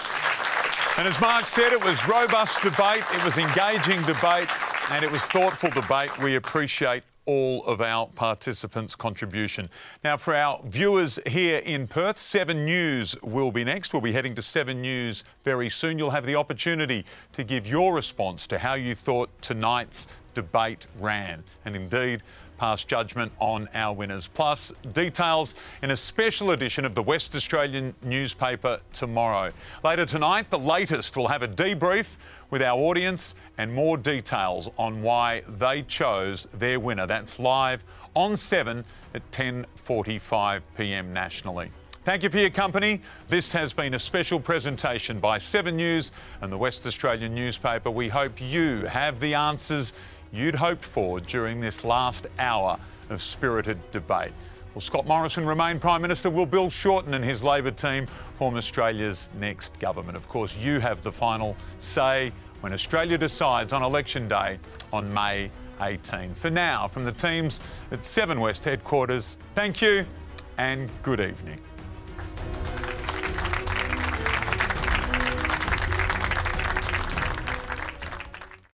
And 0.98 1.08
as 1.08 1.22
Mark 1.22 1.46
said, 1.46 1.74
it 1.74 1.84
was 1.84 2.08
robust 2.08 2.64
debate, 2.64 3.04
it 3.14 3.24
was 3.24 3.38
engaging 3.38 4.02
debate, 4.02 4.50
and 4.90 5.06
it 5.06 5.12
was 5.12 5.22
thoughtful 5.26 5.70
debate. 5.70 6.18
We 6.18 6.38
appreciate 6.38 7.04
all 7.28 7.64
of 7.66 7.82
our 7.82 8.08
participants' 8.08 8.96
contribution. 8.96 9.70
Now, 10.04 10.18
for 10.18 10.34
our 10.34 10.60
viewers 10.66 11.20
here 11.28 11.60
in 11.60 11.88
Perth, 11.88 12.18
7 12.18 12.66
News 12.66 13.16
will 13.22 13.52
be 13.52 13.64
next. 13.64 13.94
We'll 13.94 14.02
be 14.02 14.12
heading 14.12 14.34
to 14.36 14.42
7 14.42 14.82
News 14.82 15.24
very 15.44 15.70
soon. 15.70 16.00
You'll 16.00 16.10
have 16.10 16.26
the 16.26 16.36
opportunity 16.36 17.06
to 17.34 17.44
give 17.44 17.68
your 17.68 17.94
response 17.94 18.48
to 18.48 18.58
how 18.58 18.74
you 18.74 18.96
thought 18.96 19.30
tonight's 19.40 20.08
debate 20.34 20.88
ran. 20.98 21.44
And 21.66 21.76
indeed, 21.76 22.24
pass 22.58 22.84
judgment 22.84 23.32
on 23.40 23.68
our 23.74 23.94
winners. 23.94 24.28
Plus, 24.28 24.74
details 24.94 25.56
in 25.82 25.92
a 25.92 25.98
special 25.98 26.52
edition 26.52 26.86
of 26.86 26.96
the 26.96 27.04
West 27.04 27.36
Australian 27.36 27.94
newspaper 28.04 28.80
tomorrow. 28.94 29.52
Later 29.84 30.06
tonight, 30.06 30.50
the 30.50 30.60
latest 30.60 31.16
will 31.18 31.28
have 31.28 31.44
a 31.44 31.48
debrief 31.48 32.18
with 32.50 32.62
our 32.62 32.80
audience 32.80 33.36
and 33.58 33.74
more 33.74 33.98
details 33.98 34.70
on 34.78 35.02
why 35.02 35.44
they 35.48 35.82
chose 35.84 36.48
their 36.54 36.80
winner. 36.80 37.06
That's 37.06 37.40
live 37.40 37.84
on 38.16 38.36
7 38.36 38.84
at 39.14 39.32
10:45 39.32 40.62
p.m. 40.78 41.14
nationally. 41.14 41.72
Thank 42.08 42.24
you 42.24 42.30
for 42.30 42.38
your 42.38 42.50
company. 42.50 43.02
This 43.28 43.52
has 43.52 43.74
been 43.74 43.94
a 43.94 44.00
special 44.00 44.40
presentation 44.40 45.20
by 45.20 45.40
7 45.40 45.76
News 45.76 46.14
and 46.40 46.50
the 46.50 46.58
West 46.58 46.88
Australian 46.88 47.36
newspaper. 47.36 47.92
We 47.92 48.08
hope 48.08 48.40
you 48.40 48.86
have 48.86 49.20
the 49.20 49.34
answers 49.34 49.92
you'd 50.38 50.56
hoped 50.56 50.86
for 50.86 51.20
during 51.20 51.60
this 51.60 51.84
last 51.84 52.28
hour 52.38 52.80
of 53.10 53.22
spirited 53.22 53.80
debate. 53.92 54.32
Will 54.74 54.82
Scott 54.82 55.08
Morrison 55.08 55.46
remain 55.46 55.80
Prime 55.80 56.02
Minister? 56.02 56.30
Will 56.30 56.46
Bill 56.46 56.70
Shorten 56.70 57.16
and 57.16 57.26
his 57.26 57.44
Labor 57.44 57.72
team 57.72 58.06
form 58.36 58.56
Australia's 58.56 59.30
next 59.40 59.78
government? 59.80 60.16
Of 60.16 60.30
course, 60.30 60.56
you 60.56 60.80
have 60.80 61.02
the 61.02 61.12
final 61.12 61.56
say 61.80 62.32
when 62.62 62.74
Australia 62.74 63.18
decides 63.18 63.74
on 63.74 63.82
election 63.82 64.28
day 64.28 64.60
on 64.94 65.12
May 65.12 65.50
18. 65.82 66.36
For 66.36 66.52
now, 66.52 66.88
from 66.88 67.06
the 67.06 67.12
teams 67.12 67.60
at 67.92 68.06
Seven 68.06 68.40
West 68.40 68.66
headquarters, 68.66 69.38
thank 69.56 69.82
you 69.82 70.06
and 70.58 70.90
good 71.02 71.20
evening. 71.20 71.60